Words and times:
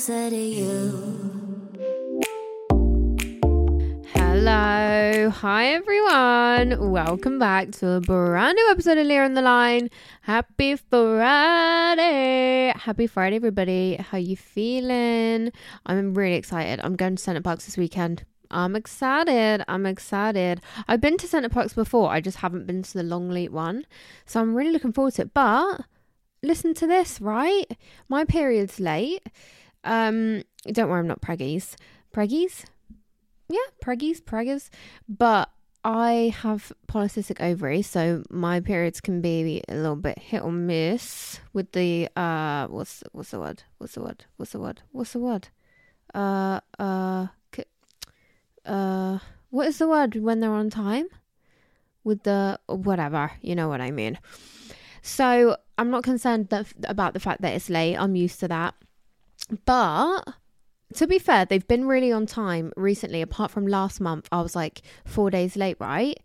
Closer 0.00 0.30
to 0.30 0.36
you. 0.36 1.68
Hello, 4.14 5.28
hi 5.28 5.66
everyone. 5.74 6.90
Welcome 6.90 7.38
back 7.38 7.72
to 7.72 7.90
a 7.90 8.00
brand 8.00 8.56
new 8.56 8.70
episode 8.70 8.96
of 8.96 9.06
Leah 9.06 9.24
on 9.24 9.34
the 9.34 9.42
Line. 9.42 9.90
Happy 10.22 10.76
Friday. 10.76 12.72
Happy 12.74 13.06
Friday, 13.06 13.36
everybody. 13.36 13.96
How 13.96 14.16
you 14.16 14.38
feeling? 14.38 15.52
I'm 15.84 16.14
really 16.14 16.36
excited. 16.36 16.80
I'm 16.82 16.96
going 16.96 17.16
to 17.16 17.22
Center 17.22 17.42
Parcs 17.42 17.66
this 17.66 17.76
weekend. 17.76 18.24
I'm 18.50 18.76
excited. 18.76 19.62
I'm 19.68 19.84
excited. 19.84 20.62
I've 20.88 21.02
been 21.02 21.18
to 21.18 21.28
Center 21.28 21.50
Parcs 21.50 21.74
before. 21.74 22.10
I 22.10 22.22
just 22.22 22.38
haven't 22.38 22.66
been 22.66 22.82
to 22.84 22.94
the 22.94 23.02
Longleat 23.02 23.52
one. 23.52 23.84
So 24.24 24.40
I'm 24.40 24.54
really 24.54 24.72
looking 24.72 24.94
forward 24.94 25.12
to 25.16 25.22
it. 25.22 25.34
But 25.34 25.82
listen 26.42 26.72
to 26.72 26.86
this, 26.86 27.20
right? 27.20 27.66
My 28.08 28.24
period's 28.24 28.80
late. 28.80 29.28
Um, 29.84 30.42
don't 30.66 30.88
worry, 30.88 31.00
I'm 31.00 31.06
not 31.06 31.20
preggies. 31.20 31.76
Preggies? 32.14 32.64
Yeah, 33.48 33.58
preggies, 33.82 34.20
preggers. 34.20 34.68
But 35.08 35.50
I 35.84 36.34
have 36.42 36.72
polycystic 36.88 37.40
ovaries, 37.40 37.86
so 37.88 38.22
my 38.30 38.60
periods 38.60 39.00
can 39.00 39.20
be 39.22 39.62
a 39.66 39.74
little 39.74 39.96
bit 39.96 40.18
hit 40.18 40.42
or 40.42 40.52
miss 40.52 41.40
with 41.54 41.72
the 41.72 42.08
uh 42.16 42.66
what's 42.66 43.02
what's 43.12 43.30
the 43.30 43.40
word? 43.40 43.62
What's 43.78 43.94
the 43.94 44.02
word? 44.02 44.24
What's 44.36 44.52
the 44.52 44.60
word? 44.60 44.82
What's 44.92 45.12
the 45.14 45.20
word? 45.20 45.48
Uh 46.12 46.60
uh 46.78 47.28
uh 48.66 49.18
what 49.48 49.66
is 49.66 49.78
the 49.78 49.88
word 49.88 50.16
when 50.16 50.40
they're 50.40 50.52
on 50.52 50.68
time? 50.68 51.08
With 52.04 52.24
the 52.24 52.60
whatever, 52.66 53.32
you 53.40 53.54
know 53.54 53.68
what 53.68 53.80
I 53.80 53.90
mean. 53.90 54.18
So 55.02 55.56
I'm 55.78 55.90
not 55.90 56.02
concerned 56.02 56.48
that, 56.50 56.66
about 56.84 57.14
the 57.14 57.20
fact 57.20 57.40
that 57.40 57.54
it's 57.54 57.70
late. 57.70 57.96
I'm 57.96 58.16
used 58.16 58.40
to 58.40 58.48
that. 58.48 58.74
But 59.64 60.22
to 60.94 61.06
be 61.06 61.18
fair, 61.18 61.44
they've 61.44 61.66
been 61.66 61.86
really 61.86 62.12
on 62.12 62.26
time 62.26 62.72
recently. 62.76 63.22
Apart 63.22 63.50
from 63.50 63.66
last 63.66 64.00
month, 64.00 64.28
I 64.32 64.40
was 64.40 64.56
like 64.56 64.82
four 65.04 65.30
days 65.30 65.56
late, 65.56 65.76
right? 65.78 66.18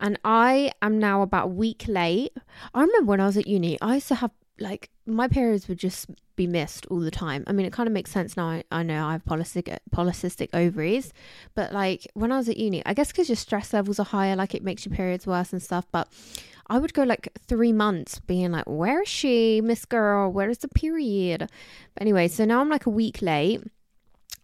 And 0.00 0.18
I 0.24 0.72
am 0.80 0.98
now 0.98 1.22
about 1.22 1.46
a 1.46 1.48
week 1.48 1.84
late. 1.88 2.32
I 2.74 2.82
remember 2.82 3.10
when 3.10 3.20
I 3.20 3.26
was 3.26 3.36
at 3.36 3.46
uni, 3.46 3.80
I 3.80 3.94
used 3.94 4.08
to 4.08 4.16
have 4.16 4.30
like 4.60 4.90
my 5.06 5.28
periods 5.28 5.68
would 5.68 5.78
just 5.78 6.06
be 6.36 6.46
missed 6.46 6.86
all 6.86 7.00
the 7.00 7.10
time. 7.10 7.44
I 7.46 7.52
mean, 7.52 7.66
it 7.66 7.72
kind 7.72 7.86
of 7.86 7.92
makes 7.92 8.10
sense 8.10 8.36
now. 8.36 8.48
I, 8.48 8.64
I 8.70 8.82
know 8.82 9.06
I 9.06 9.12
have 9.12 9.24
polycystic, 9.24 9.76
polycystic 9.90 10.48
ovaries, 10.54 11.12
but 11.54 11.72
like 11.72 12.06
when 12.14 12.32
I 12.32 12.38
was 12.38 12.48
at 12.48 12.56
uni, 12.56 12.82
I 12.86 12.94
guess 12.94 13.12
because 13.12 13.28
your 13.28 13.36
stress 13.36 13.72
levels 13.72 13.98
are 13.98 14.04
higher, 14.04 14.36
like 14.36 14.54
it 14.54 14.62
makes 14.62 14.86
your 14.86 14.94
periods 14.94 15.26
worse 15.26 15.52
and 15.52 15.62
stuff. 15.62 15.86
But 15.90 16.08
I 16.68 16.78
would 16.78 16.94
go 16.94 17.02
like 17.02 17.28
three 17.46 17.72
months 17.72 18.20
being 18.20 18.52
like, 18.52 18.64
where 18.66 19.02
is 19.02 19.08
she, 19.08 19.60
Miss 19.60 19.84
Girl? 19.84 20.30
Where 20.30 20.48
is 20.48 20.58
the 20.58 20.68
period? 20.68 21.40
But 21.94 22.00
anyway, 22.00 22.28
so 22.28 22.44
now 22.44 22.60
I'm 22.60 22.70
like 22.70 22.86
a 22.86 22.90
week 22.90 23.20
late 23.20 23.62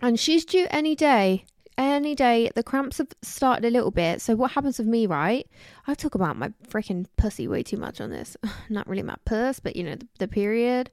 and 0.00 0.18
she's 0.18 0.44
due 0.44 0.66
any 0.70 0.94
day. 0.94 1.44
Any 1.78 2.16
day. 2.16 2.50
The 2.56 2.64
cramps 2.64 2.98
have 2.98 3.06
started 3.22 3.64
a 3.64 3.70
little 3.70 3.92
bit. 3.92 4.20
So 4.20 4.34
what 4.34 4.50
happens 4.50 4.78
with 4.78 4.88
me, 4.88 5.06
right? 5.06 5.48
I 5.86 5.94
talk 5.94 6.16
about 6.16 6.36
my 6.36 6.48
freaking 6.68 7.06
pussy 7.16 7.46
way 7.46 7.62
too 7.62 7.76
much 7.76 8.00
on 8.00 8.10
this. 8.10 8.36
Not 8.68 8.88
really 8.88 9.04
my 9.04 9.14
puss, 9.24 9.60
but 9.60 9.76
you 9.76 9.84
know, 9.84 9.94
the, 9.94 10.08
the 10.18 10.26
period. 10.26 10.90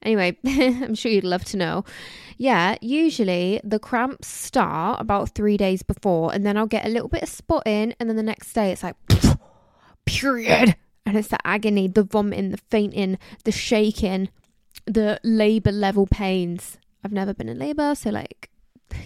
Anyway, 0.00 0.38
I'm 0.46 0.94
sure 0.94 1.10
you'd 1.10 1.24
love 1.24 1.44
to 1.46 1.56
know. 1.56 1.84
Yeah, 2.38 2.76
usually 2.80 3.60
the 3.64 3.80
cramps 3.80 4.28
start 4.28 5.00
about 5.00 5.34
three 5.34 5.56
days 5.56 5.82
before, 5.82 6.32
and 6.32 6.46
then 6.46 6.56
I'll 6.56 6.66
get 6.66 6.86
a 6.86 6.88
little 6.88 7.08
bit 7.08 7.24
of 7.24 7.28
spotting, 7.28 7.94
and 7.98 8.08
then 8.08 8.16
the 8.16 8.22
next 8.22 8.52
day 8.52 8.70
it's 8.70 8.84
like, 8.84 8.96
period. 10.06 10.76
And 11.04 11.18
it's 11.18 11.28
the 11.28 11.44
agony, 11.44 11.88
the 11.88 12.04
vomiting, 12.04 12.50
the 12.50 12.60
fainting, 12.70 13.18
the 13.42 13.50
shaking, 13.50 14.28
the 14.86 15.18
labor 15.24 15.72
level 15.72 16.06
pains. 16.06 16.78
I've 17.04 17.12
never 17.12 17.34
been 17.34 17.48
in 17.48 17.58
labor, 17.58 17.96
so 17.96 18.10
like, 18.10 18.51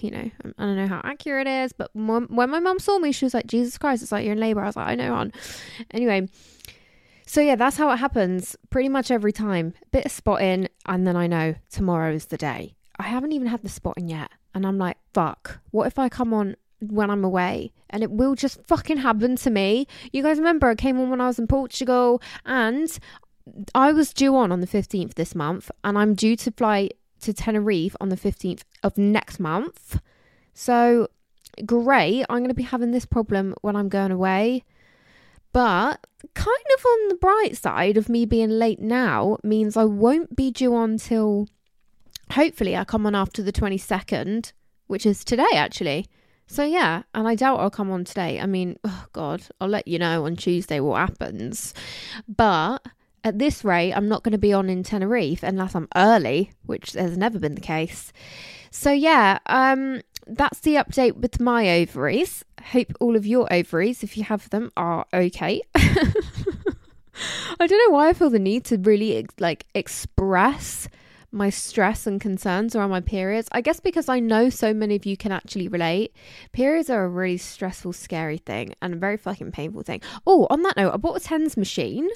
you 0.07 0.13
know, 0.13 0.31
um, 0.45 0.55
I 0.57 0.65
don't 0.65 0.77
know 0.77 0.87
how 0.87 1.01
accurate 1.03 1.49
it 1.49 1.65
is, 1.65 1.73
but 1.73 1.95
mom, 1.95 2.29
when 2.31 2.49
my 2.49 2.61
mom 2.61 2.79
saw 2.79 2.99
me, 2.99 3.11
she 3.11 3.25
was 3.25 3.35
like, 3.35 3.47
Jesus 3.47 3.77
Christ, 3.77 4.03
it's 4.03 4.13
like 4.13 4.25
you're 4.25 4.35
in 4.35 4.41
labor. 4.41 4.63
I 4.63 4.67
was 4.67 4.77
like, 4.77 4.87
I 4.87 4.95
know, 4.95 5.13
on. 5.15 5.33
Anyway, 5.91 6.29
so 7.27 7.41
yeah, 7.41 7.57
that's 7.57 7.77
how 7.77 7.91
it 7.91 7.97
happens 7.97 8.57
pretty 8.71 8.89
much 8.89 9.11
every 9.11 9.33
time. 9.33 9.75
Bit 9.91 10.07
of 10.07 10.13
spotting, 10.13 10.69
and 10.87 11.07
then 11.07 11.17
I 11.17 11.27
know 11.27 11.57
tomorrow 11.71 12.13
is 12.13 12.27
the 12.27 12.37
day. 12.37 12.77
I 12.99 13.05
haven't 13.05 13.33
even 13.33 13.49
had 13.49 13.63
the 13.63 13.69
spotting 13.69 14.09
yet, 14.09 14.31
and 14.55 14.65
I'm 14.65 14.79
like, 14.79 14.97
fuck, 15.13 15.59
what 15.73 15.89
if 15.89 15.99
I 15.99 16.09
come 16.09 16.33
on 16.33 16.57
when 16.81 17.11
I'm 17.11 17.25
away 17.25 17.73
and 17.91 18.03
it 18.03 18.11
will 18.11 18.35
just 18.35 18.65
fucking 18.67 18.99
happen 18.99 19.35
to 19.37 19.51
me? 19.51 19.89
You 20.13 20.23
guys 20.23 20.39
remember 20.39 20.69
I 20.69 20.77
came 20.77 21.01
on 21.01 21.11
when 21.11 21.21
I 21.21 21.27
was 21.27 21.41
in 21.41 21.49
Portugal, 21.49 22.23
and 22.45 22.97
I 23.75 23.93
was 23.93 24.15
due 24.15 24.37
on 24.37 24.53
on 24.53 24.61
the 24.61 24.67
15th 24.69 25.15
this 25.15 25.35
month, 25.35 25.69
and 25.83 25.99
I'm 25.99 26.15
due 26.15 26.37
to 26.37 26.53
fly 26.53 26.91
to 27.21 27.33
Tenerife 27.33 27.97
on 28.01 28.09
the 28.09 28.17
15th 28.17 28.63
of 28.83 28.97
next 28.99 29.41
month. 29.41 30.01
So, 30.55 31.09
great. 31.65 32.25
I'm 32.29 32.39
going 32.39 32.49
to 32.49 32.55
be 32.55 32.63
having 32.63 32.91
this 32.91 33.07
problem 33.07 33.55
when 33.63 33.77
I'm 33.77 33.89
going 33.89 34.13
away. 34.13 34.65
But 35.53 36.07
kind 36.35 36.67
of 36.79 36.85
on 36.85 37.09
the 37.09 37.15
bright 37.15 37.57
side 37.57 37.97
of 37.97 38.09
me 38.11 38.27
being 38.27 38.51
late 38.51 38.81
now 38.81 39.39
means 39.43 39.77
I 39.77 39.85
won't 39.85 40.37
be 40.37 40.51
due 40.51 40.75
on 40.75 40.99
till 40.99 41.49
hopefully 42.33 42.77
I 42.77 42.85
come 42.85 43.07
on 43.07 43.15
after 43.15 43.43
the 43.43 43.53
22nd, 43.53 44.53
which 44.87 45.07
is 45.07 45.25
today 45.25 45.47
actually. 45.55 46.07
So 46.47 46.63
yeah, 46.63 47.03
and 47.15 47.27
I 47.27 47.35
doubt 47.35 47.61
I'll 47.61 47.71
come 47.71 47.91
on 47.91 48.05
today. 48.05 48.39
I 48.39 48.47
mean, 48.47 48.79
oh 48.85 49.07
God, 49.13 49.43
I'll 49.61 49.69
let 49.69 49.89
you 49.89 49.99
know 49.99 50.27
on 50.27 50.37
Tuesday 50.37 50.79
what 50.79 50.99
happens. 50.99 51.75
But 52.29 52.87
at 53.27 53.41
this 53.41 53.65
rate, 53.65 53.93
I'm 53.93 54.09
not 54.09 54.23
going 54.23 54.33
to 54.33 54.39
be 54.39 54.53
on 54.53 54.71
in 54.71 54.85
Tenerife 54.85 55.43
unless 55.43 55.75
I'm 55.75 55.89
early, 55.97 56.53
which 56.65 56.93
has 56.93 57.19
never 57.19 57.41
been 57.41 57.57
the 57.57 57.61
case. 57.61 58.13
So 58.71 58.93
yeah, 58.93 59.41
um, 59.47 60.01
that's 60.29 60.61
the 60.61 60.77
update 60.77 61.17
with 61.17 61.41
my 61.41 61.69
ovaries. 61.81 62.45
Hope 62.71 62.93
all 63.01 63.17
of 63.17 63.27
your 63.27 63.53
ovaries, 63.53 64.05
if 64.05 64.17
you 64.17 64.23
have 64.23 64.49
them, 64.51 64.71
are 64.77 65.07
okay. 65.13 65.61
I 65.75 67.67
don't 67.67 67.91
know 67.91 67.97
why 67.97 68.11
I 68.11 68.13
feel 68.13 68.31
the 68.31 68.39
need 68.39 68.65
to 68.67 68.79
really 68.79 69.27
like 69.41 69.67
express 69.75 70.89
my 71.33 71.51
stress 71.51 72.07
and 72.07 72.21
concerns 72.21 72.77
around 72.77 72.91
my 72.91 73.01
periods. 73.01 73.49
I 73.51 73.61
guess 73.61 73.81
because 73.81 74.09
I 74.09 74.21
know 74.21 74.51
so 74.51 74.73
many 74.73 74.95
of 74.95 75.05
you 75.05 75.17
can 75.17 75.33
actually 75.33 75.67
relate. 75.67 76.15
Periods 76.53 76.91
are 76.91 77.05
a 77.05 77.09
really 77.09 77.39
stressful, 77.39 77.93
scary 77.93 78.39
thing 78.39 78.75
and 78.81 78.95
a 78.95 78.97
very 78.97 79.17
fucking 79.17 79.51
painful 79.51 79.83
thing. 79.83 80.01
Oh, 80.27 80.47
on 80.49 80.63
that 80.63 80.77
note, 80.77 80.95
I 80.95 80.97
bought 80.97 81.17
a 81.17 81.21
tens 81.21 81.57
machine. 81.57 82.09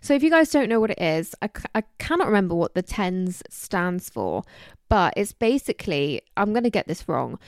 So 0.00 0.14
if 0.14 0.22
you 0.22 0.30
guys 0.30 0.50
don't 0.50 0.68
know 0.68 0.80
what 0.80 0.90
it 0.90 1.00
is, 1.00 1.34
I, 1.42 1.50
I 1.74 1.82
cannot 1.98 2.26
remember 2.26 2.54
what 2.54 2.74
the 2.74 2.82
tens 2.82 3.42
stands 3.48 4.10
for, 4.10 4.42
but 4.88 5.14
it's 5.16 5.32
basically, 5.32 6.22
I'm 6.36 6.52
going 6.52 6.64
to 6.64 6.70
get 6.70 6.86
this 6.86 7.08
wrong. 7.08 7.38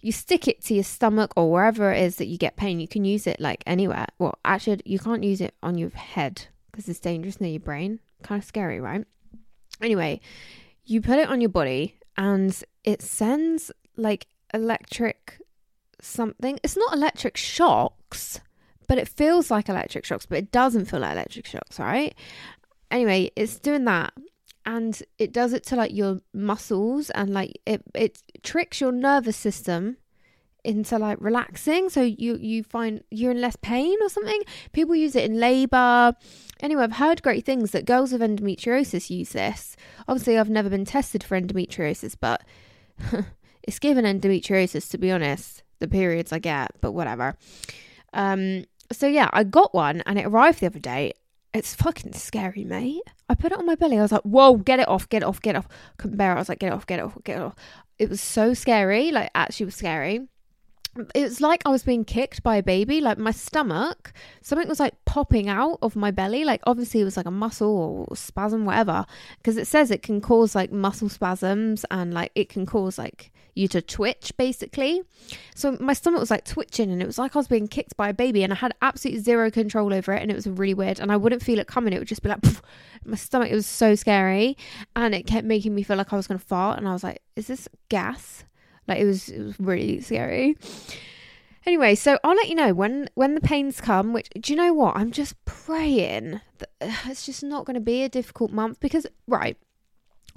You 0.00 0.12
stick 0.12 0.46
it 0.48 0.62
to 0.64 0.74
your 0.74 0.84
stomach 0.84 1.32
or 1.36 1.50
wherever 1.50 1.90
it 1.92 2.02
is 2.02 2.16
that 2.16 2.26
you 2.26 2.36
get 2.36 2.56
pain. 2.56 2.78
You 2.78 2.88
can 2.88 3.04
use 3.04 3.26
it 3.26 3.40
like 3.40 3.62
anywhere. 3.66 4.06
Well, 4.18 4.38
actually, 4.44 4.80
you 4.84 4.98
can't 4.98 5.24
use 5.24 5.40
it 5.40 5.54
on 5.62 5.78
your 5.78 5.90
head 5.90 6.46
because 6.70 6.88
it's 6.88 7.00
dangerous 7.00 7.40
near 7.40 7.52
your 7.52 7.60
brain. 7.60 8.00
Kind 8.22 8.42
of 8.42 8.46
scary, 8.46 8.80
right? 8.80 9.06
Anyway, 9.80 10.20
you 10.84 11.00
put 11.00 11.18
it 11.18 11.28
on 11.28 11.40
your 11.40 11.50
body 11.50 11.96
and 12.16 12.62
it 12.84 13.00
sends 13.00 13.72
like 13.96 14.26
electric 14.52 15.38
something. 16.00 16.58
It's 16.62 16.76
not 16.76 16.92
electric 16.92 17.36
shocks, 17.36 18.40
but 18.86 18.98
it 18.98 19.08
feels 19.08 19.50
like 19.50 19.68
electric 19.68 20.04
shocks, 20.04 20.26
but 20.26 20.38
it 20.38 20.52
doesn't 20.52 20.86
feel 20.86 21.00
like 21.00 21.12
electric 21.12 21.46
shocks, 21.46 21.78
right? 21.78 22.14
Anyway, 22.90 23.30
it's 23.36 23.58
doing 23.58 23.84
that 23.84 24.12
and 24.66 25.02
it 25.18 25.32
does 25.32 25.52
it 25.52 25.64
to 25.64 25.76
like 25.76 25.92
your 25.92 26.20
muscles 26.32 27.10
and 27.10 27.30
like 27.30 27.60
it 27.66 27.82
it 27.94 28.22
tricks 28.42 28.80
your 28.80 28.92
nervous 28.92 29.36
system 29.36 29.96
into 30.64 30.98
like 30.98 31.18
relaxing. 31.20 31.90
So 31.90 32.02
you 32.02 32.36
you 32.36 32.64
find 32.64 33.02
you're 33.10 33.30
in 33.30 33.40
less 33.40 33.56
pain 33.56 33.96
or 34.00 34.08
something. 34.08 34.40
People 34.72 34.96
use 34.96 35.14
it 35.14 35.24
in 35.30 35.38
labor. 35.38 36.14
Anyway 36.60 36.82
i've 36.82 36.92
heard 36.92 37.22
great 37.22 37.44
things 37.44 37.72
that 37.72 37.84
girls 37.84 38.12
with 38.12 38.22
endometriosis 38.22 39.10
use 39.10 39.30
this. 39.30 39.76
Obviously 40.08 40.38
i've 40.38 40.50
never 40.50 40.70
been 40.70 40.86
tested 40.86 41.22
for 41.22 41.38
endometriosis 41.38 42.16
but 42.18 42.42
it's 43.62 43.78
given 43.78 44.04
endometriosis 44.04 44.90
to 44.90 44.98
be 44.98 45.10
honest 45.10 45.62
the 45.80 45.88
periods 45.88 46.32
i 46.32 46.38
get 46.38 46.70
but 46.80 46.92
whatever. 46.92 47.36
Um 48.14 48.64
so 48.94 49.06
yeah 49.06 49.28
i 49.32 49.44
got 49.44 49.74
one 49.74 50.02
and 50.06 50.18
it 50.18 50.26
arrived 50.26 50.60
the 50.60 50.66
other 50.66 50.78
day. 50.78 51.12
It's 51.52 51.72
fucking 51.72 52.14
scary 52.14 52.64
mate. 52.64 53.02
I 53.28 53.36
put 53.36 53.52
it 53.52 53.58
on 53.58 53.64
my 53.64 53.76
belly. 53.76 53.98
I 53.98 54.02
was 54.02 54.12
like 54.12 54.22
whoa 54.22 54.56
get 54.56 54.80
it 54.80 54.88
off 54.88 55.08
get 55.08 55.22
it 55.22 55.26
off 55.26 55.40
get 55.40 55.54
it 55.54 55.58
off. 55.58 55.68
Couldn't 55.98 56.16
bear 56.16 56.32
it. 56.32 56.36
I 56.36 56.38
was 56.38 56.48
like 56.48 56.58
get 56.58 56.68
it 56.68 56.72
off 56.72 56.86
get 56.86 56.98
it 56.98 57.02
off 57.02 57.16
get 57.22 57.36
it 57.36 57.42
off. 57.42 57.54
It 57.98 58.08
was 58.08 58.20
so 58.20 58.54
scary. 58.54 59.12
Like 59.12 59.30
actually 59.34 59.66
was 59.66 59.76
scary. 59.76 60.26
It 61.14 61.22
was 61.22 61.40
like 61.40 61.62
I 61.64 61.70
was 61.70 61.82
being 61.82 62.04
kicked 62.04 62.42
by 62.42 62.56
a 62.56 62.62
baby. 62.62 63.00
Like 63.00 63.18
my 63.18 63.30
stomach, 63.30 64.12
something 64.42 64.68
was 64.68 64.80
like 64.80 64.94
popping 65.04 65.48
out 65.48 65.78
of 65.82 65.96
my 65.96 66.10
belly. 66.10 66.44
Like 66.44 66.60
obviously 66.66 67.00
it 67.00 67.04
was 67.04 67.16
like 67.16 67.26
a 67.26 67.32
muscle 67.32 68.06
or 68.08 68.16
spasm, 68.16 68.64
whatever. 68.64 69.06
Because 69.38 69.56
it 69.56 69.66
says 69.66 69.90
it 69.90 70.02
can 70.02 70.20
cause 70.20 70.54
like 70.54 70.72
muscle 70.72 71.08
spasms 71.08 71.84
and 71.90 72.12
like 72.14 72.32
it 72.34 72.48
can 72.48 72.66
cause 72.66 72.98
like 72.98 73.32
you 73.54 73.68
to 73.68 73.80
twitch 73.80 74.32
basically. 74.36 75.02
So 75.54 75.76
my 75.80 75.92
stomach 75.92 76.20
was 76.20 76.30
like 76.30 76.44
twitching 76.44 76.90
and 76.90 77.00
it 77.02 77.06
was 77.06 77.18
like 77.18 77.34
I 77.34 77.38
was 77.38 77.48
being 77.48 77.68
kicked 77.68 77.96
by 77.96 78.08
a 78.08 78.14
baby 78.14 78.42
and 78.42 78.52
I 78.52 78.56
had 78.56 78.74
absolutely 78.82 79.22
zero 79.22 79.50
control 79.50 79.92
over 79.92 80.12
it 80.12 80.22
and 80.22 80.30
it 80.30 80.34
was 80.34 80.46
really 80.46 80.74
weird 80.74 81.00
and 81.00 81.12
I 81.12 81.16
wouldn't 81.16 81.42
feel 81.42 81.58
it 81.58 81.66
coming. 81.66 81.92
It 81.92 81.98
would 81.98 82.08
just 82.08 82.22
be 82.22 82.28
like 82.28 82.42
poof. 82.42 82.62
my 83.04 83.16
stomach. 83.16 83.50
It 83.50 83.54
was 83.54 83.66
so 83.66 83.94
scary 83.94 84.56
and 84.96 85.14
it 85.14 85.26
kept 85.26 85.46
making 85.46 85.74
me 85.74 85.82
feel 85.82 85.96
like 85.96 86.12
I 86.12 86.16
was 86.16 86.26
gonna 86.26 86.38
fart 86.38 86.78
and 86.78 86.88
I 86.88 86.92
was 86.92 87.04
like, 87.04 87.22
is 87.36 87.46
this 87.46 87.68
gas? 87.88 88.44
Like 88.86 88.98
it 88.98 89.06
was, 89.06 89.28
it 89.28 89.42
was 89.42 89.58
really 89.58 90.00
scary. 90.00 90.56
Anyway, 91.66 91.94
so 91.94 92.18
I'll 92.22 92.36
let 92.36 92.48
you 92.48 92.54
know 92.54 92.74
when 92.74 93.08
when 93.14 93.34
the 93.34 93.40
pains 93.40 93.80
come. 93.80 94.12
Which 94.12 94.28
do 94.38 94.52
you 94.52 94.56
know 94.56 94.74
what? 94.74 94.96
I'm 94.96 95.10
just 95.12 95.42
praying 95.46 96.40
that 96.58 96.68
it's 97.06 97.24
just 97.24 97.42
not 97.42 97.64
going 97.64 97.74
to 97.74 97.80
be 97.80 98.02
a 98.02 98.08
difficult 98.08 98.50
month 98.50 98.80
because 98.80 99.06
right. 99.26 99.56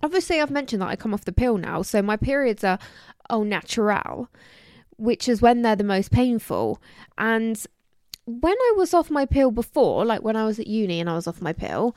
Obviously, 0.03 0.39
I've 0.39 0.51
mentioned 0.51 0.81
that 0.81 0.89
I 0.89 0.95
come 0.95 1.13
off 1.13 1.25
the 1.25 1.31
pill 1.31 1.57
now, 1.57 1.81
so 1.81 2.01
my 2.01 2.17
periods 2.17 2.63
are 2.63 2.79
au 3.29 3.43
natural, 3.43 4.29
which 4.97 5.27
is 5.27 5.41
when 5.41 5.61
they're 5.61 5.75
the 5.75 5.83
most 5.83 6.11
painful. 6.11 6.81
And 7.17 7.61
when 8.25 8.53
I 8.53 8.73
was 8.77 8.93
off 8.93 9.09
my 9.09 9.25
pill 9.25 9.51
before, 9.51 10.05
like 10.05 10.21
when 10.21 10.35
I 10.35 10.45
was 10.45 10.59
at 10.59 10.67
uni 10.67 10.99
and 10.99 11.09
I 11.09 11.15
was 11.15 11.27
off 11.27 11.41
my 11.41 11.53
pill, 11.53 11.95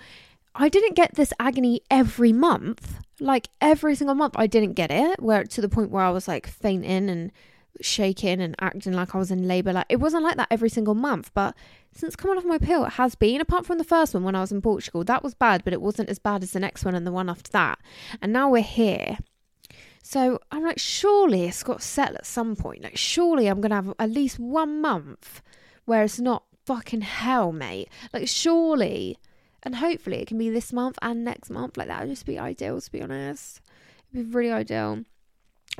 I 0.55 0.69
didn't 0.69 0.97
get 0.97 1.15
this 1.15 1.33
agony 1.39 1.83
every 1.91 2.33
month. 2.33 2.99
Like 3.21 3.49
every 3.61 3.95
single 3.95 4.15
month, 4.15 4.35
I 4.37 4.47
didn't 4.47 4.73
get 4.75 4.91
it. 4.91 5.23
Where 5.23 5.45
to 5.45 5.61
the 5.61 5.69
point 5.69 5.91
where 5.91 6.05
I 6.05 6.11
was 6.11 6.27
like 6.27 6.47
fainting 6.47 7.11
and 7.11 7.33
shaking 7.81 8.41
and 8.41 8.55
acting 8.61 8.93
like 8.93 9.15
I 9.15 9.19
was 9.19 9.31
in 9.31 9.47
labor. 9.49 9.73
Like 9.73 9.87
it 9.89 9.97
wasn't 9.97 10.25
like 10.25 10.37
that 10.37 10.49
every 10.51 10.69
single 10.69 10.95
month. 10.95 11.31
But 11.35 11.55
since 11.93 12.17
coming 12.17 12.37
off 12.37 12.45
my 12.45 12.59
pill, 12.59 12.85
it 12.85 12.93
has 12.93 13.15
been. 13.15 13.41
Apart 13.41 13.67
from 13.67 13.79
the 13.79 13.85
first 13.85 14.15
one 14.15 14.25
when 14.25 14.35
I 14.35 14.41
was 14.41 14.53
in 14.53 14.63
Portugal, 14.63 15.05
that 15.05 15.23
was 15.23 15.35
bad, 15.35 15.65
but 15.65 15.73
it 15.73 15.81
wasn't 15.81 16.09
as 16.09 16.19
bad 16.19 16.43
as 16.43 16.53
the 16.53 16.61
next 16.61 16.85
one 16.85 16.95
and 16.95 17.07
the 17.07 17.13
one 17.13 17.29
after 17.29 17.51
that. 17.53 17.79
And 18.21 18.33
now 18.33 18.51
we're 18.51 18.63
here. 18.63 19.19
So 20.03 20.41
I'm 20.51 20.65
like, 20.65 20.79
surely 20.79 21.45
it's 21.45 21.63
got 21.63 21.81
to 21.81 21.87
settle 21.87 22.17
at 22.17 22.27
some 22.27 22.57
point. 22.57 22.83
Like, 22.83 22.97
surely 22.97 23.47
I'm 23.47 23.61
gonna 23.61 23.77
have 23.77 23.95
at 23.99 24.11
least 24.11 24.39
one 24.39 24.81
month 24.81 25.43
where 25.85 26.03
it's 26.03 26.19
not 26.19 26.45
fucking 26.65 27.03
hell, 27.03 27.53
mate. 27.53 27.89
Like, 28.13 28.29
surely 28.29 29.19
and 29.63 29.77
hopefully 29.77 30.21
it 30.21 30.29
can 30.29 30.39
be 30.39 30.51
this 30.51 30.73
month 30.73 30.99
and 31.03 31.25
next 31.25 31.51
month. 31.51 31.77
Like 31.77 31.89
that 31.89 32.01
would 32.01 32.11
just 32.11 32.27
be 32.27 32.39
ideal, 32.39 32.81
to 32.81 32.93
be 32.93 33.03
honest. 33.03 33.61
It'd 34.13 34.31
be 34.31 34.35
really 34.35 34.53
ideal. 34.53 35.05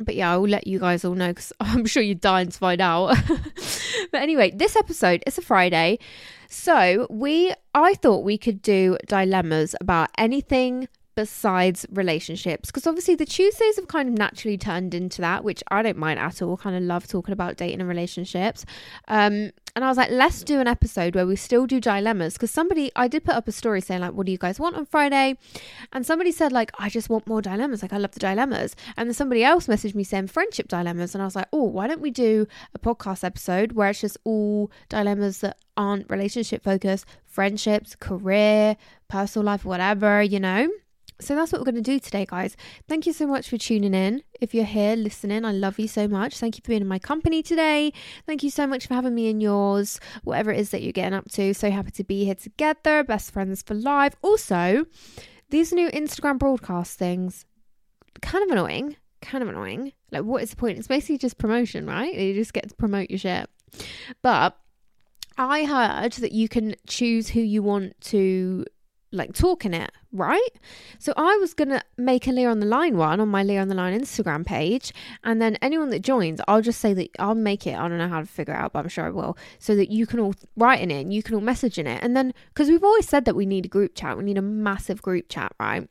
But 0.01 0.15
yeah, 0.15 0.33
I 0.33 0.37
will 0.37 0.49
let 0.49 0.67
you 0.67 0.79
guys 0.79 1.05
all 1.05 1.15
know 1.15 1.29
because 1.29 1.53
I'm 1.61 1.85
sure 1.87 2.03
you're 2.03 2.15
dying 2.15 2.49
to 2.49 2.59
find 2.59 2.81
out. 2.81 3.17
but 4.13 4.23
anyway, 4.23 4.51
this 4.51 4.77
episode 4.77 5.23
is 5.27 5.39
a 5.39 5.43
Friday. 5.43 5.99
So 6.49 7.07
we 7.11 7.55
I 7.75 7.95
thought 7.95 8.25
we 8.25 8.37
could 8.39 8.61
do 8.63 8.97
dilemmas 9.07 9.77
about 9.81 10.11
anything 10.19 10.89
besides 11.21 11.85
relationships 11.91 12.71
because 12.71 12.87
obviously 12.87 13.15
the 13.15 13.27
Tuesdays 13.27 13.77
have 13.77 13.89
kind 13.89 14.09
of 14.09 14.15
naturally 14.15 14.57
turned 14.57 14.95
into 14.95 15.21
that, 15.21 15.45
which 15.45 15.63
I 15.71 15.83
don't 15.83 15.99
mind 15.99 16.19
at 16.19 16.41
all. 16.41 16.57
Kind 16.57 16.75
of 16.75 16.83
love 16.83 17.07
talking 17.07 17.35
about 17.35 17.59
dating 17.59 17.81
and 17.81 17.89
relationships. 17.91 18.65
Um, 19.07 19.51
and 19.77 19.85
I 19.85 19.89
was 19.89 19.99
like, 19.99 20.11
let's 20.11 20.43
do 20.43 20.61
an 20.61 20.67
episode 20.67 21.15
where 21.15 21.27
we 21.27 21.37
still 21.37 21.67
do 21.67 21.79
dilemmas 21.79 22.33
because 22.33 22.51
somebody 22.51 22.91
I 22.97 23.07
did 23.07 23.25
put 23.25 23.35
up 23.35 23.47
a 23.49 23.53
story 23.53 23.83
saying 23.83 24.01
like, 24.01 24.15
what 24.15 24.25
do 24.25 24.33
you 24.33 24.39
guys 24.39 24.59
want 24.59 24.77
on 24.77 24.87
Friday? 24.87 25.37
And 25.93 26.07
somebody 26.07 26.33
said 26.33 26.53
like, 26.53 26.71
I 26.79 26.89
just 26.89 27.11
want 27.11 27.27
more 27.27 27.43
dilemmas. 27.43 27.83
Like 27.83 27.93
I 27.93 27.99
love 27.99 28.13
the 28.13 28.21
dilemmas. 28.21 28.75
And 28.97 29.07
then 29.07 29.15
somebody 29.15 29.45
else 29.45 29.67
messaged 29.67 29.95
me 29.95 30.05
saying 30.05 30.29
friendship 30.29 30.69
dilemmas, 30.69 31.15
and 31.15 31.21
I 31.21 31.27
was 31.27 31.37
like, 31.37 31.49
oh, 31.53 31.65
why 31.65 31.87
don't 31.87 32.01
we 32.01 32.11
do 32.11 32.47
a 32.75 32.79
podcast 32.79 33.25
episode 33.25 33.73
where 33.73 33.91
it's 33.91 34.01
just 34.01 34.17
all 34.25 34.71
dilemmas 34.89 35.41
that 35.41 35.59
aren't 35.77 36.11
relationship 36.11 36.65
focused, 36.65 37.05
friendships, 37.27 37.95
career, 37.95 38.79
personal 39.09 39.45
life, 39.45 39.67
whatever, 39.67 40.23
you 40.23 40.41
know? 40.41 40.71
So 41.21 41.35
that's 41.35 41.53
what 41.53 41.61
we're 41.61 41.71
going 41.71 41.75
to 41.77 41.83
do 41.83 41.99
today, 41.99 42.25
guys. 42.27 42.57
Thank 42.89 43.07
you 43.07 43.13
so 43.13 43.27
much 43.27 43.49
for 43.49 43.59
tuning 43.59 43.95
in. 43.95 44.23
If 44.41 44.55
you're 44.55 44.65
here 44.65 44.97
listening, 44.97 45.45
I 45.45 45.53
love 45.53 45.79
you 45.79 45.87
so 45.87 46.09
much. 46.09 46.39
Thank 46.39 46.57
you 46.57 46.63
for 46.65 46.69
being 46.69 46.81
in 46.81 46.89
my 46.89 46.99
company 46.99 47.43
today. 47.43 47.93
Thank 48.27 48.43
you 48.43 48.51
so 48.51 48.67
much 48.67 48.87
for 48.87 48.95
having 48.95 49.15
me 49.15 49.29
in 49.29 49.41
yours, 49.41 50.01
whatever 50.25 50.51
it 50.51 50.59
is 50.59 50.71
that 50.71 50.83
you're 50.83 50.93
getting 50.93 51.15
up 51.15 51.31
to. 51.33 51.53
So 51.53 51.71
happy 51.71 51.91
to 51.93 52.05
be 52.05 52.25
here 52.25 52.35
together, 52.35 53.05
best 53.05 53.33
friends 53.33 53.63
for 53.63 53.75
life. 53.75 54.15
Also, 54.23 54.87
these 55.51 55.73
new 55.73 55.91
Instagram 55.91 56.39
broadcast 56.39 56.99
things, 56.99 57.45
kind 58.23 58.43
of 58.45 58.51
annoying. 58.51 58.97
Kind 59.21 59.43
of 59.43 59.51
annoying. 59.51 59.93
Like, 60.11 60.25
what 60.25 60.43
is 60.43 60.51
the 60.51 60.57
point? 60.57 60.79
It's 60.79 60.89
basically 60.89 61.19
just 61.19 61.37
promotion, 61.37 61.87
right? 61.87 62.15
You 62.15 62.33
just 62.33 62.55
get 62.55 62.69
to 62.69 62.75
promote 62.75 63.11
your 63.11 63.19
shit. 63.19 63.51
But 64.23 64.57
I 65.37 65.65
heard 65.65 66.13
that 66.13 66.33
you 66.33 66.49
can 66.49 66.75
choose 66.87 67.29
who 67.29 67.41
you 67.41 67.63
want 67.63 68.01
to 68.03 68.65
like 69.13 69.35
talking 69.35 69.75
it, 69.75 69.91
right? 70.13 70.49
So 70.99 71.13
I 71.17 71.37
was 71.37 71.55
gonna 71.55 71.83
make 71.97 72.27
a 72.27 72.33
Leah 72.33 72.51
on 72.51 72.61
the 72.61 72.67
Line 72.67 72.97
one 72.97 73.21
on 73.21 73.29
my 73.29 73.43
Leah 73.43 73.61
on 73.61 73.69
the 73.69 73.75
Line 73.75 73.99
Instagram 73.99 74.47
page, 74.47 74.93
and 75.25 75.41
then 75.41 75.57
anyone 75.63 75.91
that 75.91 76.03
joins, 76.03 76.41
I'll 76.47 76.63
just 76.63 76.81
say 76.81 76.95
that 76.95 77.11
I'll 77.19 77.35
make 77.35 77.67
it. 77.67 77.77
I 77.77 77.89
don't 77.89 77.99
know 77.99 78.09
how 78.09 78.21
to 78.21 78.27
figure 78.27 78.55
it 78.55 78.59
out, 78.59 78.73
but 78.73 78.81
I'm 78.81 78.89
sure 78.89 79.07
I 79.07 79.11
will, 79.11 79.37
so 79.59 79.75
that 79.77 79.91
you 79.91 80.07
can 80.07 80.21
all 80.21 80.35
write 80.57 80.81
in 80.81 80.91
it, 80.91 81.01
and 81.01 81.13
you 81.13 81.23
can 81.23 81.35
all 81.35 81.41
message 81.41 81.79
in 81.79 81.87
it, 81.87 82.03
and 82.03 82.17
then 82.17 82.33
because 82.49 82.69
we've 82.69 82.85
always 82.85 83.09
said 83.09 83.25
that 83.25 83.37
we 83.37 83.47
need 83.47 83.67
a 83.67 83.69
group 83.69 83.95
chat, 83.95 84.17
we 84.17 84.25
need 84.25 84.39
a 84.39 84.43
massive 84.43 85.03
group 85.03 85.29
chat, 85.29 85.53
right? 85.59 85.89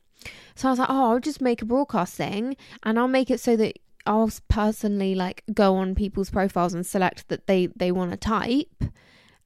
So 0.55 0.67
I 0.67 0.71
was 0.71 0.79
like, 0.79 0.89
oh, 0.89 1.11
I'll 1.11 1.19
just 1.19 1.41
make 1.41 1.61
a 1.61 1.65
broadcast 1.65 2.15
thing, 2.15 2.57
and 2.83 2.99
I'll 2.99 3.07
make 3.07 3.29
it 3.31 3.39
so 3.39 3.55
that 3.55 3.79
I'll 4.05 4.31
personally 4.47 5.13
like 5.13 5.43
go 5.53 5.75
on 5.75 5.93
people's 5.93 6.29
profiles 6.29 6.73
and 6.73 6.85
select 6.85 7.27
that 7.27 7.47
they 7.47 7.67
they 7.75 7.91
want 7.91 8.11
to 8.11 8.17
type, 8.17 8.83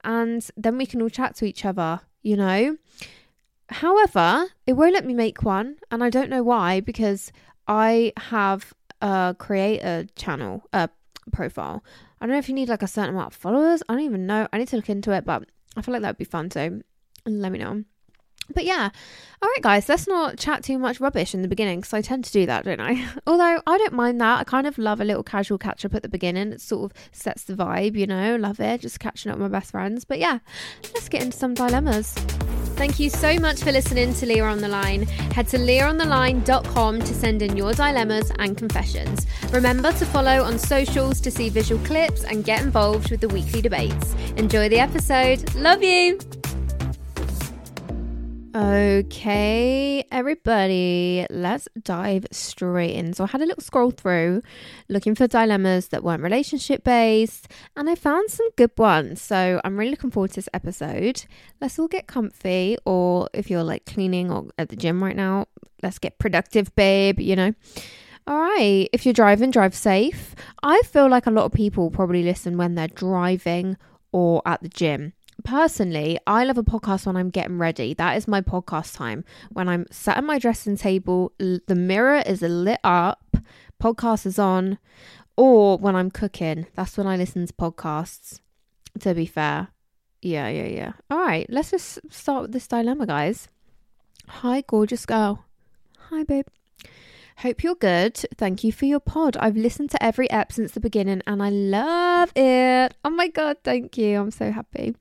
and 0.03 0.47
then 0.55 0.77
we 0.77 0.85
can 0.85 1.01
all 1.01 1.09
chat 1.09 1.35
to 1.37 1.45
each 1.45 1.65
other, 1.65 2.01
you 2.21 2.37
know. 2.37 2.77
However, 3.73 4.45
it 4.67 4.73
won't 4.73 4.93
let 4.93 5.03
me 5.03 5.15
make 5.15 5.41
one, 5.41 5.77
and 5.89 6.03
I 6.03 6.11
don't 6.11 6.29
know 6.29 6.43
why 6.43 6.79
because 6.79 7.31
I 7.67 8.13
have 8.17 8.71
a 9.01 9.35
creator 9.37 10.05
channel, 10.15 10.63
a 10.73 10.89
profile. 11.31 11.83
I 12.21 12.25
don't 12.25 12.33
know 12.33 12.39
if 12.39 12.47
you 12.47 12.53
need 12.53 12.69
like 12.69 12.83
a 12.83 12.87
certain 12.87 13.15
amount 13.15 13.33
of 13.33 13.33
followers. 13.33 13.81
I 13.89 13.93
don't 13.93 14.03
even 14.03 14.27
know. 14.27 14.47
I 14.53 14.59
need 14.59 14.67
to 14.69 14.75
look 14.75 14.89
into 14.89 15.11
it, 15.11 15.25
but 15.25 15.49
I 15.75 15.81
feel 15.81 15.91
like 15.91 16.03
that 16.03 16.09
would 16.09 16.17
be 16.17 16.23
fun. 16.23 16.51
So 16.51 16.81
let 17.25 17.51
me 17.51 17.57
know. 17.57 17.83
But 18.53 18.65
yeah, 18.65 18.89
all 19.41 19.49
right, 19.49 19.61
guys, 19.61 19.89
let's 19.89 20.07
not 20.07 20.37
chat 20.37 20.63
too 20.63 20.77
much 20.77 20.99
rubbish 20.99 21.33
in 21.33 21.41
the 21.41 21.47
beginning 21.47 21.79
because 21.79 21.93
I 21.93 22.01
tend 22.01 22.25
to 22.25 22.31
do 22.31 22.45
that, 22.45 22.65
don't 22.65 22.79
I? 22.79 23.09
Although 23.27 23.59
I 23.65 23.77
don't 23.79 23.93
mind 23.93 24.21
that. 24.21 24.39
I 24.39 24.43
kind 24.43 24.67
of 24.67 24.77
love 24.77 25.01
a 25.01 25.05
little 25.05 25.23
casual 25.23 25.57
catch 25.57 25.83
up 25.83 25.95
at 25.95 26.03
the 26.03 26.09
beginning. 26.09 26.51
It 26.51 26.61
sort 26.61 26.91
of 26.91 26.97
sets 27.11 27.45
the 27.45 27.55
vibe, 27.55 27.95
you 27.95 28.05
know, 28.05 28.35
love 28.35 28.59
it. 28.59 28.81
Just 28.81 28.99
catching 28.99 29.31
up 29.31 29.39
with 29.39 29.51
my 29.51 29.59
best 29.59 29.71
friends. 29.71 30.05
But 30.05 30.19
yeah, 30.19 30.39
let's 30.93 31.09
get 31.09 31.23
into 31.23 31.37
some 31.37 31.55
dilemmas. 31.55 32.13
Thank 32.75 32.99
you 32.99 33.09
so 33.09 33.39
much 33.39 33.61
for 33.61 33.71
listening 33.71 34.13
to 34.15 34.25
Leah 34.25 34.45
on 34.45 34.59
the 34.59 34.67
Line. 34.67 35.03
Head 35.03 35.47
to 35.49 35.57
leahontheline.com 35.57 36.99
to 36.99 37.13
send 37.13 37.41
in 37.41 37.55
your 37.55 37.73
dilemmas 37.73 38.31
and 38.39 38.57
confessions. 38.57 39.25
Remember 39.51 39.91
to 39.93 40.05
follow 40.05 40.43
on 40.43 40.59
socials 40.59 41.21
to 41.21 41.31
see 41.31 41.49
visual 41.49 41.83
clips 41.85 42.23
and 42.23 42.43
get 42.43 42.61
involved 42.61 43.11
with 43.11 43.21
the 43.21 43.29
weekly 43.29 43.61
debates. 43.61 44.15
Enjoy 44.37 44.67
the 44.69 44.79
episode. 44.79 45.53
Love 45.55 45.83
you. 45.83 46.19
Okay, 48.55 50.05
everybody, 50.11 51.25
let's 51.31 51.67
dive 51.81 52.27
straight 52.29 52.93
in. 52.93 53.13
So, 53.13 53.23
I 53.23 53.27
had 53.27 53.41
a 53.41 53.47
little 53.47 53.63
scroll 53.63 53.89
through 53.89 54.43
looking 54.87 55.15
for 55.15 55.25
dilemmas 55.25 55.87
that 55.87 56.03
weren't 56.03 56.21
relationship 56.21 56.83
based, 56.83 57.47
and 57.75 57.89
I 57.89 57.95
found 57.95 58.29
some 58.29 58.47
good 58.55 58.69
ones. 58.77 59.23
So, 59.23 59.59
I'm 59.63 59.75
really 59.75 59.89
looking 59.89 60.11
forward 60.11 60.29
to 60.31 60.35
this 60.35 60.49
episode. 60.53 61.25
Let's 61.61 61.79
all 61.79 61.87
get 61.87 62.05
comfy, 62.05 62.77
or 62.85 63.27
if 63.33 63.49
you're 63.49 63.63
like 63.63 63.85
cleaning 63.85 64.29
or 64.29 64.45
at 64.59 64.69
the 64.69 64.75
gym 64.75 65.03
right 65.03 65.15
now, 65.15 65.47
let's 65.81 65.97
get 65.97 66.19
productive, 66.19 66.75
babe, 66.75 67.19
you 67.19 67.35
know. 67.35 67.55
All 68.27 68.37
right. 68.39 68.87
If 68.93 69.03
you're 69.03 69.13
driving, 69.13 69.49
drive 69.49 69.73
safe. 69.73 70.35
I 70.61 70.83
feel 70.83 71.09
like 71.09 71.25
a 71.25 71.31
lot 71.31 71.45
of 71.45 71.53
people 71.53 71.89
probably 71.89 72.21
listen 72.21 72.57
when 72.57 72.75
they're 72.75 72.87
driving 72.87 73.77
or 74.11 74.43
at 74.45 74.61
the 74.61 74.69
gym. 74.69 75.13
Personally, 75.43 76.19
I 76.27 76.43
love 76.45 76.57
a 76.57 76.63
podcast 76.63 77.05
when 77.05 77.17
I'm 77.17 77.29
getting 77.29 77.57
ready. 77.57 77.93
That 77.93 78.17
is 78.17 78.27
my 78.27 78.41
podcast 78.41 78.95
time. 78.95 79.23
When 79.51 79.67
I'm 79.67 79.85
sat 79.91 80.17
at 80.17 80.23
my 80.23 80.39
dressing 80.39 80.77
table, 80.77 81.33
the 81.37 81.75
mirror 81.75 82.21
is 82.25 82.41
lit 82.41 82.79
up, 82.83 83.37
podcast 83.81 84.25
is 84.25 84.37
on, 84.39 84.77
or 85.35 85.77
when 85.77 85.95
I'm 85.95 86.11
cooking. 86.11 86.67
That's 86.75 86.97
when 86.97 87.07
I 87.07 87.17
listen 87.17 87.47
to 87.47 87.53
podcasts, 87.53 88.39
to 88.99 89.13
be 89.13 89.25
fair. 89.25 89.69
Yeah, 90.21 90.47
yeah, 90.47 90.67
yeah. 90.67 90.91
All 91.09 91.19
right, 91.19 91.45
let's 91.49 91.71
just 91.71 91.99
start 92.09 92.43
with 92.43 92.51
this 92.53 92.67
dilemma, 92.67 93.05
guys. 93.07 93.49
Hi, 94.27 94.63
gorgeous 94.65 95.05
girl. 95.05 95.45
Hi, 96.09 96.23
babe. 96.23 96.47
Hope 97.37 97.63
you're 97.63 97.75
good. 97.75 98.15
Thank 98.37 98.63
you 98.63 98.71
for 98.71 98.85
your 98.85 98.99
pod. 98.99 99.35
I've 99.37 99.57
listened 99.57 99.89
to 99.91 100.03
every 100.03 100.29
ep 100.29 100.51
since 100.51 100.71
the 100.71 100.79
beginning 100.79 101.21
and 101.27 101.41
I 101.41 101.49
love 101.49 102.31
it. 102.35 102.95
Oh 103.03 103.09
my 103.09 103.27
God, 103.27 103.57
thank 103.63 103.97
you. 103.97 104.19
I'm 104.19 104.31
so 104.31 104.51
happy. 104.51 104.95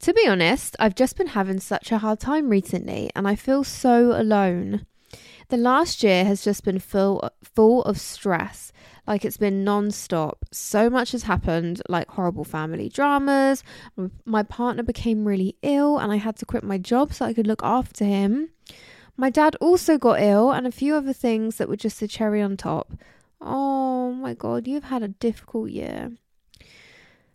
To 0.00 0.14
be 0.14 0.26
honest, 0.28 0.76
I've 0.78 0.94
just 0.94 1.16
been 1.16 1.28
having 1.28 1.60
such 1.60 1.90
a 1.90 1.98
hard 1.98 2.20
time 2.20 2.48
recently 2.48 3.10
and 3.16 3.26
I 3.26 3.34
feel 3.34 3.64
so 3.64 4.18
alone. 4.18 4.86
The 5.48 5.56
last 5.56 6.02
year 6.02 6.24
has 6.24 6.44
just 6.44 6.64
been 6.64 6.78
full 6.78 7.28
full 7.42 7.82
of 7.84 7.98
stress. 7.98 8.72
Like 9.06 9.24
it's 9.24 9.38
been 9.38 9.64
non-stop. 9.64 10.44
So 10.52 10.90
much 10.90 11.12
has 11.12 11.22
happened, 11.22 11.80
like 11.88 12.10
horrible 12.10 12.44
family 12.44 12.90
dramas. 12.90 13.64
My 14.26 14.42
partner 14.42 14.82
became 14.82 15.24
really 15.24 15.56
ill 15.62 15.98
and 15.98 16.12
I 16.12 16.16
had 16.16 16.36
to 16.36 16.46
quit 16.46 16.62
my 16.62 16.76
job 16.76 17.14
so 17.14 17.24
I 17.24 17.32
could 17.32 17.46
look 17.46 17.62
after 17.62 18.04
him. 18.04 18.50
My 19.20 19.30
dad 19.30 19.56
also 19.56 19.98
got 19.98 20.22
ill, 20.22 20.52
and 20.52 20.64
a 20.64 20.70
few 20.70 20.94
other 20.94 21.12
things 21.12 21.56
that 21.56 21.68
were 21.68 21.76
just 21.76 22.00
a 22.02 22.06
cherry 22.06 22.40
on 22.40 22.56
top. 22.56 22.92
Oh 23.40 24.12
my 24.12 24.32
god, 24.32 24.68
you've 24.68 24.84
had 24.84 25.02
a 25.02 25.08
difficult 25.08 25.70
year. 25.70 26.12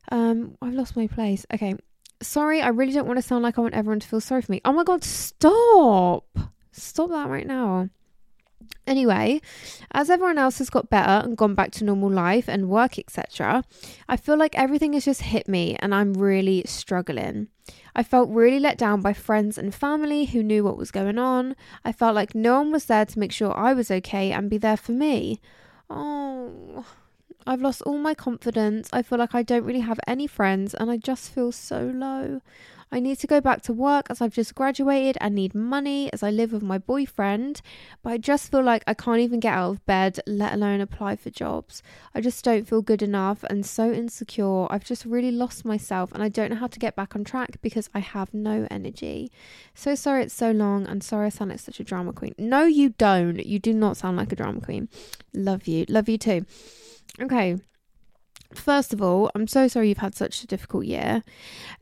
Um, 0.09 0.57
I've 0.61 0.73
lost 0.73 0.95
my 0.95 1.07
place. 1.07 1.45
Okay, 1.53 1.75
sorry, 2.21 2.61
I 2.61 2.69
really 2.69 2.93
don't 2.93 3.05
want 3.05 3.17
to 3.17 3.21
sound 3.21 3.43
like 3.43 3.57
I 3.57 3.61
want 3.61 3.73
everyone 3.73 3.99
to 3.99 4.07
feel 4.07 4.21
sorry 4.21 4.41
for 4.41 4.53
me. 4.53 4.61
Oh 4.63 4.71
my 4.71 4.85
god, 4.85 5.03
stop! 5.03 6.25
Stop 6.71 7.09
that 7.09 7.27
right 7.27 7.45
now. 7.45 7.89
Anyway, 8.85 9.39
as 9.91 10.09
everyone 10.09 10.37
else 10.37 10.57
has 10.57 10.69
got 10.69 10.89
better 10.89 11.25
and 11.25 11.37
gone 11.37 11.55
back 11.55 11.71
to 11.71 11.85
normal 11.85 12.09
life 12.09 12.49
and 12.49 12.69
work, 12.69 12.99
etc., 12.99 13.63
I 14.09 14.17
feel 14.17 14.37
like 14.37 14.57
everything 14.57 14.93
has 14.93 15.05
just 15.05 15.21
hit 15.21 15.47
me 15.47 15.77
and 15.79 15.95
I'm 15.95 16.13
really 16.13 16.63
struggling. 16.65 17.47
I 17.95 18.03
felt 18.03 18.29
really 18.29 18.59
let 18.59 18.77
down 18.77 19.01
by 19.01 19.13
friends 19.13 19.57
and 19.57 19.73
family 19.73 20.25
who 20.25 20.43
knew 20.43 20.63
what 20.63 20.77
was 20.77 20.91
going 20.91 21.17
on. 21.17 21.55
I 21.85 21.91
felt 21.91 22.15
like 22.15 22.35
no 22.35 22.57
one 22.57 22.71
was 22.71 22.85
there 22.85 23.05
to 23.05 23.19
make 23.19 23.31
sure 23.31 23.55
I 23.55 23.73
was 23.73 23.89
okay 23.89 24.31
and 24.31 24.49
be 24.49 24.57
there 24.57 24.77
for 24.77 24.91
me. 24.91 25.39
Oh, 25.89 26.85
I've 27.45 27.61
lost 27.61 27.81
all 27.83 27.97
my 27.97 28.13
confidence. 28.13 28.89
I 28.91 29.01
feel 29.01 29.19
like 29.19 29.35
I 29.35 29.43
don't 29.43 29.63
really 29.63 29.81
have 29.81 29.99
any 30.07 30.27
friends 30.27 30.73
and 30.73 30.89
I 30.89 30.97
just 30.97 31.29
feel 31.33 31.51
so 31.51 31.91
low. 31.93 32.41
I 32.93 32.99
need 32.99 33.17
to 33.21 33.27
go 33.27 33.41
back 33.41 33.63
to 33.63 33.73
work 33.73 34.05
as 34.11 34.21
I've 34.21 34.35
just 34.35 34.53
graduated 34.53 35.17
and 35.19 35.33
need 35.33 35.55
money 35.55 36.13
as 36.13 36.21
I 36.21 36.29
live 36.29 36.53
with 36.53 36.61
my 36.61 36.77
boyfriend, 36.77 37.63
but 38.03 38.13
I 38.13 38.17
just 38.19 38.51
feel 38.51 38.61
like 38.61 38.83
I 38.85 38.93
can't 38.93 39.19
even 39.19 39.39
get 39.39 39.55
out 39.55 39.71
of 39.71 39.85
bed, 39.87 40.19
let 40.27 40.53
alone 40.53 40.79
apply 40.79 41.15
for 41.15 41.31
jobs. 41.31 41.81
I 42.13 42.21
just 42.21 42.45
don't 42.45 42.67
feel 42.67 42.83
good 42.83 43.01
enough 43.01 43.43
and 43.45 43.65
so 43.65 43.91
insecure. 43.91 44.71
I've 44.71 44.83
just 44.83 45.05
really 45.05 45.31
lost 45.31 45.65
myself 45.65 46.11
and 46.11 46.21
I 46.21 46.29
don't 46.29 46.51
know 46.51 46.57
how 46.57 46.67
to 46.67 46.77
get 46.77 46.95
back 46.95 47.15
on 47.15 47.23
track 47.23 47.59
because 47.63 47.89
I 47.95 47.99
have 47.99 48.31
no 48.31 48.67
energy. 48.69 49.31
So 49.73 49.95
sorry 49.95 50.21
it's 50.21 50.33
so 50.35 50.51
long 50.51 50.85
and 50.85 51.03
sorry 51.03 51.25
I 51.25 51.29
sound 51.29 51.49
like 51.49 51.61
such 51.61 51.79
a 51.79 51.83
drama 51.83 52.13
queen. 52.13 52.35
No, 52.37 52.65
you 52.65 52.89
don't. 52.89 53.43
You 53.43 53.57
do 53.57 53.73
not 53.73 53.97
sound 53.97 54.17
like 54.17 54.31
a 54.31 54.35
drama 54.35 54.61
queen. 54.61 54.87
Love 55.33 55.67
you. 55.67 55.85
Love 55.89 56.07
you 56.07 56.19
too. 56.19 56.45
Okay. 57.19 57.57
First 58.57 58.93
of 58.93 59.01
all, 59.01 59.31
I'm 59.35 59.47
so 59.47 59.67
sorry 59.67 59.89
you've 59.89 59.97
had 59.97 60.15
such 60.15 60.43
a 60.43 60.47
difficult 60.47 60.85
year. 60.85 61.23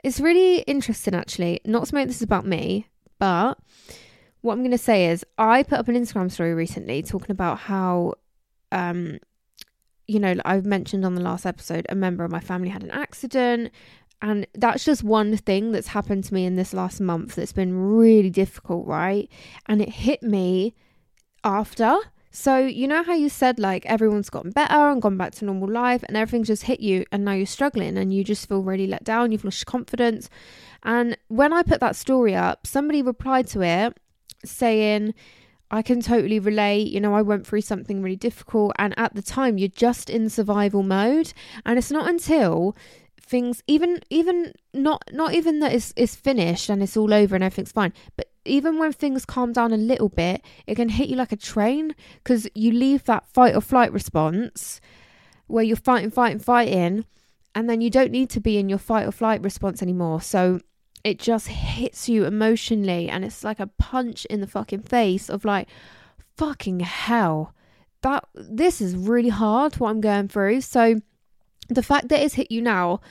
It's 0.04 0.20
really 0.20 0.60
interesting, 0.62 1.16
actually. 1.16 1.62
Not 1.66 1.86
to 1.88 1.96
make 1.96 2.08
this 2.08 2.22
about 2.22 2.46
me, 2.46 2.88
but 3.20 3.58
what 4.42 4.54
I'm 4.54 4.60
going 4.60 4.72
to 4.72 4.78
say 4.78 5.08
is 5.08 5.26
I 5.38 5.64
put 5.64 5.80
up 5.80 5.88
an 5.88 5.96
Instagram 5.96 6.32
story 6.32 6.54
recently 6.54 7.04
talking 7.04 7.32
about 7.32 7.60
how, 7.60 8.16
um, 8.72 9.20
you 10.08 10.20
know, 10.20 10.36
I've 10.46 10.66
mentioned 10.66 11.06
on 11.06 11.16
the 11.16 11.22
last 11.22 11.46
episode, 11.46 11.86
a 11.90 11.96
member 11.96 12.24
of 12.24 12.32
my 12.32 12.40
family 12.40 12.70
had 12.70 12.84
an 12.84 12.92
accident. 12.92 13.72
And 14.24 14.46
that's 14.54 14.86
just 14.86 15.04
one 15.04 15.36
thing 15.38 15.72
that's 15.72 15.88
happened 15.88 16.26
to 16.26 16.34
me 16.34 16.46
in 16.46 16.56
this 16.56 16.74
last 16.74 17.02
month 17.02 17.36
that's 17.36 17.54
been 17.54 17.76
really 17.76 18.30
difficult, 18.30 18.86
right? 18.86 19.30
And 19.68 19.82
it 19.82 19.90
hit 19.90 20.22
me 20.22 20.76
after 21.44 21.98
so, 22.32 22.58
you 22.58 22.88
know 22.88 23.04
how 23.04 23.14
you 23.14 23.28
said 23.28 23.60
like 23.60 23.86
everyone's 23.86 24.30
gotten 24.30 24.52
better 24.52 24.90
and 24.90 25.02
gone 25.02 25.18
back 25.18 25.34
to 25.36 25.46
normal 25.46 25.70
life 25.70 26.04
and 26.08 26.16
everything's 26.16 26.48
just 26.48 26.64
hit 26.64 26.80
you 26.80 27.06
and 27.12 27.26
now 27.26 27.34
you're 27.34 27.46
struggling 27.46 27.98
and 27.98 28.14
you 28.14 28.24
just 28.24 28.48
feel 28.48 28.64
really 28.64 28.88
let 28.88 29.04
down, 29.04 29.32
you've 29.32 29.44
lost 29.44 29.66
confidence. 29.66 30.30
And 30.84 31.18
when 31.28 31.52
I 31.52 31.62
put 31.62 31.82
that 31.82 31.96
story 31.96 32.34
up, 32.34 32.66
somebody 32.66 33.02
replied 33.02 33.48
to 33.48 33.62
it 33.62 33.98
saying, 34.46 35.14
I 35.72 35.82
can 35.82 36.02
totally 36.02 36.40
relate. 36.40 36.88
You 36.88 37.00
know, 37.00 37.16
I 37.16 37.22
went 37.22 37.48
through 37.48 37.62
something 37.62 38.02
really 38.02 38.18
difficult, 38.18 38.74
and 38.78 38.94
at 38.98 39.16
the 39.16 39.22
time, 39.22 39.58
you're 39.58 39.70
just 39.70 40.10
in 40.10 40.30
survival 40.30 40.84
mode. 40.84 41.32
And 41.66 41.78
it's 41.78 41.92
not 41.92 42.10
until 42.10 42.76
things 43.22 43.64
even 43.66 44.02
even 44.10 44.54
not 44.74 45.02
not 45.14 45.34
even 45.34 45.60
that 45.60 45.72
it's, 45.72 45.94
it's 45.96 46.16
finished 46.16 46.70
and 46.70 46.84
it's 46.84 46.98
all 46.98 47.14
over 47.14 47.34
and 47.34 47.44
everything's 47.44 47.72
fine 47.72 47.94
but 48.18 48.28
even 48.46 48.80
when 48.80 48.92
things 48.92 49.26
calm 49.26 49.54
down 49.54 49.72
a 49.72 49.78
little 49.78 50.10
bit 50.10 50.42
it 50.66 50.76
can 50.76 50.90
hit 50.90 51.10
you 51.10 51.16
like 51.16 51.32
a 51.32 51.38
train 51.38 51.96
because 52.24 52.48
you 52.56 52.72
leave 52.72 53.04
that 53.04 53.26
fight 53.26 53.56
or 53.56 53.62
flight 53.62 53.92
response 53.94 54.82
where 55.48 55.64
you're 55.64 55.76
fighting 55.76 56.10
fighting 56.10 56.40
fighting 56.40 57.06
and 57.54 57.70
then 57.70 57.82
you 57.82 57.90
don't 57.90 58.12
need 58.12 58.30
to 58.30 58.40
be 58.40 58.58
in 58.58 58.70
your 58.70 58.78
fight 58.78 59.08
or 59.08 59.12
flight 59.12 59.44
response 59.44 59.82
anymore. 59.82 60.22
So 60.22 60.60
it 61.04 61.20
just 61.20 61.48
hits 61.48 62.08
you 62.08 62.26
emotionally 62.26 63.10
and 63.10 63.26
it's 63.26 63.44
like 63.44 63.60
a 63.60 63.68
punch 63.68 64.26
in 64.26 64.42
the 64.42 64.48
fucking 64.48 64.84
face 64.84 65.30
of 65.30 65.44
like 65.46 65.68
fucking 66.38 66.80
hell. 66.82 67.54
That 68.02 68.26
this 68.34 68.82
is 68.82 68.96
really 68.96 69.30
hard 69.30 69.76
what 69.76 69.90
i'm 69.90 70.02
going 70.02 70.28
through. 70.28 70.62
So 70.62 70.96
the 71.70 71.84
fact 71.84 72.10
that 72.10 72.22
it's 72.22 72.36
hit 72.36 72.52
you 72.52 72.62
now 72.62 73.02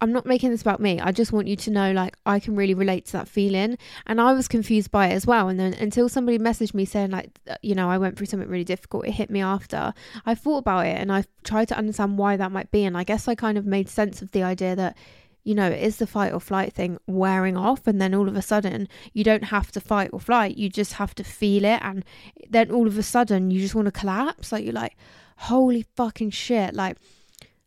I'm 0.00 0.12
not 0.12 0.26
making 0.26 0.50
this 0.50 0.60
about 0.60 0.80
me. 0.80 1.00
I 1.00 1.10
just 1.10 1.32
want 1.32 1.48
you 1.48 1.56
to 1.56 1.70
know, 1.70 1.92
like, 1.92 2.16
I 2.26 2.38
can 2.38 2.54
really 2.54 2.74
relate 2.74 3.06
to 3.06 3.12
that 3.12 3.28
feeling. 3.28 3.78
And 4.06 4.20
I 4.20 4.32
was 4.34 4.46
confused 4.46 4.90
by 4.90 5.08
it 5.08 5.12
as 5.12 5.26
well. 5.26 5.48
And 5.48 5.58
then 5.58 5.72
until 5.74 6.08
somebody 6.08 6.38
messaged 6.38 6.74
me 6.74 6.84
saying, 6.84 7.10
like, 7.10 7.30
uh, 7.48 7.56
you 7.62 7.74
know, 7.74 7.88
I 7.88 7.96
went 7.96 8.16
through 8.16 8.26
something 8.26 8.48
really 8.48 8.64
difficult, 8.64 9.06
it 9.06 9.12
hit 9.12 9.30
me 9.30 9.40
after, 9.40 9.94
I 10.26 10.34
thought 10.34 10.58
about 10.58 10.86
it 10.86 10.98
and 10.98 11.10
I 11.10 11.24
tried 11.44 11.68
to 11.68 11.78
understand 11.78 12.18
why 12.18 12.36
that 12.36 12.52
might 12.52 12.70
be. 12.70 12.84
And 12.84 12.96
I 12.96 13.04
guess 13.04 13.26
I 13.26 13.34
kind 13.34 13.56
of 13.56 13.64
made 13.64 13.88
sense 13.88 14.20
of 14.20 14.32
the 14.32 14.42
idea 14.42 14.76
that, 14.76 14.96
you 15.44 15.54
know, 15.54 15.68
it 15.70 15.82
is 15.82 15.96
the 15.96 16.06
fight 16.06 16.32
or 16.32 16.40
flight 16.40 16.74
thing 16.74 16.98
wearing 17.06 17.56
off. 17.56 17.86
And 17.86 17.98
then 18.00 18.14
all 18.14 18.28
of 18.28 18.36
a 18.36 18.42
sudden, 18.42 18.88
you 19.14 19.24
don't 19.24 19.44
have 19.44 19.72
to 19.72 19.80
fight 19.80 20.10
or 20.12 20.20
flight. 20.20 20.58
You 20.58 20.68
just 20.68 20.94
have 20.94 21.14
to 21.14 21.24
feel 21.24 21.64
it. 21.64 21.80
And 21.82 22.04
then 22.50 22.70
all 22.70 22.86
of 22.86 22.98
a 22.98 23.02
sudden, 23.02 23.50
you 23.50 23.60
just 23.60 23.74
want 23.74 23.86
to 23.86 23.92
collapse. 23.92 24.52
Like, 24.52 24.64
you're 24.64 24.74
like, 24.74 24.96
holy 25.36 25.86
fucking 25.94 26.30
shit. 26.30 26.74
Like, 26.74 26.98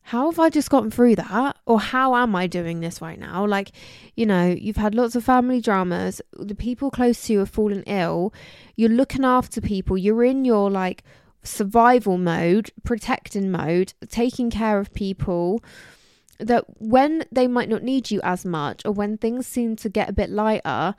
how 0.10 0.32
have 0.32 0.39
I 0.39 0.50
just 0.50 0.72
gotten 0.72 0.89
through 0.89 1.18
that? 1.18 1.58
Or 1.68 1.80
how 1.80 2.16
am 2.16 2.36
I 2.36 2.48
doing 2.48 2.80
this 2.80 3.00
right 3.00 3.20
now? 3.20 3.46
Like, 3.46 3.72
you 4.16 4.25
know, 4.25 4.48
you've 4.48 4.75
had 4.75 4.96
lots 4.96 5.16
of 5.16 5.24
family 5.24 5.62
dramas, 5.62 6.20
the 6.34 6.56
people 6.56 6.89
close 6.89 7.28
to 7.28 7.34
you 7.34 7.39
have 7.39 7.50
fallen 7.51 7.84
ill, 7.84 8.34
you're 8.75 8.89
looking 8.89 9.24
after 9.24 9.62
people, 9.62 10.00
you're 10.00 10.24
in 10.24 10.46
your 10.46 10.72
like 10.72 11.04
survival 11.44 12.18
mode, 12.18 12.72
protecting 12.84 13.51
mode, 13.51 13.94
taking 14.10 14.50
care 14.50 14.80
of 14.80 14.92
people. 14.96 15.63
That 16.39 16.66
when 16.80 17.25
they 17.32 17.48
might 17.48 17.70
not 17.70 17.84
need 17.84 18.10
you 18.10 18.20
as 18.24 18.44
much, 18.44 18.82
or 18.86 18.92
when 18.92 19.16
things 19.16 19.46
seem 19.46 19.75
to 19.75 19.89
get 19.89 20.10
a 20.10 20.13
bit 20.13 20.32
lighter, 20.32 20.96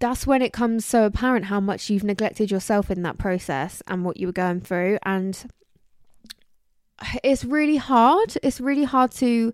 that's 0.00 0.26
when 0.26 0.40
it 0.40 0.54
comes 0.54 0.86
so 0.86 1.04
apparent 1.04 1.46
how 1.46 1.60
much 1.60 1.90
you've 1.90 2.04
neglected 2.04 2.50
yourself 2.50 2.90
in 2.90 3.02
that 3.02 3.18
process 3.18 3.82
and 3.86 4.02
what 4.02 4.16
you 4.16 4.28
were 4.28 4.32
going 4.32 4.62
through. 4.62 4.98
And 5.02 5.44
it's 7.22 7.44
really 7.44 7.76
hard. 7.76 8.36
It's 8.42 8.60
really 8.60 8.84
hard 8.84 9.12
to 9.12 9.52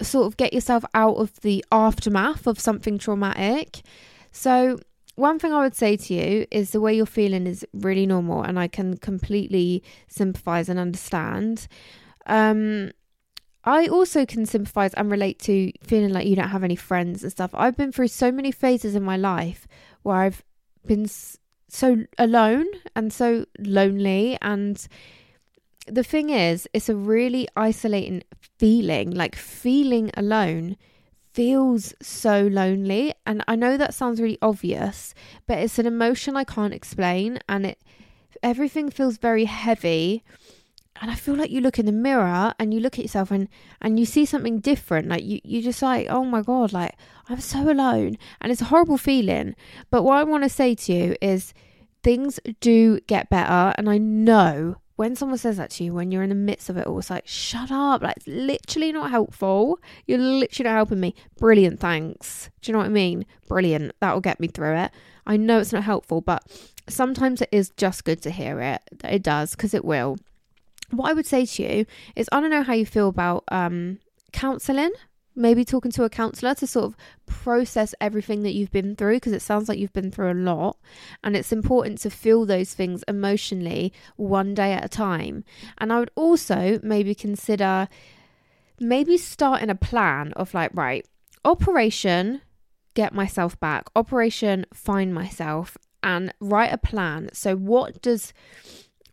sort 0.00 0.26
of 0.26 0.36
get 0.36 0.52
yourself 0.52 0.84
out 0.94 1.16
of 1.16 1.40
the 1.40 1.64
aftermath 1.70 2.46
of 2.46 2.58
something 2.58 2.98
traumatic. 2.98 3.82
So, 4.32 4.78
one 5.14 5.38
thing 5.38 5.52
I 5.52 5.62
would 5.62 5.74
say 5.74 5.96
to 5.96 6.14
you 6.14 6.46
is 6.50 6.70
the 6.70 6.80
way 6.80 6.94
you're 6.94 7.06
feeling 7.06 7.46
is 7.46 7.66
really 7.72 8.06
normal, 8.06 8.42
and 8.42 8.58
I 8.58 8.66
can 8.68 8.96
completely 8.96 9.82
sympathize 10.08 10.68
and 10.68 10.78
understand. 10.78 11.68
Um, 12.26 12.92
I 13.64 13.86
also 13.86 14.26
can 14.26 14.46
sympathize 14.46 14.94
and 14.94 15.10
relate 15.10 15.38
to 15.40 15.70
feeling 15.82 16.12
like 16.12 16.26
you 16.26 16.34
don't 16.34 16.48
have 16.48 16.64
any 16.64 16.76
friends 16.76 17.22
and 17.22 17.30
stuff. 17.30 17.50
I've 17.54 17.76
been 17.76 17.92
through 17.92 18.08
so 18.08 18.32
many 18.32 18.50
phases 18.50 18.94
in 18.94 19.02
my 19.02 19.16
life 19.16 19.68
where 20.02 20.16
I've 20.16 20.42
been 20.86 21.06
so 21.68 22.04
alone 22.18 22.66
and 22.96 23.12
so 23.12 23.46
lonely 23.58 24.36
and 24.42 24.86
the 25.86 26.04
thing 26.04 26.30
is, 26.30 26.68
it's 26.72 26.88
a 26.88 26.96
really 26.96 27.48
isolating 27.56 28.22
feeling. 28.58 29.10
Like 29.10 29.36
feeling 29.36 30.10
alone 30.16 30.76
feels 31.32 31.94
so 32.02 32.42
lonely. 32.42 33.14
And 33.26 33.42
I 33.48 33.56
know 33.56 33.76
that 33.76 33.94
sounds 33.94 34.20
really 34.20 34.38
obvious, 34.42 35.14
but 35.46 35.58
it's 35.58 35.78
an 35.78 35.86
emotion 35.86 36.36
I 36.36 36.44
can't 36.44 36.74
explain. 36.74 37.38
And 37.48 37.66
it, 37.66 37.78
everything 38.42 38.90
feels 38.90 39.18
very 39.18 39.46
heavy 39.46 40.22
and 41.02 41.10
I 41.10 41.14
feel 41.14 41.34
like 41.34 41.50
you 41.50 41.60
look 41.60 41.80
in 41.80 41.86
the 41.86 41.92
mirror 41.92 42.54
and 42.60 42.72
you 42.72 42.78
look 42.78 42.98
at 42.98 43.04
yourself 43.04 43.32
and 43.32 43.48
and 43.80 43.98
you 43.98 44.06
see 44.06 44.24
something 44.24 44.60
different. 44.60 45.08
Like 45.08 45.24
you 45.24 45.40
you 45.42 45.60
just 45.62 45.82
like, 45.82 46.06
oh 46.08 46.24
my 46.24 46.42
god, 46.42 46.72
like 46.72 46.96
I'm 47.28 47.40
so 47.40 47.70
alone, 47.70 48.18
and 48.40 48.52
it's 48.52 48.60
a 48.60 48.66
horrible 48.66 48.98
feeling. 48.98 49.56
But 49.90 50.04
what 50.04 50.18
I 50.18 50.24
want 50.24 50.44
to 50.44 50.48
say 50.48 50.74
to 50.74 50.92
you 50.92 51.16
is, 51.20 51.54
things 52.04 52.38
do 52.60 53.00
get 53.00 53.30
better, 53.30 53.74
and 53.76 53.88
I 53.88 53.98
know 53.98 54.76
when 55.02 55.16
someone 55.16 55.36
says 55.36 55.56
that 55.56 55.68
to 55.68 55.82
you 55.82 55.92
when 55.92 56.12
you're 56.12 56.22
in 56.22 56.28
the 56.28 56.36
midst 56.36 56.70
of 56.70 56.76
it 56.76 56.86
all, 56.86 56.96
it's 57.00 57.10
like, 57.10 57.26
shut 57.26 57.72
up. 57.72 58.02
Like, 58.02 58.18
it's 58.18 58.28
literally 58.28 58.92
not 58.92 59.10
helpful. 59.10 59.80
You're 60.06 60.18
literally 60.18 60.70
not 60.70 60.76
helping 60.76 61.00
me. 61.00 61.16
Brilliant, 61.38 61.80
thanks. 61.80 62.50
Do 62.60 62.70
you 62.70 62.72
know 62.72 62.78
what 62.78 62.86
I 62.86 62.90
mean? 62.90 63.26
Brilliant. 63.48 63.96
That'll 63.98 64.20
get 64.20 64.38
me 64.38 64.46
through 64.46 64.76
it. 64.76 64.92
I 65.26 65.36
know 65.36 65.58
it's 65.58 65.72
not 65.72 65.82
helpful, 65.82 66.20
but 66.20 66.44
sometimes 66.88 67.42
it 67.42 67.48
is 67.50 67.70
just 67.76 68.04
good 68.04 68.22
to 68.22 68.30
hear 68.30 68.60
it. 68.60 68.80
It 69.02 69.24
does, 69.24 69.56
because 69.56 69.74
it 69.74 69.84
will 69.84 70.18
what 70.92 71.10
I 71.10 71.14
would 71.14 71.26
say 71.26 71.46
to 71.46 71.62
you 71.62 71.86
is 72.14 72.28
I 72.30 72.40
don't 72.40 72.50
know 72.50 72.62
how 72.62 72.74
you 72.74 72.86
feel 72.86 73.08
about 73.08 73.42
um, 73.48 73.98
counseling. 74.32 74.92
Maybe 75.34 75.64
talking 75.64 75.90
to 75.92 76.04
a 76.04 76.10
counselor 76.10 76.54
to 76.56 76.66
sort 76.66 76.84
of 76.84 76.96
process 77.26 77.94
everything 78.00 78.42
that 78.42 78.52
you've 78.52 78.70
been 78.70 78.96
through 78.96 79.16
because 79.16 79.32
it 79.32 79.42
sounds 79.42 79.68
like 79.68 79.78
you've 79.78 79.92
been 79.92 80.10
through 80.10 80.32
a 80.32 80.34
lot. 80.34 80.76
And 81.24 81.36
it's 81.36 81.52
important 81.52 81.98
to 81.98 82.10
feel 82.10 82.44
those 82.44 82.74
things 82.74 83.02
emotionally 83.08 83.92
one 84.16 84.54
day 84.54 84.72
at 84.72 84.84
a 84.84 84.88
time. 84.88 85.44
And 85.78 85.92
I 85.92 85.98
would 85.98 86.10
also 86.16 86.78
maybe 86.82 87.14
consider 87.14 87.88
maybe 88.78 89.16
starting 89.16 89.70
a 89.70 89.74
plan 89.74 90.32
of 90.34 90.54
like, 90.54 90.70
right, 90.74 91.06
operation, 91.44 92.42
get 92.94 93.14
myself 93.14 93.58
back, 93.58 93.88
operation, 93.96 94.66
find 94.74 95.14
myself, 95.14 95.76
and 96.02 96.34
write 96.40 96.72
a 96.72 96.78
plan. 96.78 97.30
So, 97.32 97.56
what 97.56 98.02
does 98.02 98.32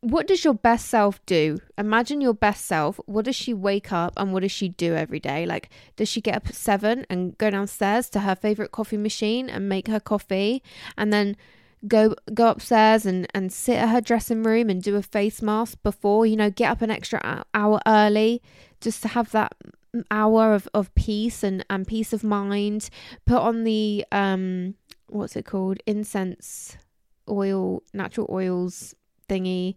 what 0.01 0.27
does 0.27 0.46
your 0.46 0.53
best 0.53 0.88
self 0.88 1.24
do? 1.25 1.58
Imagine 1.77 2.22
your 2.22 2.34
best 2.34 2.65
self. 2.65 3.00
What 3.06 3.25
does 3.25 3.36
she 3.36 3.53
wake 3.53 3.91
up 3.91 4.13
and 4.15 4.32
what 4.32 4.41
does 4.41 4.51
she 4.51 4.70
do 4.70 4.96
every 4.96 5.20
day? 5.20 5.46
Like, 5.46 5.70
does 5.98 6.08
she 6.08 6.22
get 6.22 6.36
up 6.36 6.48
at 6.48 6.56
seven 6.56 7.06
and 7.10 7.38
go 7.38 7.50
downstairs 7.50 8.10
to 8.12 8.22
her 8.22 8.36
favorite 8.36 8.72
coffee 8.72 8.98
machine 8.98 9.50
and 9.50 9.68
make 9.68 9.88
her 9.88 10.00
coffee 10.00 10.63
and 10.98 11.12
then 11.12 11.36
go 11.88 12.15
go 12.34 12.48
upstairs 12.50 13.06
and, 13.06 13.27
and 13.34 13.51
sit 13.51 13.77
at 13.77 13.89
her 13.89 14.01
dressing 14.01 14.44
room 14.44 14.70
and 14.70 14.82
do 14.84 14.96
a 14.96 15.01
face 15.01 15.41
mask 15.41 15.77
before, 15.84 16.25
you 16.25 16.38
know, 16.38 16.50
get 16.50 16.72
up 16.72 16.82
an 16.82 16.91
extra 16.91 17.44
hour 17.53 17.79
early 17.86 18.41
just 18.79 19.01
to 19.01 19.10
have 19.10 19.32
that 19.32 19.53
hour 20.12 20.53
of, 20.53 20.68
of 20.74 20.94
peace 20.96 21.44
and, 21.44 21.65
and 21.70 21.88
peace 21.88 22.13
of 22.13 22.24
mind. 22.24 22.89
Put 23.25 23.39
on 23.39 23.65
the, 23.65 24.06
um, 24.13 24.75
what's 25.08 25.36
it 25.36 25.46
called? 25.46 25.79
Incense 25.86 26.77
oil, 27.27 27.84
natural 27.94 28.27
oils 28.29 28.96
thingy. 29.29 29.75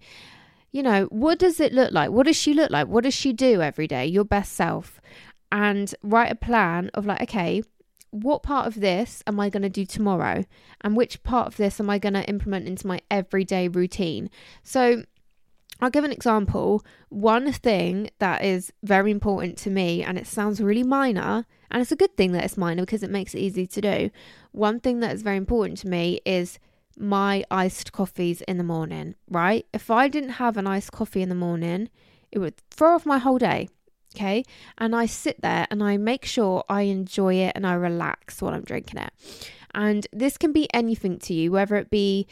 You 0.72 0.82
know, 0.82 1.04
what 1.10 1.38
does 1.38 1.60
it 1.60 1.72
look 1.72 1.92
like? 1.92 2.10
What 2.10 2.26
does 2.26 2.36
she 2.36 2.54
look 2.54 2.70
like? 2.70 2.88
What 2.88 3.04
does 3.04 3.14
she 3.14 3.32
do 3.32 3.60
every 3.60 3.86
day? 3.86 4.06
Your 4.06 4.24
best 4.24 4.52
self. 4.52 5.00
And 5.50 5.94
write 6.02 6.32
a 6.32 6.34
plan 6.34 6.90
of 6.94 7.04
like, 7.04 7.20
okay, 7.22 7.62
what 8.10 8.42
part 8.42 8.66
of 8.66 8.80
this 8.80 9.22
am 9.26 9.38
I 9.38 9.50
going 9.50 9.62
to 9.62 9.68
do 9.68 9.84
tomorrow? 9.84 10.44
And 10.80 10.96
which 10.96 11.22
part 11.22 11.46
of 11.46 11.56
this 11.56 11.78
am 11.78 11.90
I 11.90 11.98
going 11.98 12.14
to 12.14 12.28
implement 12.28 12.66
into 12.66 12.86
my 12.86 13.00
everyday 13.10 13.68
routine? 13.68 14.30
So, 14.62 15.04
I'll 15.80 15.90
give 15.90 16.04
an 16.04 16.12
example. 16.12 16.84
One 17.08 17.52
thing 17.52 18.10
that 18.20 18.44
is 18.44 18.72
very 18.84 19.10
important 19.10 19.58
to 19.58 19.70
me, 19.70 20.02
and 20.04 20.16
it 20.16 20.28
sounds 20.28 20.60
really 20.60 20.84
minor, 20.84 21.44
and 21.70 21.82
it's 21.82 21.90
a 21.90 21.96
good 21.96 22.16
thing 22.16 22.32
that 22.32 22.44
it's 22.44 22.56
minor 22.56 22.82
because 22.82 23.02
it 23.02 23.10
makes 23.10 23.34
it 23.34 23.40
easy 23.40 23.66
to 23.66 23.80
do. 23.80 24.10
One 24.52 24.78
thing 24.78 25.00
that 25.00 25.12
is 25.12 25.22
very 25.22 25.38
important 25.38 25.78
to 25.78 25.88
me 25.88 26.20
is 26.24 26.60
my 26.98 27.44
iced 27.50 27.92
coffees 27.92 28.42
in 28.42 28.58
the 28.58 28.64
morning, 28.64 29.14
right? 29.28 29.66
If 29.72 29.90
I 29.90 30.08
didn't 30.08 30.30
have 30.30 30.56
an 30.56 30.66
iced 30.66 30.92
coffee 30.92 31.22
in 31.22 31.28
the 31.28 31.34
morning, 31.34 31.88
it 32.30 32.38
would 32.38 32.56
throw 32.70 32.94
off 32.94 33.06
my 33.06 33.18
whole 33.18 33.38
day. 33.38 33.68
Okay. 34.14 34.44
And 34.76 34.94
I 34.94 35.06
sit 35.06 35.40
there 35.40 35.66
and 35.70 35.82
I 35.82 35.96
make 35.96 36.24
sure 36.24 36.64
I 36.68 36.82
enjoy 36.82 37.34
it 37.36 37.52
and 37.54 37.66
I 37.66 37.74
relax 37.74 38.42
while 38.42 38.54
I'm 38.54 38.62
drinking 38.62 39.00
it. 39.00 39.10
And 39.74 40.06
this 40.12 40.36
can 40.36 40.52
be 40.52 40.72
anything 40.74 41.18
to 41.20 41.34
you, 41.34 41.50
whether 41.50 41.76
it 41.76 41.88
be 41.88 42.26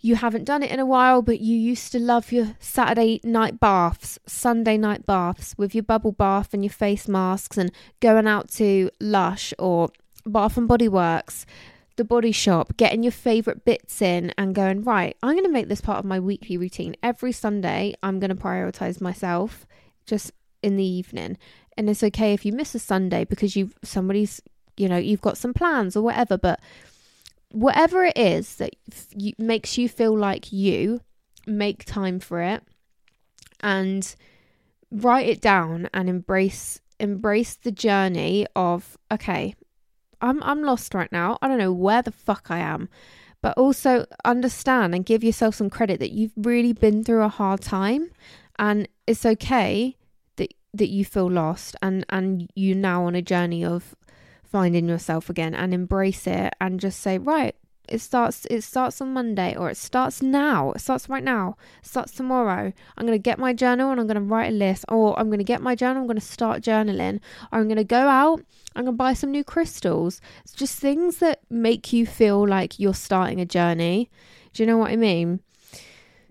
you 0.00 0.16
haven't 0.16 0.44
done 0.44 0.62
it 0.62 0.70
in 0.70 0.78
a 0.78 0.86
while, 0.86 1.22
but 1.22 1.40
you 1.40 1.56
used 1.56 1.90
to 1.92 1.98
love 1.98 2.30
your 2.30 2.56
Saturday 2.60 3.20
night 3.24 3.58
baths, 3.58 4.18
Sunday 4.26 4.76
night 4.76 5.06
baths 5.06 5.54
with 5.58 5.74
your 5.74 5.82
bubble 5.82 6.12
bath 6.12 6.54
and 6.54 6.64
your 6.64 6.72
face 6.72 7.08
masks 7.08 7.58
and 7.58 7.72
going 8.00 8.26
out 8.26 8.48
to 8.52 8.90
Lush 9.00 9.52
or 9.58 9.90
Bath 10.24 10.56
and 10.56 10.68
Body 10.68 10.88
Works 10.88 11.46
the 11.98 12.04
body 12.04 12.32
shop, 12.32 12.76
getting 12.76 13.02
your 13.02 13.12
favorite 13.12 13.64
bits 13.64 14.00
in 14.00 14.32
and 14.38 14.54
going, 14.54 14.82
right, 14.84 15.16
I'm 15.22 15.34
going 15.34 15.44
to 15.44 15.50
make 15.50 15.68
this 15.68 15.82
part 15.82 15.98
of 15.98 16.04
my 16.04 16.18
weekly 16.18 16.56
routine. 16.56 16.96
Every 17.02 17.32
Sunday, 17.32 17.94
I'm 18.02 18.18
going 18.20 18.30
to 18.30 18.36
prioritize 18.36 19.00
myself 19.00 19.66
just 20.06 20.32
in 20.62 20.76
the 20.76 20.84
evening. 20.84 21.36
And 21.76 21.90
it's 21.90 22.02
okay 22.02 22.32
if 22.32 22.46
you 22.46 22.52
miss 22.52 22.74
a 22.74 22.78
Sunday 22.78 23.24
because 23.24 23.56
you've 23.56 23.74
somebody's, 23.82 24.40
you 24.76 24.88
know, 24.88 24.96
you've 24.96 25.20
got 25.20 25.36
some 25.36 25.52
plans 25.52 25.96
or 25.96 26.02
whatever, 26.02 26.38
but 26.38 26.60
whatever 27.50 28.04
it 28.04 28.16
is 28.16 28.56
that 28.56 28.74
f- 28.90 29.08
makes 29.36 29.76
you 29.76 29.88
feel 29.88 30.16
like 30.16 30.52
you, 30.52 31.00
make 31.46 31.84
time 31.84 32.20
for 32.20 32.40
it 32.40 32.62
and 33.60 34.14
write 34.90 35.28
it 35.28 35.40
down 35.40 35.88
and 35.92 36.08
embrace 36.08 36.80
embrace 37.00 37.54
the 37.54 37.70
journey 37.70 38.46
of 38.56 38.98
okay 39.10 39.54
I'm 40.20 40.42
I'm 40.42 40.62
lost 40.62 40.94
right 40.94 41.10
now. 41.12 41.38
I 41.40 41.48
don't 41.48 41.58
know 41.58 41.72
where 41.72 42.02
the 42.02 42.12
fuck 42.12 42.46
I 42.50 42.58
am. 42.58 42.88
But 43.40 43.56
also 43.56 44.04
understand 44.24 44.96
and 44.96 45.06
give 45.06 45.22
yourself 45.22 45.54
some 45.54 45.70
credit 45.70 46.00
that 46.00 46.10
you've 46.10 46.32
really 46.36 46.72
been 46.72 47.04
through 47.04 47.22
a 47.22 47.28
hard 47.28 47.60
time 47.60 48.10
and 48.58 48.88
it's 49.06 49.24
okay 49.24 49.96
that 50.36 50.52
that 50.74 50.88
you 50.88 51.04
feel 51.04 51.30
lost 51.30 51.76
and 51.80 52.04
and 52.08 52.50
you 52.54 52.74
now 52.74 53.04
on 53.04 53.14
a 53.14 53.22
journey 53.22 53.64
of 53.64 53.94
finding 54.42 54.88
yourself 54.88 55.30
again 55.30 55.54
and 55.54 55.72
embrace 55.72 56.26
it 56.26 56.52
and 56.60 56.80
just 56.80 57.00
say 57.00 57.18
right 57.18 57.54
it 57.88 58.00
starts 58.00 58.46
it 58.50 58.62
starts 58.62 59.00
on 59.00 59.12
Monday 59.12 59.56
or 59.56 59.70
it 59.70 59.76
starts 59.76 60.22
now. 60.22 60.72
It 60.72 60.80
starts 60.80 61.08
right 61.08 61.22
now. 61.24 61.56
It 61.82 61.88
starts 61.88 62.12
tomorrow. 62.12 62.72
I'm 62.96 63.06
gonna 63.06 63.18
get 63.18 63.38
my 63.38 63.52
journal 63.52 63.90
and 63.90 64.00
I'm 64.00 64.06
gonna 64.06 64.20
write 64.20 64.52
a 64.52 64.56
list. 64.56 64.84
Or 64.88 65.18
I'm 65.18 65.30
gonna 65.30 65.44
get 65.44 65.62
my 65.62 65.74
journal, 65.74 66.02
I'm 66.02 66.06
gonna 66.08 66.20
start 66.20 66.62
journaling. 66.62 67.20
Or 67.52 67.60
I'm 67.60 67.68
gonna 67.68 67.84
go 67.84 68.08
out, 68.08 68.42
I'm 68.76 68.84
gonna 68.84 68.96
buy 68.96 69.12
some 69.12 69.30
new 69.30 69.44
crystals. 69.44 70.20
It's 70.44 70.52
just 70.52 70.78
things 70.78 71.18
that 71.18 71.40
make 71.50 71.92
you 71.92 72.06
feel 72.06 72.46
like 72.46 72.78
you're 72.78 72.94
starting 72.94 73.40
a 73.40 73.46
journey. 73.46 74.10
Do 74.52 74.62
you 74.62 74.66
know 74.66 74.78
what 74.78 74.90
I 74.90 74.96
mean? 74.96 75.40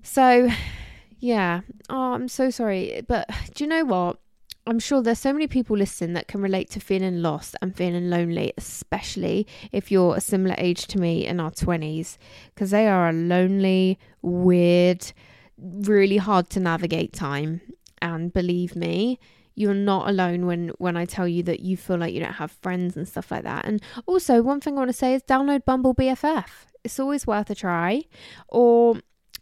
So 0.04 0.50
yeah. 1.20 1.62
Oh, 1.90 2.14
I'm 2.14 2.28
so 2.28 2.50
sorry. 2.50 3.02
But 3.08 3.30
do 3.56 3.64
you 3.64 3.70
know 3.70 3.86
what? 3.86 4.20
I'm 4.68 4.80
sure 4.80 5.02
there's 5.02 5.20
so 5.20 5.32
many 5.32 5.48
people 5.48 5.78
listening 5.78 6.14
that 6.14 6.28
can 6.28 6.42
relate 6.42 6.70
to 6.72 6.82
feeling 6.82 7.22
lost 7.22 7.56
and 7.62 7.76
feeling 7.76 8.10
lonely, 8.10 8.54
especially 8.58 9.48
if 9.72 9.92
you're 9.92 10.18
a 10.18 10.22
similar 10.22 10.56
age 10.58 10.88
to 10.88 11.00
me 11.00 11.26
in 11.26 11.40
our 11.40 11.52
20s, 11.52 12.18
because 12.54 12.72
they 12.72 12.86
are 12.88 13.10
a 13.10 13.14
lonely, 13.14 13.98
weird, 14.22 15.14
really 15.58 16.18
hard 16.18 16.50
to 16.50 16.60
navigate 16.60 17.14
time. 17.14 17.62
And 18.02 18.34
believe 18.34 18.76
me, 18.76 19.20
you're 19.56 19.74
not 19.74 20.10
alone 20.10 20.46
when 20.46 20.70
when 20.78 20.98
I 20.98 21.06
tell 21.06 21.28
you 21.28 21.44
that 21.44 21.62
you 21.62 21.78
feel 21.78 21.98
like 21.98 22.14
you 22.14 22.20
don't 22.20 22.34
have 22.34 22.52
friends 22.52 22.98
and 22.98 23.08
stuff 23.08 23.32
like 23.32 23.44
that. 23.44 23.66
And 23.66 23.82
also, 24.06 24.42
one 24.42 24.60
thing 24.60 24.76
I 24.76 24.80
want 24.80 24.90
to 24.90 24.94
say 24.94 25.14
is 25.14 25.24
download 25.24 25.64
Bumble 25.66 25.96
BFF. 25.96 26.48
It's 26.84 27.00
always 27.00 27.26
worth 27.26 27.50
a 27.50 27.56
try, 27.56 28.04
or 28.50 28.98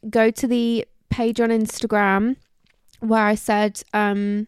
go 0.09 0.29
to 0.29 0.47
the 0.47 0.85
page 1.09 1.41
on 1.41 1.49
Instagram 1.49 2.37
where 2.99 3.25
I 3.25 3.35
said 3.35 3.81
um 3.93 4.47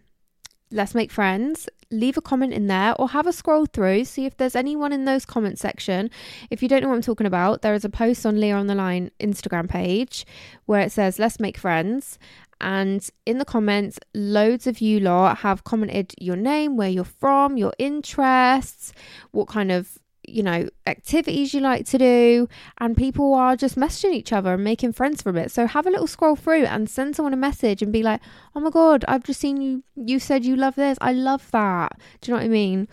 Let's 0.69 0.93
Make 0.93 1.11
Friends, 1.11 1.69
leave 1.91 2.17
a 2.17 2.21
comment 2.21 2.53
in 2.53 2.67
there 2.67 2.93
or 2.99 3.09
have 3.09 3.25
a 3.25 3.31
scroll 3.31 3.65
through, 3.65 4.03
see 4.03 4.25
if 4.25 4.35
there's 4.35 4.55
anyone 4.55 4.91
in 4.91 5.05
those 5.05 5.25
comment 5.25 5.57
section. 5.57 6.09
If 6.49 6.61
you 6.61 6.67
don't 6.67 6.81
know 6.81 6.89
what 6.89 6.95
I'm 6.95 7.01
talking 7.01 7.27
about, 7.27 7.61
there 7.61 7.73
is 7.73 7.85
a 7.85 7.89
post 7.89 8.25
on 8.25 8.39
Leah 8.39 8.55
on 8.55 8.67
the 8.67 8.75
Line 8.75 9.11
Instagram 9.19 9.69
page 9.69 10.25
where 10.65 10.81
it 10.81 10.91
says 10.91 11.19
Let's 11.19 11.39
Make 11.39 11.57
Friends. 11.57 12.19
And 12.59 13.07
in 13.25 13.37
the 13.37 13.45
comments, 13.45 13.99
loads 14.13 14.67
of 14.67 14.81
you 14.81 14.99
lot 14.99 15.37
have 15.39 15.63
commented 15.63 16.13
your 16.19 16.35
name, 16.35 16.75
where 16.75 16.89
you're 16.89 17.03
from, 17.05 17.55
your 17.55 17.73
interests, 17.77 18.91
what 19.31 19.47
kind 19.47 19.71
of 19.71 19.99
you 20.27 20.43
know, 20.43 20.69
activities 20.85 21.53
you 21.53 21.61
like 21.61 21.85
to 21.87 21.97
do, 21.97 22.49
and 22.77 22.97
people 22.97 23.33
are 23.33 23.55
just 23.55 23.75
messaging 23.75 24.13
each 24.13 24.33
other 24.33 24.53
and 24.53 24.63
making 24.63 24.93
friends 24.93 25.21
from 25.21 25.37
it. 25.37 25.51
So 25.51 25.65
have 25.65 25.87
a 25.87 25.89
little 25.89 26.07
scroll 26.07 26.35
through 26.35 26.65
and 26.65 26.89
send 26.89 27.15
someone 27.15 27.33
a 27.33 27.37
message 27.37 27.81
and 27.81 27.93
be 27.93 28.03
like, 28.03 28.21
"Oh 28.55 28.59
my 28.59 28.69
god, 28.69 29.05
I've 29.07 29.23
just 29.23 29.39
seen 29.39 29.61
you. 29.61 29.83
You 29.95 30.19
said 30.19 30.45
you 30.45 30.55
love 30.55 30.75
this. 30.75 30.97
I 31.01 31.13
love 31.13 31.49
that." 31.51 31.99
Do 32.21 32.31
you 32.31 32.33
know 32.33 32.41
what 32.41 32.45
I 32.45 32.49
mean? 32.49 32.87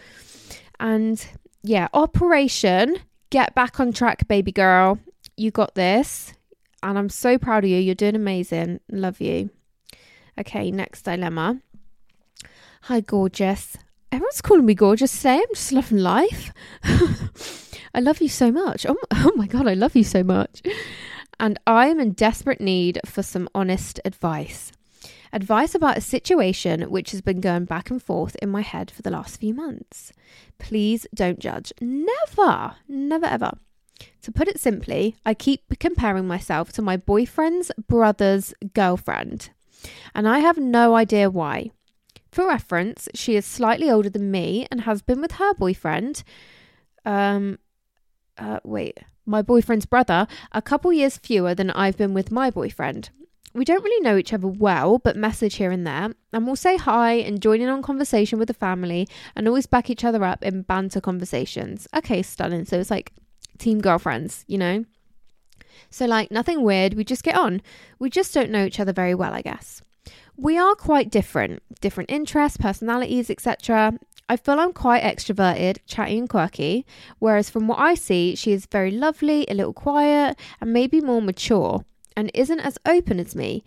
And 0.79 1.27
yeah, 1.63 1.89
operation 1.93 2.99
get 3.31 3.55
back 3.55 3.81
on 3.81 3.93
track, 3.93 4.29
baby 4.29 4.53
girl. 4.53 4.99
You 5.37 5.51
got 5.51 5.75
this, 5.75 6.35
and 6.83 6.97
I'm 6.97 7.09
so 7.09 7.37
proud 7.37 7.65
of 7.65 7.71
you. 7.71 7.79
You're 7.79 7.97
doing 7.97 8.17
amazing. 8.17 8.81
Love 8.91 9.21
you. 9.21 9.51
Okay, 10.39 10.71
next 10.71 11.03
dilemma. 11.03 11.61
Hi, 12.83 13.01
gorgeous 13.01 13.77
everyone's 14.15 14.41
calling 14.41 14.65
me 14.65 14.75
gorgeous 14.75 15.17
today. 15.17 15.39
I'm 15.39 15.55
just 15.55 15.73
loving 15.73 15.99
life. 15.99 16.53
I 17.95 17.99
love 17.99 18.21
you 18.21 18.29
so 18.29 18.53
much. 18.53 18.87
Oh, 18.89 18.97
oh 19.11 19.33
my 19.35 19.49
god, 19.49 19.67
I 19.67 19.75
love 19.75 19.97
you 19.97 20.05
so 20.05 20.23
much. 20.23 20.63
and 21.41 21.59
I 21.67 21.89
am 21.89 21.99
in 21.99 22.13
desperate 22.13 22.61
need 22.61 23.01
for 23.05 23.25
some 23.25 23.49
honest 23.57 23.99
advice. 24.05 24.71
Advice 25.33 25.75
about 25.75 25.99
a 25.99 26.01
situation 26.01 26.83
which 26.93 27.11
has 27.11 27.23
been 27.23 27.41
going 27.41 27.65
back 27.65 27.91
and 27.91 28.01
forth 28.01 28.37
in 28.37 28.51
my 28.51 28.61
head 28.61 28.89
for 28.89 29.03
the 29.03 29.11
last 29.11 29.41
few 29.41 29.53
months. 29.53 30.13
Please 30.61 31.09
don't 31.13 31.41
judge. 31.41 31.73
Never, 31.81 32.77
never 32.87 33.27
ever. 33.27 33.51
To 34.23 34.31
put 34.31 34.47
it 34.47 34.61
simply, 34.61 35.17
I 35.27 35.35
keep 35.35 35.81
comparing 35.81 36.29
myself 36.29 36.71
to 36.75 36.83
my 36.83 36.97
boyfriend's 36.97 37.73
brother's 37.89 38.55
girlfriend, 38.75 39.51
and 40.15 40.29
I 40.29 40.39
have 40.39 40.57
no 40.57 40.95
idea 40.95 41.31
why. 41.31 41.73
For 42.35 42.49
reference, 42.49 43.09
she 43.15 43.37
is 43.37 43.47
slightly 43.47 43.89
older 43.89 44.11
than 44.11 44.33
me 44.33 44.67
and 44.69 44.81
has 44.81 45.03
been 45.03 45.21
with 45.21 45.31
her 45.39 45.55
boyfriend. 45.55 46.25
Um, 47.05 47.61
uh, 48.37 48.59
wait, 48.65 48.99
my 49.25 49.41
boyfriend's 49.41 49.87
brother, 49.87 50.27
a 50.51 50.61
couple 50.61 50.93
years 50.93 51.17
fewer 51.17 51.55
than 51.55 51.71
I've 51.71 51.97
been 51.97 52.13
with 52.13 52.33
my 52.33 52.51
boyfriend. 52.51 53.11
We 53.53 53.65
don't 53.65 53.85
really 53.85 54.03
know 54.03 54.17
each 54.17 54.33
other 54.33 54.49
well, 54.49 54.99
but 54.99 55.17
message 55.17 55.55
here 55.55 55.71
and 55.71 55.87
there, 55.87 56.11
and 56.33 56.45
we'll 56.45 56.57
say 56.57 56.77
hi 56.77 57.13
and 57.13 57.41
join 57.41 57.61
in 57.61 57.69
on 57.69 57.83
conversation 57.83 58.41
with 58.41 58.49
the 58.49 58.55
family 58.55 59.07
and 59.37 59.47
always 59.47 59.67
back 59.67 59.89
each 59.89 60.05
other 60.05 60.25
up 60.25 60.43
in 60.43 60.63
banter 60.63 61.01
conversations. 61.01 61.87
Okay, 61.95 62.21
stunning. 62.21 62.65
So 62.65 62.81
it's 62.81 62.91
like 62.91 63.13
team 63.59 63.81
girlfriends, 63.81 64.45
you 64.49 64.59
know? 64.59 64.85
So, 65.89 66.07
like, 66.07 66.33
nothing 66.33 66.65
weird. 66.65 66.95
We 66.95 67.05
just 67.05 67.23
get 67.23 67.37
on. 67.37 67.63
We 68.01 68.11
just 68.11 68.35
don't 68.35 68.51
know 68.51 68.65
each 68.65 68.81
other 68.81 68.93
very 68.93 69.15
well, 69.15 69.33
I 69.33 69.43
guess. 69.43 69.83
We 70.37 70.59
are 70.59 70.75
quite 70.75 71.11
different, 71.11 71.63
different 71.81 72.11
interests, 72.11 72.57
personalities, 72.57 73.31
etc. 73.31 73.99
I 74.29 74.37
feel 74.37 74.59
I'm 74.59 74.73
quite 74.73 75.03
extroverted, 75.03 75.79
chatty, 75.87 76.19
and 76.19 76.29
quirky, 76.29 76.85
whereas 77.19 77.49
from 77.49 77.69
what 77.69 77.79
I 77.79 77.95
see, 77.95 78.35
she 78.35 78.53
is 78.53 78.67
very 78.67 78.91
lovely, 78.91 79.47
a 79.49 79.55
little 79.55 79.73
quiet, 79.73 80.37
and 80.61 80.73
maybe 80.73 81.01
more 81.01 81.23
mature, 81.23 81.85
and 82.17 82.31
isn't 82.35 82.61
as 82.61 82.79
open 82.85 83.21
as 83.21 83.37
me, 83.37 83.63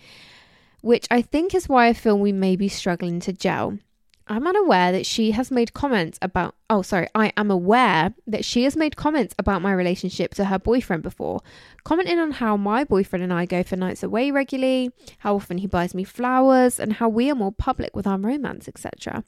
which 0.82 1.08
I 1.10 1.22
think 1.22 1.56
is 1.56 1.70
why 1.70 1.88
I 1.88 1.94
feel 1.94 2.20
we 2.20 2.32
may 2.34 2.56
be 2.56 2.68
struggling 2.68 3.20
to 3.22 3.34
gel. 3.34 3.80
I'm 4.30 4.46
unaware 4.46 4.92
that 4.92 5.06
she 5.06 5.32
has 5.32 5.52
made 5.52 5.74
comments 5.74 6.20
about, 6.22 6.56
oh, 6.70 6.82
sorry, 6.82 7.08
I 7.16 7.32
am 7.38 7.50
aware 7.50 8.14
that 8.28 8.44
she 8.44 8.64
has 8.64 8.76
made 8.76 8.96
comments 8.96 9.34
about 9.40 9.62
my 9.62 9.72
relationship 9.72 10.34
to 10.36 10.46
her 10.46 10.60
boyfriend 10.60 11.04
before, 11.04 11.42
commenting 11.84 12.20
on 12.20 12.32
how 12.32 12.58
my 12.58 12.84
boyfriend 12.84 13.24
and 13.24 13.34
I 13.34 13.46
go 13.46 13.64
for 13.64 13.78
nights 13.78 14.04
away 14.04 14.32
regularly, 14.32 14.92
how 15.20 15.36
often 15.36 15.60
he 15.60 15.68
buys 15.68 15.96
me 15.96 16.04
flowers, 16.04 16.80
and 16.80 16.94
how 16.94 17.08
we 17.08 17.32
are 17.32 17.36
more 17.36 17.54
public 17.54 17.96
with 17.96 18.06
our 18.06 18.18
romance, 18.18 18.68
etc. 18.68 19.24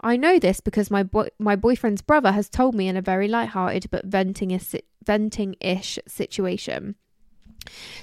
I 0.00 0.16
know 0.16 0.38
this 0.38 0.60
because 0.60 0.90
my 0.90 1.08
my 1.38 1.56
boyfriend's 1.56 2.02
brother 2.02 2.32
has 2.32 2.50
told 2.50 2.74
me 2.74 2.88
in 2.88 2.96
a 2.96 3.02
very 3.02 3.28
light-hearted 3.28 3.86
but 3.90 4.04
venting 4.04 4.60
venting-ish 5.04 5.98
situation. 6.06 6.96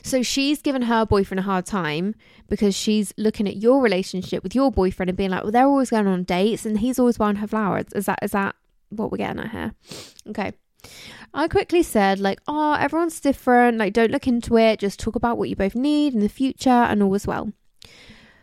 So 0.02 0.22
she's 0.22 0.62
given 0.62 0.84
her 0.84 1.06
boyfriend 1.06 1.40
a 1.40 1.44
hard 1.44 1.66
time 1.66 2.16
because 2.50 2.76
she's 2.76 3.14
looking 3.18 3.48
at 3.48 3.58
your 3.58 3.82
relationship 3.82 4.44
with 4.44 4.56
your 4.56 4.72
boyfriend 4.72 5.10
and 5.10 5.18
being 5.18 5.32
like, 5.32 5.44
well, 5.44 5.52
they're 5.52 5.66
always 5.66 5.90
going 5.90 6.08
on 6.08 6.24
dates 6.24 6.66
and 6.66 6.80
he's 6.80 7.00
always 7.00 7.18
buying 7.18 7.38
her 7.38 7.48
flowers. 7.48 7.86
Is 7.96 8.06
that 8.06 8.20
is 8.22 8.32
that 8.32 8.56
what 8.90 9.12
we're 9.12 9.18
getting 9.18 9.42
at 9.42 9.52
here? 9.52 9.74
Okay. 10.30 10.54
I 11.34 11.48
quickly 11.48 11.82
said, 11.82 12.20
like, 12.20 12.40
oh, 12.48 12.74
everyone's 12.74 13.20
different. 13.20 13.78
Like, 13.78 13.94
don't 13.94 14.12
look 14.12 14.28
into 14.28 14.58
it. 14.58 14.80
Just 14.80 15.00
talk 15.00 15.16
about 15.16 15.38
what 15.38 15.50
you 15.50 15.56
both 15.56 15.76
need 15.76 16.14
in 16.14 16.20
the 16.20 16.30
future 16.30 16.70
and 16.70 17.02
all 17.02 17.16
as 17.16 17.26
well. 17.26 17.52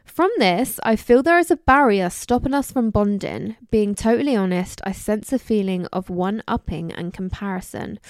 From 0.05 0.31
this, 0.39 0.81
I 0.83 0.97
feel 0.97 1.23
there 1.23 1.39
is 1.39 1.53
a 1.53 1.57
barrier 1.57 2.11
stopping 2.11 2.53
us 2.53 2.73
from 2.73 2.91
bonding. 2.91 3.57
Being 3.71 3.95
totally 3.95 4.35
honest, 4.35 4.81
I 4.85 4.91
sense 4.91 5.33
a 5.33 5.39
feeling 5.39 5.87
of 5.93 6.11
one 6.11 6.43
upping 6.49 6.91
and 6.91 7.13
comparison, 7.13 8.01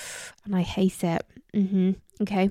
and 0.45 0.57
I 0.57 0.63
hate 0.63 1.05
it. 1.05 1.27
Mm-hmm. 1.55 1.91
Okay 2.23 2.51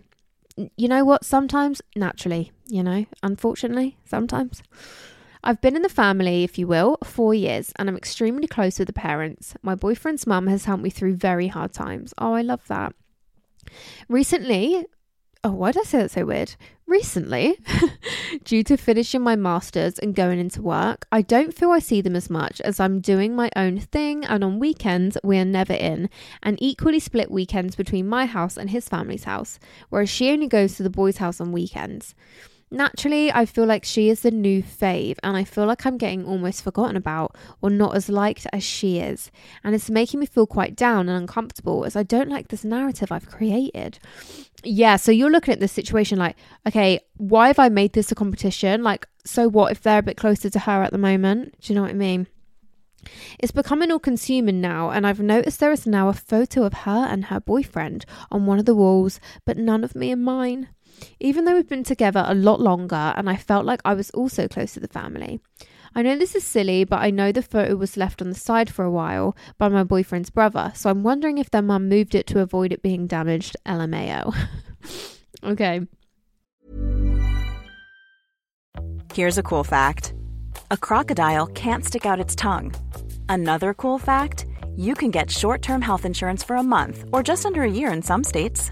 you 0.77 0.87
know 0.87 1.03
what? 1.03 1.25
Sometimes, 1.25 1.81
naturally, 1.95 2.51
you 2.67 2.83
know, 2.83 3.05
unfortunately, 3.23 3.97
sometimes. 4.05 4.61
I've 5.43 5.61
been 5.61 5.75
in 5.75 5.83
the 5.83 5.89
family, 5.89 6.43
if 6.43 6.57
you 6.57 6.67
will, 6.67 6.97
four 7.03 7.33
years, 7.33 7.71
and 7.77 7.87
I'm 7.87 7.95
extremely 7.95 8.47
close 8.47 8.77
with 8.77 8.87
the 8.87 8.93
parents. 8.93 9.55
My 9.61 9.73
boyfriend's 9.75 10.27
mum 10.27 10.47
has 10.47 10.65
helped 10.65 10.83
me 10.83 10.89
through 10.89 11.15
very 11.15 11.47
hard 11.47 11.71
times. 11.71 12.13
Oh, 12.17 12.33
I 12.33 12.41
love 12.41 12.67
that. 12.67 12.93
Recently, 14.09 14.85
oh, 15.43 15.51
why 15.51 15.71
did 15.71 15.81
I 15.81 15.83
say 15.85 15.99
that 15.99 16.11
so 16.11 16.25
weird? 16.25 16.55
Recently, 16.85 17.57
due 18.43 18.63
to 18.63 18.75
finishing 18.75 19.21
my 19.21 19.35
master's 19.35 19.99
and 19.99 20.15
going 20.15 20.39
into 20.39 20.61
work, 20.61 21.05
I 21.11 21.21
don't 21.21 21.53
feel 21.53 21.71
I 21.71 21.79
see 21.79 22.01
them 22.01 22.15
as 22.15 22.29
much 22.29 22.59
as 22.61 22.79
I'm 22.79 22.99
doing 22.99 23.35
my 23.35 23.49
own 23.55 23.79
thing, 23.79 24.25
and 24.25 24.43
on 24.43 24.59
weekends, 24.59 25.17
we 25.23 25.37
are 25.37 25.45
never 25.45 25.73
in, 25.73 26.09
and 26.43 26.57
equally 26.61 26.99
split 26.99 27.31
weekends 27.31 27.75
between 27.75 28.07
my 28.07 28.25
house 28.25 28.57
and 28.57 28.69
his 28.69 28.89
family's 28.89 29.23
house, 29.25 29.59
whereas 29.89 30.09
she 30.09 30.31
only 30.31 30.47
goes 30.47 30.75
to 30.75 30.83
the 30.83 30.89
boys' 30.89 31.17
house 31.17 31.39
on 31.39 31.51
weekends. 31.51 32.15
Naturally, 32.71 33.31
I 33.31 33.45
feel 33.47 33.65
like 33.65 33.83
she 33.83 34.09
is 34.09 34.21
the 34.21 34.29
new 34.29 34.61
fave, 34.61 35.17
and 35.23 35.35
I 35.35 35.43
feel 35.43 35.65
like 35.65 35.85
I'm 35.85 35.97
getting 35.97 36.23
almost 36.23 36.63
forgotten 36.63 36.95
about 36.95 37.35
or 37.61 37.71
not 37.71 37.95
as 37.95 38.09
liked 38.09 38.45
as 38.53 38.63
she 38.63 38.99
is. 38.99 39.31
And 39.63 39.73
it's 39.73 39.89
making 39.89 40.19
me 40.19 40.27
feel 40.27 40.45
quite 40.45 40.75
down 40.75 41.09
and 41.09 41.17
uncomfortable 41.17 41.83
as 41.83 41.95
I 41.95 42.03
don't 42.03 42.29
like 42.29 42.49
this 42.49 42.63
narrative 42.63 43.11
I've 43.11 43.29
created. 43.29 43.97
Yeah, 44.63 44.97
so 44.97 45.11
you're 45.11 45.31
looking 45.31 45.53
at 45.53 45.59
this 45.59 45.71
situation 45.71 46.19
like, 46.19 46.35
okay, 46.67 46.99
why 47.17 47.47
have 47.47 47.59
I 47.59 47.69
made 47.69 47.93
this 47.93 48.11
a 48.11 48.15
competition? 48.15 48.83
Like, 48.83 49.07
so 49.25 49.47
what 49.47 49.71
if 49.71 49.81
they're 49.81 49.99
a 49.99 50.03
bit 50.03 50.17
closer 50.17 50.49
to 50.51 50.59
her 50.59 50.83
at 50.83 50.91
the 50.91 50.97
moment? 50.99 51.55
Do 51.61 51.73
you 51.73 51.75
know 51.75 51.83
what 51.83 51.91
I 51.91 51.95
mean? 51.95 52.27
It's 53.39 53.51
becoming 53.51 53.91
all 53.91 53.99
consuming 53.99 54.59
now, 54.61 54.91
and 54.91 55.07
I've 55.07 55.21
noticed 55.21 55.59
there 55.59 55.71
is 55.71 55.87
now 55.87 56.09
a 56.09 56.13
photo 56.13 56.63
of 56.65 56.73
her 56.73 57.07
and 57.09 57.25
her 57.25 57.39
boyfriend 57.39 58.05
on 58.29 58.45
one 58.45 58.59
of 58.59 58.65
the 58.65 58.75
walls, 58.75 59.19
but 59.45 59.57
none 59.57 59.83
of 59.83 59.95
me 59.95 60.11
and 60.11 60.23
mine 60.23 60.67
even 61.19 61.45
though 61.45 61.55
we've 61.55 61.67
been 61.67 61.83
together 61.83 62.23
a 62.27 62.35
lot 62.35 62.59
longer 62.59 63.13
and 63.15 63.29
I 63.29 63.35
felt 63.35 63.65
like 63.65 63.81
I 63.85 63.93
was 63.93 64.09
also 64.11 64.47
close 64.47 64.73
to 64.73 64.79
the 64.79 64.87
family. 64.87 65.39
I 65.95 66.01
know 66.01 66.17
this 66.17 66.35
is 66.35 66.43
silly, 66.43 66.83
but 66.83 66.99
I 66.99 67.09
know 67.09 67.31
the 67.31 67.41
photo 67.41 67.75
was 67.75 67.97
left 67.97 68.21
on 68.21 68.29
the 68.29 68.35
side 68.35 68.69
for 68.69 68.85
a 68.85 68.91
while 68.91 69.35
by 69.57 69.69
my 69.69 69.83
boyfriend's 69.83 70.29
brother, 70.29 70.71
so 70.75 70.89
I'm 70.89 71.03
wondering 71.03 71.37
if 71.39 71.49
their 71.49 71.63
mum 71.63 71.89
moved 71.89 72.13
it 72.13 72.27
to 72.27 72.41
avoid 72.41 72.71
it 72.71 72.81
being 72.81 73.07
damaged. 73.07 73.55
LMAO. 73.65 74.35
okay. 75.43 75.81
Here's 79.13 79.37
a 79.37 79.43
cool 79.43 79.63
fact 79.63 80.13
a 80.71 80.77
crocodile 80.77 81.47
can't 81.47 81.83
stick 81.83 82.05
out 82.05 82.19
its 82.19 82.35
tongue. 82.35 82.73
Another 83.27 83.73
cool 83.73 83.97
fact 83.97 84.45
you 84.75 84.93
can 84.93 85.11
get 85.11 85.31
short 85.31 85.61
term 85.61 85.81
health 85.81 86.05
insurance 86.05 86.43
for 86.43 86.55
a 86.55 86.63
month 86.63 87.05
or 87.11 87.23
just 87.23 87.45
under 87.45 87.63
a 87.63 87.69
year 87.69 87.91
in 87.91 88.01
some 88.01 88.23
states. 88.23 88.71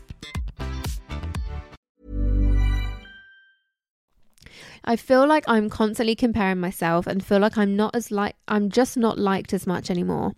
I 4.83 4.95
feel 4.95 5.27
like 5.27 5.43
I'm 5.47 5.69
constantly 5.69 6.15
comparing 6.15 6.59
myself 6.59 7.07
and 7.07 7.23
feel 7.23 7.39
like 7.39 7.57
I'm 7.57 7.75
not 7.75 7.95
as 7.95 8.11
like 8.11 8.35
I'm 8.47 8.69
just 8.69 8.97
not 8.97 9.19
liked 9.19 9.53
as 9.53 9.67
much 9.67 9.89
anymore. 9.89 10.33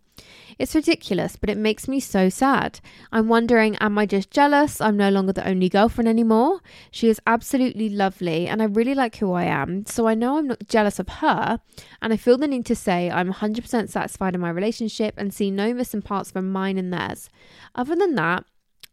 It's 0.60 0.76
ridiculous, 0.76 1.36
but 1.36 1.50
it 1.50 1.58
makes 1.58 1.88
me 1.88 2.00
so 2.00 2.30
sad. 2.30 2.80
I'm 3.12 3.28
wondering, 3.28 3.76
am 3.78 3.98
I 3.98 4.06
just 4.06 4.30
jealous? 4.30 4.80
I'm 4.80 4.98
no 4.98 5.10
longer 5.10 5.34
the 5.34 5.48
only 5.48 5.70
girlfriend 5.70 6.08
anymore. 6.08 6.60
She 6.92 7.10
is 7.10 7.20
absolutely 7.26 7.90
lovely 7.90 8.48
and 8.48 8.62
I 8.62 8.66
really 8.66 8.94
like 8.94 9.18
who 9.18 9.34
I 9.34 9.46
am. 9.46 9.86
So 9.86 10.08
I 10.08 10.14
know 10.14 10.38
I'm 10.38 10.48
not 10.48 10.68
jealous 10.68 11.00
of 11.00 11.10
her. 11.10 11.60
And 12.02 12.14
I 12.14 12.18
feel 12.18 12.38
the 12.38 12.48
need 12.48 12.66
to 12.68 12.76
say 12.76 13.10
I'm 13.10 13.34
100% 13.34 13.90
satisfied 13.90 14.36
in 14.36 14.42
my 14.42 14.50
relationship 14.50 15.16
and 15.18 15.34
see 15.34 15.50
no 15.50 15.74
missing 15.74 16.02
parts 16.02 16.32
from 16.32 16.52
mine 16.52 16.78
and 16.78 16.94
theirs. 16.94 17.30
Other 17.76 17.96
than 17.96 18.16
that, 18.16 18.46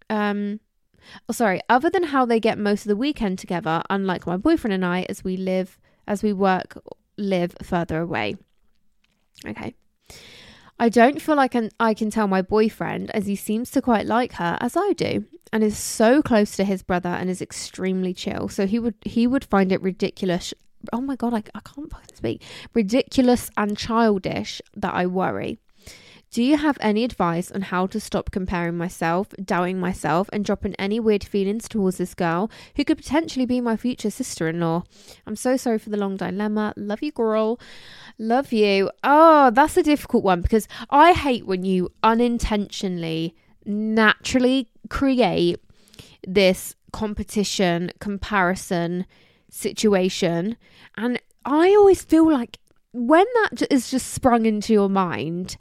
um, 0.08 0.60
oh 1.28 1.32
sorry, 1.32 1.60
other 1.68 1.90
than 1.90 2.04
how 2.04 2.24
they 2.24 2.40
get 2.40 2.58
most 2.58 2.84
of 2.84 2.88
the 2.88 2.96
weekend 2.96 3.38
together, 3.38 3.82
unlike 3.90 4.26
my 4.26 4.36
boyfriend 4.36 4.74
and 4.74 4.84
I, 4.84 5.06
as 5.08 5.24
we 5.24 5.36
live, 5.36 5.78
as 6.06 6.22
we 6.22 6.32
work, 6.32 6.78
live 7.16 7.54
further 7.62 8.00
away. 8.00 8.36
Okay. 9.46 9.74
I 10.78 10.88
don't 10.88 11.20
feel 11.20 11.36
like 11.36 11.54
an, 11.54 11.70
I 11.78 11.92
can 11.92 12.10
tell 12.10 12.26
my 12.26 12.40
boyfriend, 12.40 13.10
as 13.10 13.26
he 13.26 13.36
seems 13.36 13.70
to 13.72 13.82
quite 13.82 14.06
like 14.06 14.32
her, 14.34 14.56
as 14.60 14.76
I 14.76 14.94
do, 14.94 15.26
and 15.52 15.62
is 15.62 15.76
so 15.76 16.22
close 16.22 16.56
to 16.56 16.64
his 16.64 16.82
brother 16.82 17.10
and 17.10 17.28
is 17.28 17.42
extremely 17.42 18.14
chill. 18.14 18.48
So 18.48 18.66
he 18.66 18.78
would 18.78 18.94
he 19.04 19.26
would 19.26 19.44
find 19.44 19.72
it 19.72 19.82
ridiculous. 19.82 20.54
Oh 20.92 21.02
my 21.02 21.16
god, 21.16 21.34
I, 21.34 21.42
I 21.54 21.60
can't 21.60 21.90
fucking 21.90 22.16
speak. 22.16 22.42
Ridiculous 22.72 23.50
and 23.56 23.76
childish 23.76 24.62
that 24.74 24.94
I 24.94 25.04
worry. 25.06 25.58
Do 26.30 26.44
you 26.44 26.58
have 26.58 26.78
any 26.80 27.02
advice 27.02 27.50
on 27.50 27.62
how 27.62 27.88
to 27.88 27.98
stop 27.98 28.30
comparing 28.30 28.76
myself, 28.76 29.30
doubting 29.44 29.80
myself, 29.80 30.30
and 30.32 30.44
dropping 30.44 30.76
any 30.76 31.00
weird 31.00 31.24
feelings 31.24 31.68
towards 31.68 31.96
this 31.96 32.14
girl 32.14 32.48
who 32.76 32.84
could 32.84 32.98
potentially 32.98 33.46
be 33.46 33.60
my 33.60 33.76
future 33.76 34.10
sister 34.10 34.48
in 34.48 34.60
law? 34.60 34.84
I'm 35.26 35.34
so 35.34 35.56
sorry 35.56 35.80
for 35.80 35.90
the 35.90 35.96
long 35.96 36.16
dilemma. 36.16 36.72
Love 36.76 37.02
you, 37.02 37.10
girl. 37.10 37.58
Love 38.16 38.52
you. 38.52 38.92
Oh, 39.02 39.50
that's 39.50 39.76
a 39.76 39.82
difficult 39.82 40.22
one 40.22 40.40
because 40.40 40.68
I 40.88 41.14
hate 41.14 41.46
when 41.46 41.64
you 41.64 41.90
unintentionally, 42.04 43.34
naturally 43.64 44.68
create 44.88 45.58
this 46.24 46.76
competition, 46.92 47.90
comparison 47.98 49.04
situation. 49.50 50.56
And 50.96 51.20
I 51.44 51.70
always 51.70 52.04
feel 52.04 52.30
like 52.30 52.58
when 52.92 53.26
that 53.34 53.66
is 53.68 53.90
just 53.90 54.12
sprung 54.12 54.46
into 54.46 54.72
your 54.72 54.88
mind, 54.88 55.56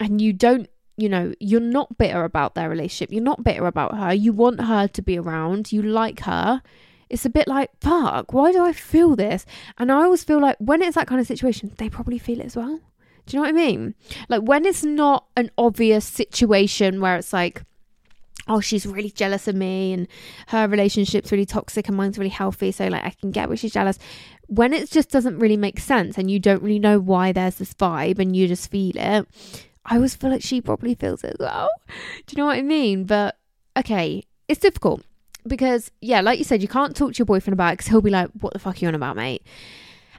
and 0.00 0.20
you 0.20 0.32
don't 0.32 0.68
you 0.96 1.08
know, 1.08 1.34
you're 1.40 1.60
not 1.60 1.98
bitter 1.98 2.24
about 2.24 2.54
their 2.54 2.68
relationship. 2.68 3.12
You're 3.12 3.22
not 3.22 3.42
bitter 3.42 3.66
about 3.66 3.96
her. 3.98 4.14
You 4.14 4.32
want 4.32 4.60
her 4.60 4.86
to 4.88 5.02
be 5.02 5.18
around. 5.18 5.72
You 5.72 5.82
like 5.82 6.20
her. 6.20 6.62
It's 7.10 7.26
a 7.26 7.30
bit 7.30 7.48
like, 7.48 7.70
fuck, 7.80 8.32
why 8.32 8.52
do 8.52 8.64
I 8.64 8.72
feel 8.72 9.16
this? 9.16 9.44
And 9.76 9.90
I 9.90 10.02
always 10.04 10.24
feel 10.24 10.40
like 10.40 10.56
when 10.58 10.82
it's 10.82 10.94
that 10.94 11.06
kind 11.06 11.20
of 11.20 11.26
situation, 11.26 11.72
they 11.78 11.88
probably 11.88 12.18
feel 12.18 12.40
it 12.40 12.46
as 12.46 12.56
well. 12.56 12.80
Do 13.26 13.36
you 13.36 13.42
know 13.42 13.48
what 13.48 13.48
I 13.48 13.52
mean? 13.52 13.94
Like 14.28 14.42
when 14.42 14.64
it's 14.64 14.84
not 14.84 15.26
an 15.36 15.50
obvious 15.58 16.04
situation 16.04 17.00
where 17.00 17.16
it's 17.16 17.32
like, 17.32 17.62
oh, 18.46 18.60
she's 18.60 18.86
really 18.86 19.10
jealous 19.10 19.48
of 19.48 19.54
me 19.54 19.92
and 19.92 20.06
her 20.48 20.68
relationship's 20.68 21.32
really 21.32 21.46
toxic 21.46 21.88
and 21.88 21.96
mine's 21.96 22.18
really 22.18 22.28
healthy. 22.28 22.70
So, 22.72 22.88
like, 22.88 23.02
I 23.02 23.10
can 23.10 23.30
get 23.30 23.48
why 23.48 23.54
she's 23.54 23.72
jealous. 23.72 23.98
When 24.48 24.74
it 24.74 24.90
just 24.90 25.10
doesn't 25.10 25.38
really 25.38 25.56
make 25.56 25.80
sense 25.80 26.18
and 26.18 26.30
you 26.30 26.38
don't 26.38 26.62
really 26.62 26.78
know 26.78 26.98
why 26.98 27.32
there's 27.32 27.54
this 27.56 27.72
vibe 27.72 28.18
and 28.18 28.36
you 28.36 28.46
just 28.46 28.70
feel 28.70 28.92
it, 28.96 29.26
I 29.86 29.96
always 29.96 30.14
feel 30.14 30.30
like 30.30 30.42
she 30.42 30.60
probably 30.60 30.94
feels 30.94 31.24
it 31.24 31.36
as 31.38 31.40
well. 31.40 31.68
Do 32.26 32.34
you 32.34 32.40
know 32.40 32.46
what 32.46 32.58
I 32.58 32.62
mean? 32.62 33.04
But 33.04 33.36
okay, 33.76 34.24
it's 34.48 34.60
difficult 34.60 35.02
because, 35.46 35.90
yeah, 36.00 36.20
like 36.20 36.38
you 36.38 36.44
said, 36.44 36.62
you 36.62 36.68
can't 36.68 36.96
talk 36.96 37.12
to 37.14 37.18
your 37.18 37.26
boyfriend 37.26 37.54
about 37.54 37.72
it 37.72 37.78
because 37.78 37.88
he'll 37.88 38.00
be 38.00 38.10
like, 38.10 38.30
what 38.40 38.52
the 38.52 38.58
fuck 38.58 38.76
are 38.76 38.78
you 38.78 38.88
on 38.88 38.94
about, 38.94 39.16
mate? 39.16 39.42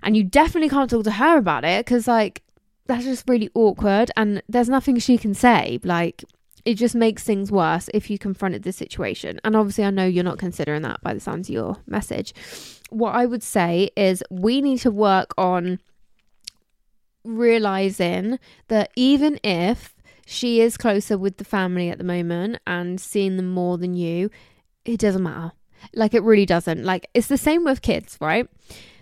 And 0.04 0.16
you 0.16 0.24
definitely 0.24 0.70
can't 0.70 0.90
talk 0.90 1.04
to 1.06 1.12
her 1.12 1.38
about 1.38 1.66
it 1.66 1.86
because, 1.86 2.08
like, 2.08 2.44
that's 2.86 3.06
just 3.06 3.28
really 3.28 3.50
awkward 3.56 4.12
and 4.16 4.44
there's 4.48 4.70
nothing 4.70 5.00
she 5.00 5.18
can 5.18 5.34
say. 5.34 5.80
Like, 5.84 6.24
it 6.66 6.76
just 6.76 6.96
makes 6.96 7.24
things 7.24 7.52
worse 7.52 7.90
if 7.94 8.10
you 8.10 8.18
confronted 8.18 8.64
the 8.64 8.72
situation. 8.72 9.40
And 9.44 9.56
obviously, 9.56 9.84
I 9.84 9.92
know 9.92 10.06
you're 10.06 10.24
not 10.24 10.38
considering 10.40 10.82
that 10.84 11.02
by 11.02 11.14
the 11.14 11.20
sounds 11.20 11.50
of 11.50 11.54
your 11.54 11.78
message. 11.88 12.34
What 12.90 13.16
I 13.16 13.26
would 13.26 13.44
say 13.44 13.90
is 13.96 14.24
we 14.30 14.62
need 14.62 14.80
to 14.80 14.92
work 14.92 15.34
on 15.38 15.80
realizing 17.26 18.40
that 18.68 18.92
even 18.96 19.40
if 19.44 19.96
she 20.26 20.62
is 20.62 20.78
closer 20.78 21.18
with 21.18 21.38
the 21.38 21.44
family 21.44 21.90
at 21.90 21.98
the 21.98 22.04
moment 22.04 22.60
and 22.66 23.00
seeing 23.00 23.38
them 23.38 23.50
more 23.50 23.78
than 23.78 23.94
you, 23.94 24.30
it 24.86 25.00
doesn't 25.00 25.24
matter. 25.24 25.52
Like, 25.94 26.14
it 26.14 26.24
really 26.24 26.46
doesn't. 26.46 26.84
Like, 26.84 27.10
it's 27.14 27.28
the 27.28 27.38
same 27.38 27.64
with 27.64 27.82
kids, 27.82 28.18
right? 28.20 28.48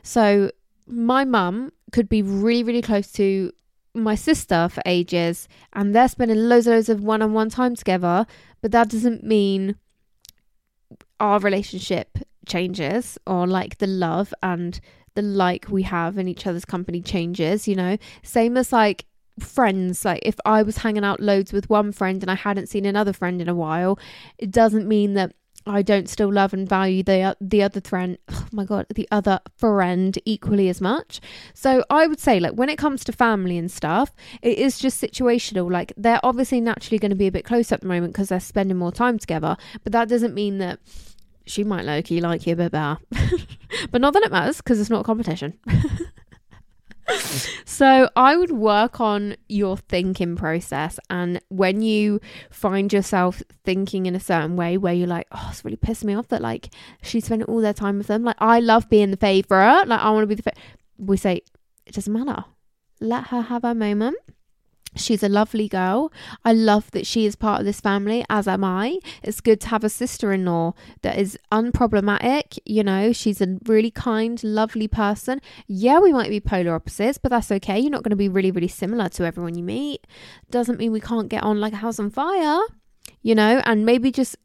So, 0.02 0.52
my 0.88 1.24
mum 1.24 1.72
could 1.92 2.10
be 2.10 2.22
really, 2.22 2.64
really 2.64 2.82
close 2.82 3.12
to 3.14 3.52
my 3.94 4.16
sister 4.16 4.68
for 4.70 4.82
ages, 4.86 5.48
and 5.74 5.94
they're 5.94 6.08
spending 6.08 6.50
loads 6.50 6.68
and 6.68 6.76
loads 6.76 6.90
of 6.90 7.04
one 7.04 7.22
on 7.22 7.34
one 7.34 7.50
time 7.50 7.76
together, 7.76 8.26
but 8.62 8.72
that 8.72 8.90
doesn't 8.90 9.24
mean 9.24 9.76
our 11.20 11.40
relationship 11.40 12.18
changes 12.46 13.18
or 13.26 13.48
like 13.48 13.78
the 13.78 13.88
love 13.88 14.34
and 14.44 14.80
the 15.16 15.22
like 15.22 15.68
we 15.70 15.84
have 15.84 16.18
in 16.18 16.28
each 16.28 16.48
other's 16.48 16.66
company 16.66 17.02
changes, 17.02 17.68
you 17.68 17.76
know? 17.76 17.98
Same 18.24 18.58
as 18.58 18.72
like 18.72 19.06
friends. 19.40 20.06
Like 20.06 20.22
if 20.24 20.36
I 20.46 20.64
was 20.64 20.78
hanging 20.78 21.04
out 21.04 21.20
loads 21.20 21.54
with 21.54 21.70
one 21.70 21.92
friend 21.92 22.22
and 22.22 22.32
I 22.32 22.36
hadn't 22.36 22.70
seen 22.70 22.86
another 22.86 23.14
friend 23.14 23.42
in 23.42 23.50
a 23.50 23.56
while, 23.56 24.00
it 24.38 24.52
doesn't 24.52 24.88
mean 24.88 25.14
that 25.14 25.34
I 25.66 25.82
don't 25.82 26.10
still 26.10 26.32
love 26.32 26.54
and 26.54 26.68
value 26.68 27.04
the 27.04 27.38
the 27.40 27.64
other 27.64 27.82
friend. 27.82 28.18
Oh 28.30 28.48
my 28.52 28.66
god, 28.66 28.86
the 28.94 29.08
other 29.12 29.40
friend 29.58 30.18
equally 30.26 30.70
as 30.70 30.82
much. 30.82 31.22
So 31.54 31.84
I 31.90 32.06
would 32.06 32.20
say, 32.20 32.40
like 32.40 32.54
when 32.54 32.70
it 32.70 32.78
comes 32.78 33.04
to 33.06 33.12
family 33.12 33.58
and 33.58 33.72
stuff, 33.72 34.14
it 34.42 34.58
is 34.58 34.78
just 34.78 35.02
situational. 35.02 35.72
Like 35.72 35.94
they're 35.98 36.20
obviously 36.24 36.62
naturally 36.62 37.00
going 37.00 37.10
to 37.10 37.16
be 37.16 37.28
a 37.28 37.32
bit 37.32 37.46
closer 37.46 37.76
at 37.76 37.82
the 37.82 37.88
moment 37.88 38.14
because 38.14 38.30
they're 38.30 38.40
spending 38.40 38.78
more 38.78 38.92
time 38.92 39.18
together, 39.18 39.58
but 39.84 39.94
that 39.94 40.10
doesn't 40.10 40.36
mean 40.36 40.60
that 40.60 40.80
she 41.46 41.64
might 41.64 41.86
low 41.86 42.02
key 42.02 42.22
like 42.22 42.46
you 42.46 42.54
a 42.54 42.56
bit 42.56 42.72
better. 42.72 42.98
but 43.92 44.02
not 44.02 44.14
that 44.14 44.24
it 44.24 44.32
matters 44.32 44.58
because 44.58 44.80
it's 44.80 44.90
not 44.90 45.02
a 45.02 45.04
competition. 45.04 45.60
so 47.66 48.10
I 48.16 48.36
would 48.36 48.52
work 48.52 49.02
on 49.02 49.36
your 49.50 49.78
thinking 49.78 50.36
process. 50.36 51.00
And 51.10 51.42
when 51.50 51.82
you 51.82 52.22
find 52.50 52.92
yourself 52.92 53.42
thinking 53.64 54.06
in 54.06 54.16
a 54.16 54.20
certain 54.20 54.56
way 54.56 54.78
where 54.78 54.94
you're 54.94 55.08
like, 55.08 55.28
oh, 55.32 55.48
it's 55.52 55.66
really 55.66 55.78
pissing 55.78 56.06
me 56.06 56.16
off 56.16 56.30
that 56.30 56.42
like 56.42 56.70
she's 57.02 57.26
spending 57.26 57.48
all 57.48 57.62
their 57.62 57.74
time 57.74 57.98
with 57.98 58.08
them. 58.08 58.24
Like, 58.24 58.38
I 58.40 58.60
love 58.60 58.90
being 58.90 59.12
the 59.12 59.18
favorite. 59.18 59.88
Like, 59.88 60.00
I 60.00 60.10
want 60.12 60.24
to 60.24 60.28
be 60.28 60.36
the 60.36 60.44
favorite. 60.44 60.64
We 60.98 61.18
say, 61.18 61.42
it 61.86 61.94
doesn't 61.94 62.14
matter. 62.14 62.46
Let 63.02 63.28
her 63.28 63.42
have 63.42 63.64
her 63.64 63.76
moment. 63.76 64.18
She's 64.96 65.24
a 65.24 65.30
lovely 65.30 65.68
girl. 65.68 66.12
I 66.46 66.54
love 66.54 66.92
that 66.92 67.06
she 67.08 67.26
is 67.26 67.36
part 67.36 67.60
of 67.60 67.66
this 67.66 67.82
family, 67.82 68.26
as 68.30 68.48
am 68.48 68.64
I. 68.64 69.00
It's 69.22 69.42
good 69.42 69.60
to 69.62 69.70
have 69.70 69.84
a 69.84 69.90
sister 69.90 70.32
in 70.32 70.46
law 70.46 70.74
that 71.02 71.18
is 71.18 71.38
unproblematic. 71.52 72.60
You 72.66 72.84
know, 72.84 73.12
she's 73.14 73.42
a 73.42 73.58
really 73.66 73.92
kind, 73.92 74.44
lovely 74.44 74.88
person. 74.88 75.42
Yeah, 75.68 76.00
we 76.00 76.14
might 76.14 76.30
be 76.30 76.40
polar 76.40 76.76
opposites, 76.76 77.18
but 77.18 77.30
that's 77.30 77.52
okay. 77.52 77.80
You're 77.80 77.92
not 77.92 78.04
going 78.04 78.12
to 78.12 78.16
be 78.16 78.30
really, 78.30 78.52
really 78.52 78.68
similar 78.68 79.10
to 79.10 79.26
everyone 79.26 79.56
you 79.56 79.64
meet. 79.64 80.06
Doesn't 80.52 80.80
mean 80.80 80.92
we 80.92 81.02
can't 81.02 81.30
get 81.30 81.44
on 81.44 81.60
like 81.60 81.74
a 81.74 81.78
house 81.78 82.00
on 82.00 82.10
fire, 82.10 82.62
you 83.22 83.36
know, 83.36 83.62
and 83.66 83.86
maybe 83.86 84.12
just 84.12 84.38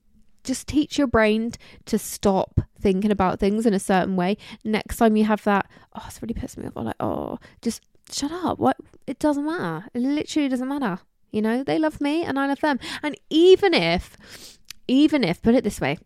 just 0.44 0.66
teach 0.66 0.96
your 0.96 1.06
brain 1.06 1.52
to 1.84 1.98
stop 1.98 2.60
thinking 2.80 3.10
about 3.10 3.38
things 3.38 3.66
in 3.66 3.74
a 3.74 3.78
certain 3.78 4.16
way. 4.16 4.36
Next 4.64 4.96
time 4.96 5.16
you 5.16 5.24
have 5.24 5.44
that, 5.44 5.68
oh, 5.94 6.04
it's 6.06 6.22
really 6.22 6.32
pissed 6.32 6.56
me 6.56 6.66
off. 6.66 6.72
I'm 6.76 6.86
like, 6.86 6.96
oh, 7.00 7.38
just 7.60 7.82
shut 8.12 8.32
up. 8.32 8.58
What? 8.58 8.76
It 9.06 9.18
doesn't 9.18 9.44
matter. 9.44 9.86
It 9.94 10.00
literally 10.00 10.48
doesn't 10.48 10.68
matter. 10.68 11.00
You 11.30 11.42
know, 11.42 11.62
they 11.62 11.78
love 11.78 12.00
me 12.00 12.24
and 12.24 12.38
I 12.38 12.46
love 12.46 12.60
them. 12.60 12.78
And 13.02 13.18
even 13.30 13.74
if, 13.74 14.58
even 14.86 15.24
if, 15.24 15.42
put 15.42 15.54
it 15.54 15.64
this 15.64 15.80
way, 15.80 15.98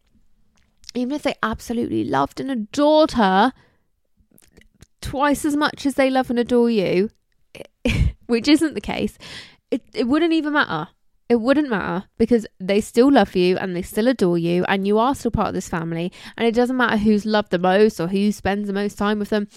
even 0.95 1.13
if 1.13 1.23
they 1.23 1.35
absolutely 1.43 2.05
loved 2.05 2.41
and 2.41 2.51
adored 2.51 3.13
her 3.13 3.53
twice 5.01 5.45
as 5.45 5.57
much 5.57 5.87
as 5.87 5.95
they 5.95 6.11
love 6.11 6.31
and 6.31 6.39
adore 6.39 6.71
you, 6.71 7.11
which 8.27 8.49
isn't 8.49 8.75
the 8.75 8.81
case, 8.81 9.17
it, 9.71 9.83
it 9.95 10.09
wouldn't 10.09 10.33
even 10.33 10.53
matter. 10.53 10.91
It 11.29 11.37
wouldn't 11.37 11.71
matter 11.71 12.09
because 12.19 12.47
they 12.61 12.81
still 12.81 13.11
love 13.11 13.35
you 13.35 13.57
and 13.57 13.75
they 13.75 13.81
still 13.81 14.09
adore 14.09 14.37
you, 14.37 14.65
and 14.65 14.87
you 14.87 14.99
are 14.99 15.15
still 15.15 15.31
part 15.31 15.49
of 15.49 15.55
this 15.55 15.69
family. 15.69 16.13
And 16.37 16.47
it 16.47 16.55
doesn't 16.55 16.77
matter 16.77 16.99
who's 16.99 17.25
loved 17.25 17.53
the 17.53 17.59
most 17.59 17.99
or 18.01 18.09
who 18.09 18.33
spends 18.33 18.67
the 18.67 18.75
most 18.75 18.99
time 18.99 19.19
with 19.19 19.31
them 19.31 19.49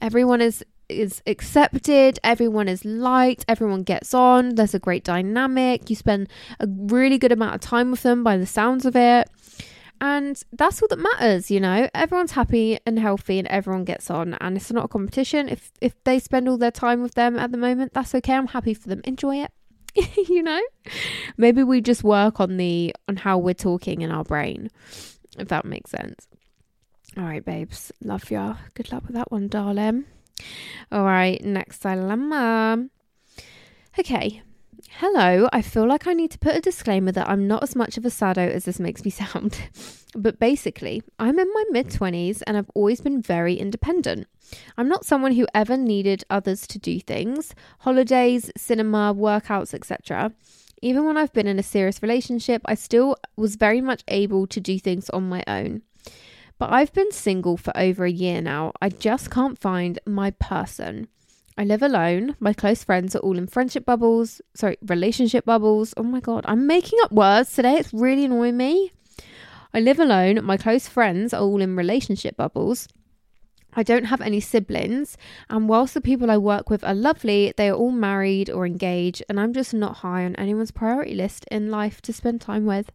everyone 0.00 0.40
is 0.40 0.64
is 0.94 1.22
accepted, 1.26 2.18
everyone 2.24 2.68
is 2.68 2.84
liked, 2.84 3.44
everyone 3.48 3.82
gets 3.82 4.14
on, 4.14 4.54
there's 4.54 4.74
a 4.74 4.78
great 4.78 5.04
dynamic, 5.04 5.90
you 5.90 5.96
spend 5.96 6.28
a 6.60 6.66
really 6.68 7.18
good 7.18 7.32
amount 7.32 7.54
of 7.54 7.60
time 7.60 7.90
with 7.90 8.02
them 8.02 8.24
by 8.24 8.36
the 8.36 8.46
sounds 8.46 8.86
of 8.86 8.96
it. 8.96 9.28
And 10.00 10.42
that's 10.52 10.82
all 10.82 10.88
that 10.88 10.98
matters, 10.98 11.50
you 11.50 11.60
know. 11.60 11.88
Everyone's 11.94 12.32
happy 12.32 12.78
and 12.84 12.98
healthy 12.98 13.38
and 13.38 13.48
everyone 13.48 13.84
gets 13.84 14.10
on 14.10 14.34
and 14.34 14.56
it's 14.56 14.70
not 14.70 14.86
a 14.86 14.88
competition. 14.88 15.48
If 15.48 15.70
if 15.80 15.94
they 16.04 16.18
spend 16.18 16.48
all 16.48 16.58
their 16.58 16.72
time 16.72 17.00
with 17.00 17.14
them 17.14 17.38
at 17.38 17.52
the 17.52 17.58
moment, 17.58 17.94
that's 17.94 18.14
okay. 18.16 18.34
I'm 18.34 18.48
happy 18.48 18.74
for 18.74 18.88
them. 18.88 19.00
Enjoy 19.04 19.42
it. 19.42 19.50
you 20.28 20.42
know? 20.42 20.60
Maybe 21.36 21.62
we 21.62 21.80
just 21.80 22.02
work 22.02 22.40
on 22.40 22.56
the 22.56 22.94
on 23.08 23.16
how 23.16 23.38
we're 23.38 23.54
talking 23.54 24.02
in 24.02 24.10
our 24.10 24.24
brain. 24.24 24.68
If 25.38 25.48
that 25.48 25.64
makes 25.64 25.90
sense. 25.90 26.26
All 27.16 27.24
right, 27.24 27.44
babes. 27.44 27.92
Love 28.02 28.30
ya. 28.30 28.56
Good 28.74 28.92
luck 28.92 29.04
with 29.06 29.14
that 29.14 29.30
one, 29.30 29.48
darling. 29.48 30.04
All 30.90 31.04
right, 31.04 31.42
next 31.44 31.80
dilemma. 31.80 32.88
Okay. 33.98 34.42
Hello, 34.98 35.48
I 35.52 35.60
feel 35.60 35.88
like 35.88 36.06
I 36.06 36.12
need 36.12 36.30
to 36.32 36.38
put 36.38 36.54
a 36.54 36.60
disclaimer 36.60 37.10
that 37.12 37.28
I'm 37.28 37.48
not 37.48 37.64
as 37.64 37.74
much 37.74 37.96
of 37.98 38.04
a 38.04 38.10
sado 38.10 38.42
as 38.42 38.64
this 38.64 38.78
makes 38.78 39.04
me 39.04 39.10
sound. 39.22 39.68
but 40.14 40.38
basically, 40.38 41.02
I'm 41.18 41.38
in 41.38 41.48
my 41.52 41.64
mid 41.70 41.88
20s 41.88 42.42
and 42.46 42.56
I've 42.56 42.70
always 42.74 43.00
been 43.00 43.20
very 43.20 43.54
independent. 43.54 44.28
I'm 44.76 44.88
not 44.88 45.04
someone 45.04 45.32
who 45.32 45.48
ever 45.54 45.76
needed 45.76 46.22
others 46.30 46.66
to 46.68 46.78
do 46.78 47.00
things 47.00 47.54
holidays, 47.80 48.50
cinema, 48.56 49.12
workouts, 49.16 49.74
etc. 49.74 50.32
Even 50.82 51.04
when 51.06 51.16
I've 51.16 51.32
been 51.32 51.46
in 51.46 51.58
a 51.58 51.62
serious 51.62 52.02
relationship, 52.02 52.62
I 52.66 52.74
still 52.74 53.16
was 53.36 53.56
very 53.56 53.80
much 53.80 54.04
able 54.08 54.46
to 54.46 54.60
do 54.60 54.78
things 54.78 55.08
on 55.10 55.28
my 55.28 55.42
own. 55.46 55.82
But 56.58 56.72
I've 56.72 56.92
been 56.92 57.10
single 57.12 57.56
for 57.56 57.76
over 57.76 58.04
a 58.04 58.10
year 58.10 58.40
now. 58.40 58.72
I 58.80 58.88
just 58.88 59.30
can't 59.30 59.58
find 59.58 59.98
my 60.06 60.30
person. 60.30 61.08
I 61.56 61.64
live 61.64 61.82
alone. 61.82 62.36
My 62.40 62.52
close 62.52 62.82
friends 62.82 63.14
are 63.14 63.20
all 63.20 63.38
in 63.38 63.46
friendship 63.46 63.84
bubbles, 63.84 64.40
sorry, 64.54 64.76
relationship 64.82 65.44
bubbles. 65.44 65.94
Oh 65.96 66.02
my 66.02 66.20
God, 66.20 66.44
I'm 66.46 66.66
making 66.66 66.98
up 67.04 67.12
words 67.12 67.54
today. 67.54 67.76
It's 67.76 67.92
really 67.92 68.24
annoying 68.24 68.56
me. 68.56 68.92
I 69.72 69.80
live 69.80 70.00
alone. 70.00 70.44
My 70.44 70.56
close 70.56 70.88
friends 70.88 71.32
are 71.32 71.42
all 71.42 71.60
in 71.60 71.76
relationship 71.76 72.36
bubbles. 72.36 72.88
I 73.76 73.82
don't 73.82 74.04
have 74.04 74.20
any 74.20 74.38
siblings, 74.38 75.16
and 75.50 75.68
whilst 75.68 75.94
the 75.94 76.00
people 76.00 76.30
I 76.30 76.38
work 76.38 76.70
with 76.70 76.84
are 76.84 76.94
lovely, 76.94 77.52
they 77.56 77.68
are 77.68 77.74
all 77.74 77.90
married 77.90 78.48
or 78.48 78.66
engaged, 78.66 79.24
and 79.28 79.40
I'm 79.40 79.52
just 79.52 79.74
not 79.74 79.96
high 79.96 80.24
on 80.24 80.36
anyone's 80.36 80.70
priority 80.70 81.14
list 81.14 81.44
in 81.50 81.72
life 81.72 82.00
to 82.02 82.12
spend 82.12 82.40
time 82.40 82.66
with. 82.66 82.92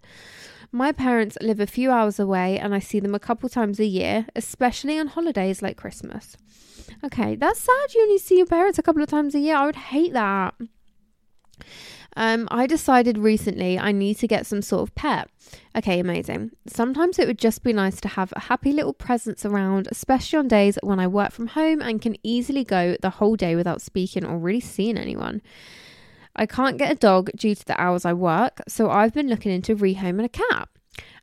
My 0.71 0.91
parents 0.91 1.37
live 1.41 1.59
a 1.59 1.65
few 1.65 1.91
hours 1.91 2.19
away, 2.19 2.59
and 2.59 2.75
I 2.75 2.79
see 2.79 2.99
them 2.99 3.15
a 3.15 3.19
couple 3.19 3.49
times 3.49 3.79
a 3.79 3.85
year, 3.85 4.27
especially 4.35 4.99
on 4.99 5.07
holidays 5.07 5.61
like 5.61 5.77
Christmas. 5.77 6.37
Okay, 7.03 7.35
that's 7.35 7.59
sad 7.59 7.93
you 7.93 8.03
only 8.03 8.19
see 8.19 8.37
your 8.37 8.45
parents 8.45 8.77
a 8.77 8.83
couple 8.83 9.01
of 9.01 9.09
times 9.09 9.33
a 9.33 9.39
year. 9.39 9.55
I 9.55 9.65
would 9.65 9.75
hate 9.75 10.13
that. 10.13 10.53
Um, 12.15 12.47
I 12.51 12.67
decided 12.67 13.17
recently 13.17 13.79
I 13.79 13.91
need 13.91 14.15
to 14.15 14.27
get 14.27 14.45
some 14.45 14.61
sort 14.61 14.81
of 14.81 14.95
pet. 14.95 15.29
Okay, 15.75 15.99
amazing. 15.99 16.51
Sometimes 16.67 17.17
it 17.17 17.27
would 17.27 17.37
just 17.37 17.63
be 17.63 17.73
nice 17.73 18.01
to 18.01 18.07
have 18.07 18.33
a 18.35 18.41
happy 18.41 18.71
little 18.71 18.93
presence 18.93 19.45
around, 19.45 19.87
especially 19.91 20.39
on 20.39 20.47
days 20.47 20.77
when 20.83 20.99
I 20.99 21.07
work 21.07 21.31
from 21.31 21.47
home 21.47 21.81
and 21.81 22.01
can 22.01 22.15
easily 22.23 22.63
go 22.63 22.97
the 23.01 23.11
whole 23.11 23.35
day 23.35 23.55
without 23.55 23.81
speaking 23.81 24.25
or 24.25 24.37
really 24.37 24.59
seeing 24.59 24.97
anyone. 24.97 25.41
I 26.39 26.45
can't 26.45 26.77
get 26.77 26.89
a 26.89 26.95
dog 26.95 27.29
due 27.35 27.53
to 27.53 27.65
the 27.65 27.79
hours 27.79 28.05
I 28.05 28.13
work, 28.13 28.61
so 28.65 28.89
I've 28.89 29.13
been 29.13 29.27
looking 29.27 29.51
into 29.51 29.75
rehoming 29.75 30.23
a 30.23 30.29
cat. 30.29 30.69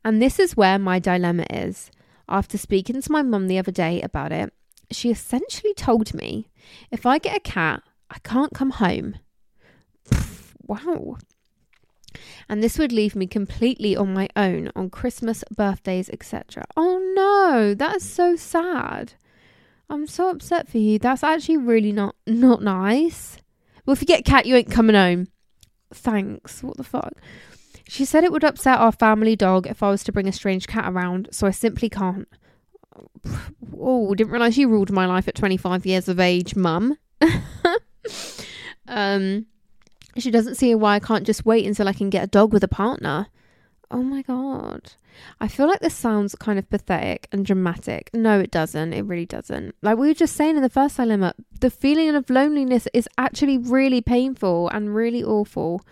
And 0.05 0.21
this 0.21 0.39
is 0.39 0.59
where 0.59 0.79
my 0.79 0.99
dilemma 0.99 1.47
is. 1.49 1.91
After 2.29 2.59
speaking 2.59 3.01
to 3.01 3.11
my 3.11 3.23
mum 3.23 3.49
the 3.49 3.59
other 3.59 3.73
day 3.73 4.03
about 4.03 4.31
it, 4.31 4.53
she 4.91 5.11
essentially 5.11 5.73
told 5.73 6.13
me 6.13 6.51
if 6.91 7.07
I 7.07 7.17
get 7.17 7.35
a 7.35 7.41
cat, 7.41 7.83
I 8.11 8.19
can't 8.25 8.53
come 8.53 8.73
home. 8.73 9.17
wow. 10.67 11.17
And 12.47 12.63
this 12.63 12.79
would 12.79 12.93
leave 12.93 13.17
me 13.17 13.27
completely 13.27 13.97
on 13.97 14.13
my 14.13 14.29
own 14.37 14.71
on 14.77 14.91
Christmas, 14.91 15.43
birthdays, 15.51 16.11
etc. 16.11 16.67
Oh 16.77 16.99
no, 17.17 17.73
that 17.73 17.97
is 17.97 18.05
so 18.09 18.37
sad. 18.37 19.15
I'm 19.89 20.07
so 20.07 20.29
upset 20.29 20.69
for 20.69 20.77
you. 20.77 20.99
That's 20.99 21.25
actually 21.25 21.57
really 21.57 21.93
not 21.93 22.17
not 22.27 22.63
nice. 22.63 23.39
Well, 23.87 23.93
if 23.93 24.01
you 24.01 24.07
get 24.07 24.25
cat, 24.25 24.47
you 24.47 24.57
ain't 24.57 24.71
coming 24.71 24.97
home. 24.97 25.29
Thanks. 25.95 26.63
What 26.63 26.77
the 26.77 26.85
fuck? 26.85 27.13
She 27.89 28.05
said 28.05 28.25
it 28.25 28.33
would 28.33 28.45
upset 28.45 28.79
our 28.79 28.91
family 28.91 29.37
dog 29.37 29.67
if 29.67 29.83
I 29.83 29.91
was 29.91 30.03
to 30.05 30.13
bring 30.13 30.27
a 30.27 30.33
strange 30.33 30.67
cat 30.67 30.93
around, 30.93 31.29
so 31.31 31.47
I 31.47 31.53
simply 31.53 31.89
can't. 31.89 32.29
Oh, 33.79 34.15
didn't 34.15 34.33
realise 34.33 34.57
you 34.57 34.69
ruled 34.69 34.91
my 34.91 35.07
life 35.07 35.29
at 35.29 35.37
25 35.37 35.87
years 35.87 36.09
of 36.09 36.19
age, 36.19 36.57
mum. 36.57 36.97
um, 38.89 39.47
she 40.17 40.31
doesn't 40.31 40.57
see 40.57 40.75
why 40.75 40.97
I 40.97 40.99
can't 40.99 41.27
just 41.27 41.45
wait 41.45 41.67
until 41.67 41.87
I 41.87 41.93
can 41.93 42.11
get 42.11 42.25
a 42.25 42.27
dog 42.27 42.53
with 42.53 42.65
a 42.65 42.69
partner. 42.69 43.29
Oh 43.91 44.03
my 44.03 44.23
god. 44.23 44.93
I 45.41 45.49
feel 45.49 45.69
like 45.69 45.81
this 45.81 45.95
sounds 45.95 46.35
kind 46.35 46.59
of 46.59 46.69
pathetic 46.69 47.29
and 47.31 47.47
dramatic. 47.47 48.11
No, 48.13 48.41
it 48.41 48.51
doesn't. 48.51 48.93
It 48.93 49.03
really 49.03 49.27
doesn't. 49.27 49.75
Like 49.81 49.97
we 49.97 50.09
were 50.09 50.15
just 50.15 50.37
saying 50.37 50.57
in 50.57 50.63
the 50.63 50.69
first 50.69 50.97
dilemma, 50.97 51.35
the 51.61 51.71
feeling 51.71 52.15
of 52.15 52.29
loneliness 52.29 52.89
is 52.93 53.09
actually 53.17 53.59
really 53.59 54.01
painful 54.01 54.69
and 54.69 54.95
really 54.95 55.23
awful. 55.23 55.83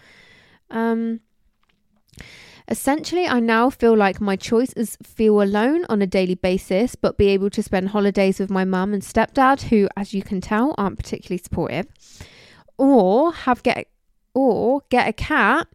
Um 0.70 1.20
Essentially, 2.66 3.26
I 3.26 3.40
now 3.40 3.68
feel 3.68 3.94
like 3.94 4.22
my 4.22 4.37
choice 4.37 4.72
is 4.72 4.96
feel 5.02 5.42
alone 5.42 5.85
on 5.90 6.00
a 6.00 6.07
daily 6.07 6.35
basis, 6.35 6.94
but 6.94 7.18
be 7.18 7.28
able 7.28 7.50
to 7.50 7.62
spend 7.62 7.90
holidays 7.90 8.40
with 8.40 8.48
my 8.48 8.64
mum 8.64 8.94
and 8.94 9.02
stepdad, 9.02 9.62
who, 9.68 9.87
as 9.98 10.14
you 10.14 10.22
can 10.22 10.40
tell, 10.40 10.74
aren't 10.78 10.96
particularly 10.96 11.42
supportive, 11.42 11.87
or 12.78 13.35
have 13.35 13.62
get 13.62 13.88
or 14.33 14.80
get 14.88 15.07
a 15.09 15.12
cat 15.12 15.68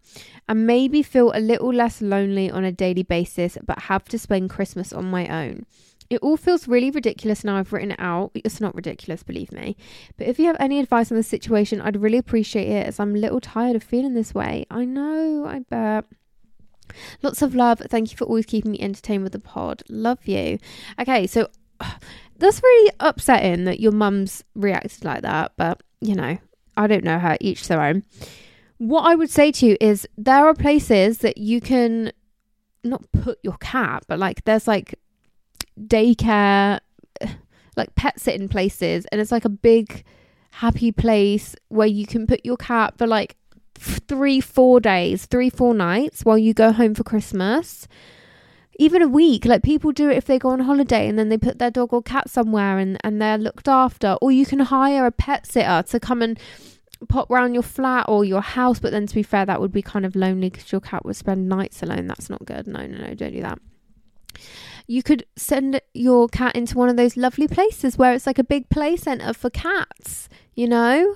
and 0.50 0.66
maybe 0.66 1.04
feel 1.04 1.32
a 1.36 1.40
little 1.40 1.72
less 1.72 2.02
lonely 2.02 2.50
on 2.50 2.64
a 2.64 2.72
daily 2.72 3.04
basis, 3.04 3.56
but 3.66 3.84
have 3.84 4.06
to 4.06 4.18
spend 4.18 4.50
Christmas 4.50 4.92
on 4.92 5.06
my 5.06 5.28
own. 5.28 5.64
It 6.10 6.22
all 6.24 6.38
feels 6.38 6.68
really 6.68 6.90
ridiculous 6.90 7.44
now 7.44 7.58
I've 7.58 7.72
written 7.72 7.92
it 7.92 8.00
out. 8.00 8.32
It's 8.34 8.60
not 8.60 8.74
ridiculous, 8.74 9.22
believe 9.22 9.52
me. 9.52 9.78
But 10.18 10.26
if 10.26 10.40
you 10.40 10.48
have 10.48 10.58
any 10.60 10.80
advice 10.80 11.12
on 11.12 11.18
the 11.18 11.24
situation, 11.24 11.80
I'd 11.80 12.02
really 12.02 12.18
appreciate 12.18 12.68
it 12.68 12.88
as 12.88 13.00
I'm 13.00 13.14
a 13.14 13.20
little 13.20 13.40
tired 13.40 13.76
of 13.76 13.84
feeling 13.84 14.16
this 14.16 14.34
way. 14.34 14.66
I 14.72 14.86
know, 14.86 15.46
I 15.46 15.60
bet. 15.70 16.06
Lots 17.22 17.44
of 17.44 17.54
love. 17.54 17.78
Thank 17.88 18.10
you 18.10 18.18
for 18.18 18.26
always 18.26 18.48
keeping 18.48 18.72
me 18.72 18.80
entertained 18.80 19.22
with 19.22 19.34
the 19.34 19.40
pod. 19.40 19.84
Love 19.88 20.28
you. 20.28 20.58
Okay, 21.00 21.28
so 21.28 21.48
that's 22.40 22.64
really 22.64 22.92
upsetting 23.00 23.66
that 23.66 23.80
your 23.80 23.92
mum's 23.92 24.44
reacted 24.56 25.06
like 25.06 25.22
that, 25.22 25.52
but 25.58 25.84
you 26.02 26.16
know, 26.16 26.40
I 26.76 26.88
don't 26.88 27.04
know 27.04 27.20
her, 27.20 27.38
each 27.40 27.68
their 27.68 27.82
own 27.82 28.04
what 28.80 29.02
I 29.02 29.14
would 29.14 29.30
say 29.30 29.52
to 29.52 29.66
you 29.66 29.78
is 29.80 30.08
there 30.18 30.48
are 30.48 30.54
places 30.54 31.20
that 31.20 31.38
you 31.38 31.62
can 31.62 32.12
not 32.84 33.04
put 33.12 33.38
your 33.44 33.58
cat, 33.60 34.04
but 34.08 34.18
like 34.18 34.44
there's 34.46 34.68
like 34.68 34.96
daycare, 35.80 36.80
like 37.78 37.94
pet 37.96 38.20
sitting 38.20 38.48
places, 38.48 39.06
and 39.12 39.22
it's 39.22 39.34
like 39.34 39.46
a 39.46 39.50
big 39.50 40.04
happy 40.52 40.92
place 40.92 41.56
where 41.68 41.88
you 41.88 42.08
can 42.08 42.26
put 42.26 42.46
your 42.46 42.58
cat 42.58 42.98
for 42.98 43.06
like 43.06 43.36
three, 43.76 44.40
four 44.40 44.80
days, 44.80 45.26
three, 45.26 45.50
four 45.50 45.74
nights 45.74 46.24
while 46.24 46.38
you 46.38 46.54
go 46.54 46.72
home 46.72 46.96
for 46.96 47.04
Christmas. 47.04 47.86
Even 48.82 49.02
a 49.02 49.10
week, 49.10 49.44
like 49.44 49.62
people 49.62 49.92
do 49.92 50.10
it 50.10 50.16
if 50.16 50.24
they 50.24 50.40
go 50.40 50.50
on 50.50 50.62
holiday 50.62 51.10
and 51.10 51.20
then 51.20 51.28
they 51.28 51.38
put 51.38 51.60
their 51.60 51.70
dog 51.70 51.92
or 51.92 52.02
cat 52.02 52.30
somewhere 52.30 52.80
and, 52.80 52.98
and 53.04 53.22
they're 53.22 53.38
looked 53.38 53.68
after. 53.68 54.18
Or 54.22 54.32
you 54.32 54.46
can 54.46 54.60
hire 54.60 55.06
a 55.06 55.12
pet 55.12 55.46
sitter 55.46 55.84
to 55.90 56.00
come 56.00 56.22
and 56.22 56.40
pop 57.08 57.30
round 57.30 57.54
your 57.54 57.64
flat 57.64 58.06
or 58.08 58.26
your 58.26 58.42
house. 58.42 58.80
But 58.80 58.92
then, 58.92 59.08
to 59.08 59.16
be 59.16 59.24
fair, 59.24 59.46
that 59.46 59.62
would 59.62 59.72
be 59.72 59.82
kind 59.82 60.06
of 60.06 60.16
lonely 60.16 60.50
because 60.50 60.72
your 60.72 60.82
cat 60.82 61.06
would 61.06 61.16
spend 61.16 61.48
nights 61.48 61.82
alone. 61.82 62.08
That's 62.08 62.30
not 62.30 62.46
good. 62.46 62.68
No, 62.68 62.86
no, 62.86 63.08
no, 63.08 63.14
don't 63.14 63.34
do 63.34 63.42
that. 63.42 63.60
You 64.88 65.04
could 65.04 65.26
send 65.36 65.82
your 65.94 66.28
cat 66.28 66.56
into 66.56 66.78
one 66.78 66.90
of 66.90 66.98
those 66.98 67.16
lovely 67.16 67.48
places 67.48 67.98
where 67.98 68.14
it's 68.14 68.26
like 68.26 68.40
a 68.40 68.44
big 68.44 68.70
play 68.70 68.98
center 68.98 69.34
for 69.34 69.50
cats, 69.50 70.30
you 70.56 70.68
know? 70.68 71.16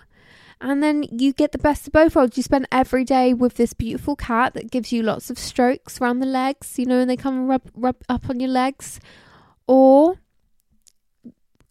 And 0.61 0.81
then 0.81 1.03
you 1.11 1.33
get 1.33 1.51
the 1.51 1.57
best 1.57 1.87
of 1.87 1.93
both 1.93 2.15
worlds. 2.15 2.37
You 2.37 2.43
spend 2.43 2.67
every 2.71 3.03
day 3.03 3.33
with 3.33 3.55
this 3.55 3.73
beautiful 3.73 4.15
cat 4.15 4.53
that 4.53 4.71
gives 4.71 4.93
you 4.93 5.03
lots 5.03 5.29
of 5.29 5.37
strokes 5.37 5.99
around 5.99 6.19
the 6.19 6.25
legs, 6.25 6.79
you 6.79 6.85
know, 6.85 6.99
and 6.99 7.09
they 7.09 7.17
come 7.17 7.37
and 7.37 7.49
rub, 7.49 7.63
rub 7.73 7.97
up 8.07 8.29
on 8.29 8.39
your 8.39 8.49
legs. 8.49 8.99
Or, 9.67 10.19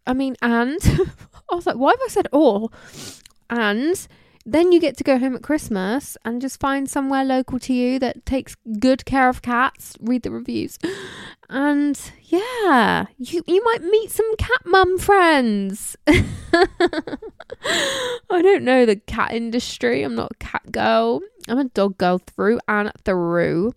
I 0.07 0.13
mean, 0.13 0.37
and 0.43 0.79
I 1.51 1.55
was 1.55 1.67
like, 1.67 1.77
why 1.77 1.93
have 1.93 2.01
I 2.05 2.09
said 2.09 2.29
or? 2.33 2.69
And 3.51 4.07
then 4.45 4.73
you 4.73 4.81
get 4.81 4.97
to 4.97 5.05
go 5.05 5.19
home 5.19 5.37
at 5.37 5.43
Christmas 5.43 6.17
and 6.25 6.41
just 6.41 6.59
find 6.59 6.91
somewhere 6.91 7.25
local 7.25 7.59
to 7.61 7.73
you 7.73 7.99
that 8.01 8.27
takes 8.27 8.57
good 8.79 9.05
care 9.05 9.29
of 9.29 9.43
cats. 9.43 9.97
Read 10.01 10.23
the 10.23 10.31
reviews. 10.31 10.79
And 11.55 12.01
yeah, 12.23 13.05
you 13.19 13.43
you 13.47 13.63
might 13.63 13.83
meet 13.83 14.11
some 14.11 14.37
cat 14.37 14.63
mum 14.65 14.97
friends. 14.97 15.99
I 16.07 17.19
don't 18.31 18.63
know 18.63 18.87
the 18.87 18.97
cat 18.97 19.33
industry. 19.35 20.03
I'm 20.03 20.15
not 20.15 20.31
a 20.33 20.37
cat 20.37 20.73
girl. 20.73 21.21
I'm 21.49 21.59
a 21.59 21.65
dog 21.65 21.99
girl 21.99 22.17
through 22.17 22.59
and 22.69 22.91
through. 23.05 23.75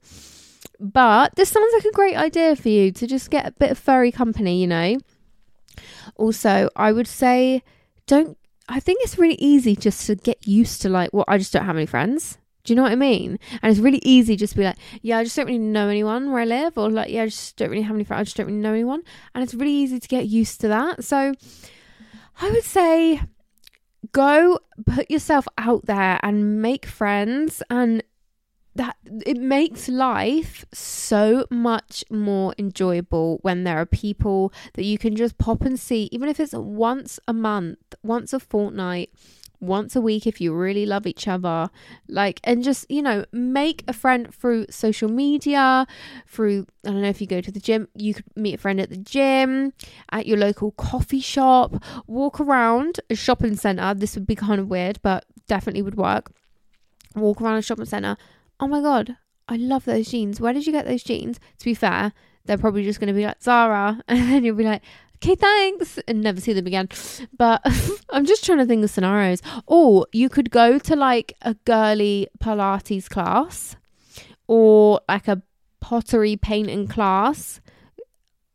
But 0.80 1.36
this 1.36 1.50
sounds 1.50 1.74
like 1.74 1.84
a 1.84 1.92
great 1.92 2.16
idea 2.16 2.56
for 2.56 2.70
you 2.70 2.94
to 2.94 3.06
just 3.06 3.30
get 3.30 3.46
a 3.46 3.52
bit 3.52 3.72
of 3.72 3.78
furry 3.78 4.14
company, 4.14 4.62
you 4.62 4.68
know. 4.68 4.96
Also, 6.16 6.70
I 6.78 6.94
would 6.94 7.08
say 7.08 7.62
don't 8.08 8.38
I 8.68 8.80
think 8.80 9.00
it's 9.04 9.18
really 9.18 9.36
easy 9.36 9.76
just 9.76 10.08
to 10.08 10.16
get 10.16 10.48
used 10.48 10.82
to 10.82 10.90
like, 10.90 11.12
well, 11.14 11.26
I 11.28 11.38
just 11.38 11.54
don't 11.54 11.66
have 11.66 11.76
any 11.76 11.86
friends. 11.86 12.38
Do 12.64 12.74
you 12.74 12.76
know 12.76 12.84
what 12.84 12.94
I 12.94 12.96
mean? 12.96 13.38
And 13.62 13.72
it's 13.72 13.80
really 13.80 14.02
easy 14.02 14.36
just 14.36 14.54
to 14.54 14.60
be 14.60 14.66
like, 14.66 14.78
yeah, 15.04 15.20
I 15.20 15.24
just 15.24 15.36
don't 15.36 15.46
really 15.46 15.60
know 15.60 15.88
anyone 15.88 16.32
where 16.32 16.42
I 16.42 16.46
live, 16.46 16.78
or 16.80 16.90
like, 16.90 17.12
yeah, 17.12 17.22
I 17.22 17.26
just 17.28 17.58
don't 17.58 17.70
really 17.70 17.84
have 17.84 17.96
any 17.96 18.04
friends. 18.04 18.22
I 18.22 18.24
just 18.24 18.38
don't 18.38 18.48
really 18.48 18.58
know 18.58 18.74
anyone. 18.74 19.04
And 19.36 19.44
it's 19.44 19.54
really 19.54 19.72
easy 19.72 20.00
to 20.00 20.08
get 20.08 20.26
used 20.26 20.62
to 20.62 20.68
that. 20.70 21.04
So 21.04 21.36
I 22.42 22.52
would 22.52 22.64
say 22.64 23.22
go 24.12 24.60
put 24.86 25.12
yourself 25.12 25.48
out 25.60 25.86
there 25.86 26.20
and 26.24 26.60
make 26.62 26.88
friends 26.88 27.62
and 27.70 28.04
that 28.76 28.96
it 29.26 29.38
makes 29.38 29.88
life 29.88 30.66
so 30.74 31.46
much 31.50 32.04
more 32.10 32.54
enjoyable 32.58 33.40
when 33.42 33.64
there 33.64 33.78
are 33.78 33.86
people 33.86 34.52
that 34.74 34.84
you 34.84 34.98
can 34.98 35.16
just 35.16 35.38
pop 35.38 35.62
and 35.62 35.80
see 35.80 36.10
even 36.12 36.30
if 36.30 36.40
it's 36.40 36.54
once 36.54 37.20
a 37.28 37.34
month 37.34 37.78
once 38.04 38.34
a 38.34 38.40
fortnight 38.40 39.10
once 39.62 39.96
a 39.96 40.02
week 40.02 40.28
if 40.28 40.42
you 40.42 40.54
really 40.54 40.86
love 40.86 41.08
each 41.08 41.28
other. 41.28 41.70
Like 42.10 42.42
and 42.44 42.64
just 42.64 42.86
you 42.92 43.02
know 43.02 43.26
make 43.32 43.84
a 43.88 43.94
friend 43.94 44.32
through 44.34 44.68
social 44.70 45.10
media 45.10 45.88
through 46.28 46.68
i 46.86 46.92
don't 46.92 47.02
know 47.02 47.10
if 47.10 47.22
you 47.22 47.28
go 47.28 47.42
to 47.42 47.52
the 47.52 47.60
gym 47.60 47.88
you 47.96 48.14
could 48.14 48.26
meet 48.36 48.56
a 48.56 48.58
friend 48.58 48.80
at 48.82 48.90
the 48.90 48.98
gym 48.98 49.72
at 50.12 50.28
your 50.28 50.38
local 50.38 50.72
coffee 50.72 51.22
shop 51.22 51.82
walk 52.06 52.40
around 52.40 53.00
a 53.10 53.16
shopping 53.16 53.56
center 53.56 53.94
this 53.94 54.14
would 54.16 54.28
be 54.28 54.36
kind 54.36 54.60
of 54.60 54.68
weird 54.68 55.00
but 55.02 55.26
definitely 55.48 55.82
would 55.82 55.96
work. 55.96 56.32
Walk 57.16 57.42
around 57.42 57.58
a 57.58 57.62
shopping 57.62 57.86
center 57.86 58.18
oh 58.60 58.68
my 58.68 58.82
god 58.82 59.18
i 59.48 59.56
love 59.56 59.86
those 59.86 60.10
jeans 60.10 60.40
where 60.40 60.54
did 60.54 60.66
you 60.66 60.72
get 60.72 60.86
those 60.86 61.04
jeans 61.04 61.40
to 61.58 61.66
be 61.66 61.74
fair 61.74 62.14
they're 62.46 62.58
probably 62.58 62.84
just 62.84 63.00
going 63.00 63.08
to 63.08 63.14
be 63.14 63.26
like 63.26 63.42
zara 63.42 64.02
and 64.08 64.32
then 64.32 64.44
you'll 64.44 64.56
be 64.56 64.64
like 64.64 64.82
okay, 65.26 65.36
thanks, 65.36 65.98
and 66.08 66.22
never 66.22 66.40
see 66.40 66.54
them 66.54 66.68
again. 66.68 66.90
But 67.36 67.62
I'm 68.10 68.26
just 68.26 68.46
trying 68.46 68.60
to 68.60 68.66
think 68.66 68.84
of 68.84 68.90
scenarios. 68.90 69.42
Or 69.66 70.08
you 70.12 70.30
could 70.30 70.52
go 70.52 70.78
to 70.80 70.96
like 70.96 71.34
a 71.42 71.56
girly 71.66 72.28
Pilates 72.40 73.10
class 73.10 73.76
or 74.48 75.02
like 75.10 75.28
a 75.28 75.42
pottery 75.80 76.36
painting 76.36 76.88
class 76.88 77.60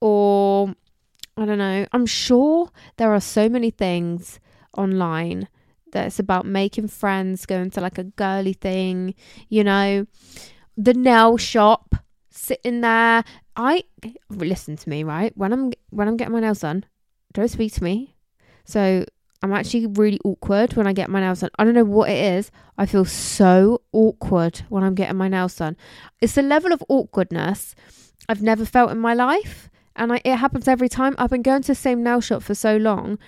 or 0.01 0.75
I 1.37 1.45
don't 1.45 1.59
know. 1.59 1.87
I'm 1.93 2.07
sure 2.07 2.71
there 2.97 3.13
are 3.13 3.21
so 3.21 3.49
many 3.49 3.71
things 3.71 4.41
online 4.77 5.49
that's 5.93 6.19
about 6.19 6.47
making 6.47 6.89
friends, 6.89 7.47
going 7.47 7.71
to 7.71 7.81
like 7.81 7.99
a 7.99 8.05
girly 8.05 8.53
thing, 8.53 9.15
you 9.49 9.65
know, 9.65 10.07
the 10.77 10.95
nail 10.95 11.37
shop, 11.37 11.95
sitting 12.31 12.81
there. 12.81 13.25
I 13.57 13.85
listen 14.31 14.77
to 14.77 14.89
me, 14.89 15.05
right? 15.05 15.37
When 15.37 15.53
I'm 15.53 15.73
when 15.91 16.09
I'm 16.09 16.17
getting 16.17 16.33
my 16.33 16.41
nails 16.41 16.61
done, 16.61 16.85
don't 17.33 17.49
speak 17.49 17.73
to 17.75 17.85
me. 17.85 18.17
So 18.65 19.05
I'm 19.43 19.53
actually 19.53 19.87
really 19.87 20.21
awkward 20.25 20.75
when 20.75 20.87
I 20.87 20.93
get 20.93 21.11
my 21.11 21.21
nails 21.21 21.41
done. 21.41 21.51
I 21.59 21.65
don't 21.65 21.75
know 21.75 21.85
what 21.85 22.11
it 22.11 22.23
is. 22.23 22.51
I 22.77 22.87
feel 22.87 23.05
so 23.05 23.83
awkward 23.93 24.63
when 24.69 24.85
I'm 24.85 24.95
getting 24.95 25.17
my 25.17 25.29
nails 25.29 25.57
done. 25.57 25.77
It's 26.21 26.37
a 26.37 26.43
level 26.43 26.73
of 26.73 26.83
awkwardness 26.89 27.75
I've 28.29 28.43
never 28.43 28.65
felt 28.65 28.91
in 28.91 28.99
my 28.99 29.15
life. 29.15 29.71
And 29.97 30.13
I, 30.13 30.21
it 30.25 30.37
happens 30.37 30.69
every 30.69 30.89
time. 30.89 31.15
I've 31.19 31.31
been 31.31 31.43
going 31.43 31.63
to 31.63 31.69
the 31.69 31.75
same 31.75 32.03
nail 32.03 32.21
shop 32.21 32.43
for 32.43 32.55
so 32.55 32.77
long. 32.77 33.19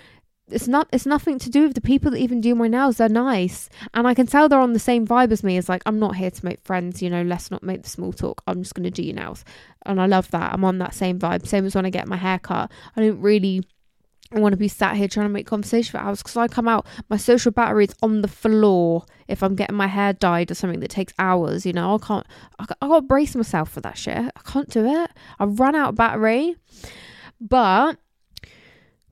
It's 0.53 0.69
not. 0.69 0.89
It's 0.93 1.07
nothing 1.07 1.39
to 1.41 1.51
do 1.51 1.63
with 1.63 1.75
the 1.75 1.81
people 1.81 2.11
that 2.11 2.19
even 2.19 2.41
do 2.41 2.55
my 2.55 2.69
nails. 2.69 2.99
They're 2.99 3.09
nice, 3.09 3.69
and 3.95 4.07
I 4.07 4.15
can 4.15 4.27
tell 4.27 4.49
they're 4.49 4.61
on 4.61 4.73
the 4.73 4.79
same 4.79 5.07
vibe 5.07 5.33
as 5.33 5.43
me. 5.43 5.59
It's 5.59 5.69
like 5.69 5.83
I'm 5.87 5.99
not 5.99 6.17
here 6.17 6.31
to 6.31 6.45
make 6.45 6.61
friends. 6.63 7.03
You 7.03 7.11
know, 7.11 7.23
let's 7.23 7.51
not 7.51 7.63
make 7.63 7.83
the 7.83 7.91
small 7.91 8.13
talk. 8.13 8.43
I'm 8.47 8.63
just 8.63 8.75
going 8.75 8.85
to 8.85 8.91
do 8.91 9.03
your 9.03 9.15
nails, 9.15 9.45
and 9.87 10.01
I 10.01 10.07
love 10.07 10.31
that. 10.31 10.53
I'm 10.53 10.65
on 10.65 10.79
that 10.79 10.95
same 10.95 11.19
vibe. 11.19 11.47
Same 11.47 11.67
as 11.67 11.75
when 11.75 11.87
I 11.87 11.91
get 11.91 12.09
my 12.09 12.17
hair 12.17 12.39
cut. 12.39 12.71
I 12.97 13.01
don't 13.01 13.21
really 13.21 13.65
want 14.41 14.53
to 14.53 14.57
be 14.57 14.69
sat 14.69 14.97
here 14.97 15.09
trying 15.09 15.27
to 15.27 15.33
make 15.33 15.47
conversation 15.47 15.93
for 15.93 15.99
hours 15.99 16.23
because 16.23 16.37
I 16.37 16.49
come 16.49 16.69
out, 16.69 16.87
my 17.11 17.17
social 17.17 17.53
battery 17.53 17.85
is 17.85 17.95
on 18.03 18.23
the 18.23 18.29
floor 18.29 19.05
if 19.29 19.43
I'm 19.43 19.55
getting 19.55 19.77
my 19.77 19.87
hair 19.87 20.13
dyed 20.13 20.51
or 20.51 20.55
something 20.55 20.81
that 20.81 20.91
takes 20.91 21.13
hours. 21.19 21.67
You 21.67 21.73
know, 21.73 21.97
I 21.97 22.07
can't, 22.07 22.27
I, 22.59 22.67
I 22.81 22.89
got 22.89 23.01
to 23.01 23.07
brace 23.07 23.35
myself 23.35 23.71
for 23.71 23.81
that 23.81 23.99
shit. 23.99 24.17
I 24.17 24.41
can't 24.45 24.71
do 24.71 24.87
it. 24.87 25.11
I 25.39 25.45
run 25.45 25.75
out 25.75 25.91
of 25.91 25.95
battery. 25.97 26.57
But 27.41 27.99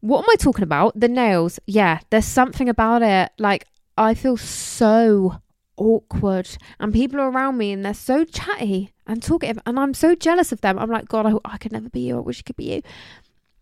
what 0.00 0.20
am 0.20 0.30
I 0.30 0.36
talking 0.36 0.62
about? 0.62 0.98
The 0.98 1.08
nails. 1.08 1.58
Yeah, 1.66 2.00
there's 2.10 2.24
something 2.24 2.68
about 2.68 3.02
it. 3.02 3.32
Like, 3.38 3.66
I 3.96 4.14
feel 4.14 4.36
so 4.36 5.40
awkward 5.76 6.48
and 6.78 6.92
people 6.92 7.18
are 7.20 7.30
around 7.30 7.56
me 7.56 7.72
and 7.72 7.84
they're 7.84 7.94
so 7.94 8.24
chatty 8.24 8.92
and 9.06 9.22
talkative 9.22 9.58
and 9.64 9.80
I'm 9.80 9.94
so 9.94 10.14
jealous 10.14 10.52
of 10.52 10.60
them. 10.60 10.78
I'm 10.78 10.90
like, 10.90 11.08
God, 11.08 11.26
I, 11.26 11.32
I 11.44 11.58
could 11.58 11.72
never 11.72 11.88
be 11.88 12.00
you. 12.00 12.18
I 12.18 12.20
wish 12.20 12.40
it 12.40 12.46
could 12.46 12.56
be 12.56 12.74
you. 12.74 12.82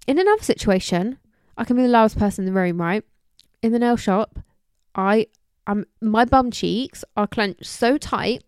In 0.07 0.19
another 0.19 0.43
situation, 0.43 1.19
I 1.57 1.65
can 1.65 1.77
be 1.77 1.83
the 1.83 1.89
loudest 1.89 2.19
person 2.19 2.47
in 2.47 2.53
the 2.53 2.61
room, 2.61 2.81
right? 2.81 3.05
In 3.63 3.73
the 3.73 3.79
nail 3.79 3.97
shop, 3.97 4.39
I 4.95 5.27
am 5.67 5.87
my 6.01 6.25
bum 6.25 6.51
cheeks 6.51 7.05
are 7.17 7.27
clenched 7.27 7.67
so 7.67 7.99
tight 7.99 8.43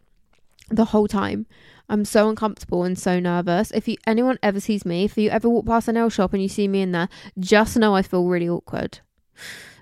the 0.68 0.86
whole 0.86 1.08
time. 1.08 1.46
I'm 1.90 2.04
so 2.04 2.28
uncomfortable 2.28 2.84
and 2.84 2.98
so 2.98 3.20
nervous. 3.20 3.70
If 3.72 3.88
you 3.88 3.96
anyone 4.06 4.38
ever 4.42 4.60
sees 4.60 4.86
me, 4.86 5.04
if 5.04 5.18
you 5.18 5.28
ever 5.28 5.48
walk 5.48 5.66
past 5.66 5.88
a 5.88 5.92
nail 5.92 6.08
shop 6.08 6.32
and 6.32 6.40
you 6.40 6.48
see 6.48 6.68
me 6.68 6.80
in 6.80 6.92
there, 6.92 7.08
just 7.38 7.76
know 7.76 7.94
I 7.94 8.02
feel 8.02 8.24
really 8.24 8.48
awkward. 8.48 9.00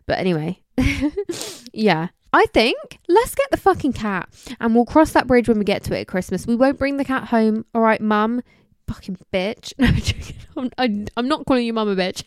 But 0.06 0.18
anyway, 0.18 0.62
yeah. 1.72 2.08
I 2.32 2.46
think 2.46 2.98
let's 3.08 3.34
get 3.34 3.50
the 3.50 3.56
fucking 3.56 3.94
cat 3.94 4.28
and 4.60 4.74
we'll 4.74 4.84
cross 4.84 5.12
that 5.12 5.26
bridge 5.26 5.48
when 5.48 5.58
we 5.58 5.64
get 5.64 5.82
to 5.84 5.96
it 5.96 6.02
at 6.02 6.08
Christmas. 6.08 6.46
We 6.46 6.56
won't 6.56 6.78
bring 6.78 6.96
the 6.96 7.04
cat 7.04 7.24
home. 7.24 7.64
All 7.74 7.80
right, 7.80 8.00
mum 8.00 8.42
fucking 8.88 9.18
bitch. 9.32 9.72
No, 10.56 10.68
I'm, 10.76 11.06
I'm 11.16 11.28
not 11.28 11.46
calling 11.46 11.64
you 11.64 11.72
mum 11.72 11.88
a 11.88 11.94
bitch. 11.94 12.24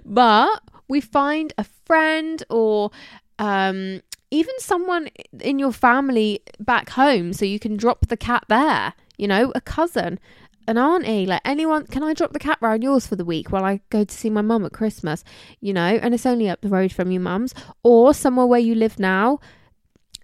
but 0.04 0.62
we 0.88 1.00
find 1.00 1.54
a 1.56 1.64
friend 1.86 2.42
or 2.50 2.90
um, 3.38 4.02
even 4.34 4.54
someone 4.58 5.08
in 5.40 5.60
your 5.60 5.72
family 5.72 6.40
back 6.58 6.90
home 6.90 7.32
so 7.32 7.44
you 7.44 7.60
can 7.60 7.76
drop 7.76 8.08
the 8.08 8.16
cat 8.16 8.44
there, 8.48 8.94
you 9.16 9.28
know, 9.28 9.52
a 9.54 9.60
cousin, 9.60 10.18
an 10.66 10.76
auntie, 10.76 11.24
like 11.24 11.40
anyone. 11.44 11.86
Can 11.86 12.02
I 12.02 12.14
drop 12.14 12.32
the 12.32 12.40
cat 12.40 12.58
round 12.60 12.82
yours 12.82 13.06
for 13.06 13.14
the 13.14 13.24
week 13.24 13.52
while 13.52 13.64
I 13.64 13.80
go 13.90 14.02
to 14.02 14.14
see 14.14 14.30
my 14.30 14.42
mum 14.42 14.64
at 14.64 14.72
Christmas, 14.72 15.22
you 15.60 15.72
know, 15.72 16.00
and 16.02 16.12
it's 16.12 16.26
only 16.26 16.48
up 16.48 16.62
the 16.62 16.68
road 16.68 16.92
from 16.92 17.12
your 17.12 17.22
mum's 17.22 17.54
or 17.84 18.12
somewhere 18.12 18.46
where 18.46 18.60
you 18.60 18.74
live 18.74 18.98
now 18.98 19.38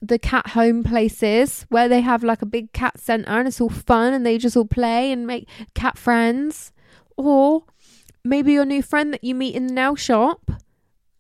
the 0.02 0.18
cat 0.18 0.48
home 0.48 0.82
places 0.82 1.66
where 1.68 1.88
they 1.88 2.00
have 2.00 2.24
like 2.24 2.42
a 2.42 2.46
big 2.46 2.72
cat 2.72 2.98
center 2.98 3.28
and 3.28 3.46
it's 3.46 3.60
all 3.60 3.68
fun 3.68 4.14
and 4.14 4.24
they 4.24 4.38
just 4.38 4.56
all 4.56 4.64
play 4.64 5.12
and 5.12 5.26
make 5.26 5.48
cat 5.74 5.96
friends. 5.96 6.72
Or 7.16 7.64
maybe 8.24 8.52
your 8.52 8.64
new 8.64 8.82
friend 8.82 9.12
that 9.12 9.22
you 9.22 9.34
meet 9.34 9.54
in 9.54 9.66
the 9.68 9.74
nail 9.74 9.94
shop 9.94 10.50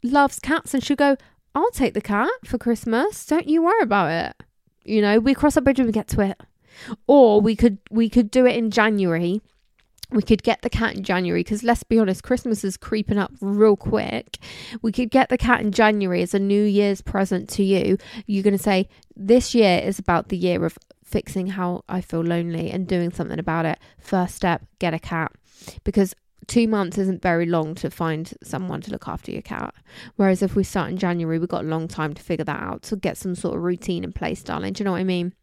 loves 0.02 0.40
cats 0.40 0.74
and 0.74 0.82
she'll 0.82 0.96
go, 0.96 1.16
I'll 1.54 1.70
take 1.70 1.94
the 1.94 2.00
cat 2.00 2.30
for 2.44 2.58
Christmas. 2.58 3.26
Don't 3.26 3.48
you 3.48 3.62
worry 3.62 3.82
about 3.82 4.10
it. 4.10 4.46
You 4.84 5.02
know, 5.02 5.18
we 5.18 5.34
cross 5.34 5.56
a 5.56 5.60
bridge 5.60 5.78
when 5.78 5.86
we 5.86 5.92
get 5.92 6.08
to 6.08 6.20
it. 6.20 6.40
Or 7.06 7.40
we 7.40 7.56
could 7.56 7.78
we 7.90 8.08
could 8.08 8.30
do 8.30 8.46
it 8.46 8.56
in 8.56 8.70
January 8.70 9.42
we 10.12 10.22
could 10.22 10.42
get 10.42 10.62
the 10.62 10.70
cat 10.70 10.96
in 10.96 11.04
January 11.04 11.40
because 11.40 11.62
let's 11.62 11.82
be 11.82 11.98
honest, 11.98 12.22
Christmas 12.22 12.64
is 12.64 12.76
creeping 12.76 13.18
up 13.18 13.32
real 13.40 13.76
quick. 13.76 14.38
We 14.82 14.92
could 14.92 15.10
get 15.10 15.28
the 15.28 15.38
cat 15.38 15.60
in 15.60 15.72
January 15.72 16.22
as 16.22 16.34
a 16.34 16.38
New 16.38 16.64
Year's 16.64 17.00
present 17.00 17.48
to 17.50 17.62
you. 17.62 17.96
You're 18.26 18.42
going 18.42 18.56
to 18.56 18.62
say, 18.62 18.88
This 19.14 19.54
year 19.54 19.78
is 19.78 19.98
about 19.98 20.28
the 20.28 20.36
year 20.36 20.64
of 20.64 20.76
fixing 21.04 21.48
how 21.48 21.84
I 21.88 22.00
feel 22.00 22.22
lonely 22.22 22.70
and 22.70 22.86
doing 22.86 23.12
something 23.12 23.38
about 23.38 23.66
it. 23.66 23.78
First 23.98 24.34
step, 24.34 24.62
get 24.78 24.94
a 24.94 24.98
cat. 24.98 25.32
Because 25.84 26.14
two 26.46 26.66
months 26.68 26.98
isn't 26.98 27.22
very 27.22 27.46
long 27.46 27.74
to 27.76 27.90
find 27.90 28.32
someone 28.42 28.80
to 28.82 28.90
look 28.90 29.08
after 29.08 29.30
your 29.30 29.42
cat. 29.42 29.74
Whereas 30.16 30.42
if 30.42 30.54
we 30.54 30.64
start 30.64 30.90
in 30.90 30.96
January, 30.96 31.38
we've 31.38 31.48
got 31.48 31.64
a 31.64 31.68
long 31.68 31.88
time 31.88 32.14
to 32.14 32.22
figure 32.22 32.44
that 32.44 32.60
out. 32.60 32.86
So 32.86 32.96
get 32.96 33.16
some 33.16 33.34
sort 33.34 33.56
of 33.56 33.62
routine 33.62 34.04
in 34.04 34.12
place, 34.12 34.42
darling. 34.42 34.72
Do 34.72 34.82
you 34.82 34.84
know 34.84 34.92
what 34.92 35.00
I 35.00 35.04
mean? 35.04 35.34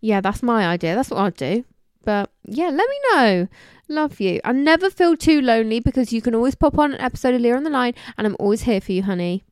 Yeah, 0.00 0.20
that's 0.20 0.42
my 0.42 0.66
idea. 0.66 0.94
That's 0.94 1.10
what 1.10 1.20
I'd 1.20 1.36
do. 1.36 1.64
But 2.04 2.30
yeah, 2.44 2.68
let 2.68 2.88
me 2.88 2.96
know. 3.12 3.48
Love 3.88 4.20
you. 4.20 4.40
I 4.44 4.52
never 4.52 4.90
feel 4.90 5.16
too 5.16 5.40
lonely 5.40 5.80
because 5.80 6.12
you 6.12 6.20
can 6.22 6.34
always 6.34 6.54
pop 6.54 6.78
on 6.78 6.92
an 6.92 7.00
episode 7.00 7.34
of 7.34 7.40
Leah 7.40 7.56
on 7.56 7.64
the 7.64 7.70
Line 7.70 7.94
and 8.16 8.26
I'm 8.26 8.36
always 8.38 8.62
here 8.62 8.80
for 8.80 8.92
you, 8.92 9.02
honey. 9.02 9.42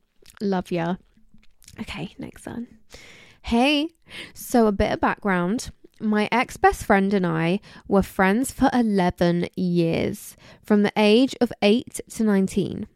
Love 0.40 0.70
ya. 0.70 0.96
Okay, 1.80 2.14
next 2.18 2.46
one. 2.46 2.66
Hey, 3.42 3.88
so 4.34 4.66
a 4.66 4.72
bit 4.72 4.92
of 4.92 5.00
background. 5.00 5.70
My 6.02 6.28
ex 6.32 6.56
best 6.56 6.84
friend 6.84 7.14
and 7.14 7.24
I 7.24 7.60
were 7.86 8.02
friends 8.02 8.50
for 8.50 8.68
11 8.72 9.46
years, 9.54 10.36
from 10.60 10.82
the 10.82 10.92
age 10.96 11.36
of 11.40 11.52
8 11.62 12.00
to 12.10 12.24
19. 12.24 12.88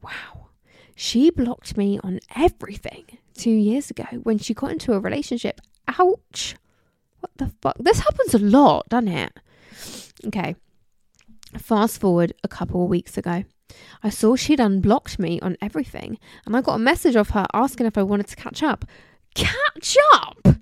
Wow. 0.00 0.50
She 0.94 1.30
blocked 1.30 1.76
me 1.76 1.98
on 2.04 2.20
everything 2.36 3.18
two 3.34 3.50
years 3.50 3.90
ago 3.90 4.04
when 4.22 4.38
she 4.38 4.54
got 4.54 4.70
into 4.70 4.92
a 4.92 5.00
relationship. 5.00 5.60
Ouch. 5.88 6.54
What 7.18 7.32
the 7.36 7.52
fuck? 7.60 7.78
This 7.80 7.98
happens 7.98 8.32
a 8.32 8.38
lot, 8.38 8.88
doesn't 8.88 9.08
it? 9.08 9.40
Okay. 10.26 10.54
Fast 11.58 12.00
forward 12.00 12.32
a 12.44 12.48
couple 12.48 12.84
of 12.84 12.88
weeks 12.88 13.18
ago. 13.18 13.42
I 14.04 14.10
saw 14.10 14.36
she'd 14.36 14.60
unblocked 14.60 15.18
me 15.18 15.40
on 15.40 15.56
everything, 15.60 16.16
and 16.46 16.56
I 16.56 16.60
got 16.60 16.76
a 16.76 16.78
message 16.78 17.16
of 17.16 17.30
her 17.30 17.46
asking 17.52 17.86
if 17.86 17.98
I 17.98 18.04
wanted 18.04 18.28
to 18.28 18.36
catch 18.36 18.62
up. 18.62 18.84
Catch 19.34 19.96
up? 20.14 20.61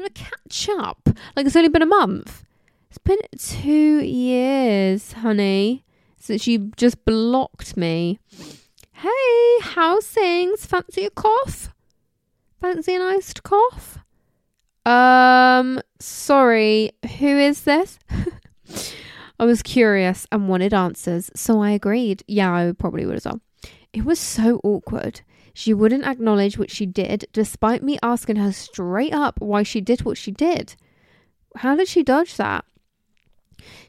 You 0.00 0.04
want 0.04 0.14
to 0.14 0.24
catch 0.24 0.68
up? 0.70 1.08
Like 1.36 1.44
it's 1.44 1.54
only 1.54 1.68
been 1.68 1.82
a 1.82 1.86
month. 1.86 2.42
It's 2.88 2.96
been 2.96 3.18
two 3.36 3.98
years, 3.98 5.12
honey. 5.12 5.84
since 6.18 6.46
you 6.46 6.72
just 6.78 7.04
blocked 7.04 7.76
me. 7.76 8.18
Hey, 8.92 9.58
how's 9.60 10.06
things? 10.06 10.64
Fancy 10.64 11.04
a 11.04 11.10
cough? 11.10 11.74
Fancy 12.62 12.94
an 12.94 13.02
iced 13.02 13.42
cough? 13.42 13.98
Um, 14.86 15.82
sorry, 15.98 16.92
who 17.18 17.38
is 17.38 17.64
this? 17.64 17.98
I 19.38 19.44
was 19.44 19.62
curious 19.62 20.26
and 20.32 20.48
wanted 20.48 20.72
answers, 20.72 21.30
so 21.34 21.60
I 21.60 21.72
agreed. 21.72 22.22
Yeah, 22.26 22.54
I 22.54 22.72
probably 22.72 23.04
would 23.04 23.16
as 23.16 23.26
well. 23.26 23.42
It 23.92 24.06
was 24.06 24.18
so 24.18 24.62
awkward. 24.64 25.20
She 25.60 25.74
wouldn't 25.74 26.06
acknowledge 26.06 26.56
what 26.56 26.70
she 26.70 26.86
did, 26.86 27.26
despite 27.34 27.82
me 27.82 27.98
asking 28.02 28.36
her 28.36 28.50
straight 28.50 29.12
up 29.12 29.38
why 29.42 29.62
she 29.62 29.82
did 29.82 30.06
what 30.06 30.16
she 30.16 30.30
did. 30.30 30.74
How 31.56 31.76
did 31.76 31.86
she 31.86 32.02
dodge 32.02 32.38
that? 32.38 32.64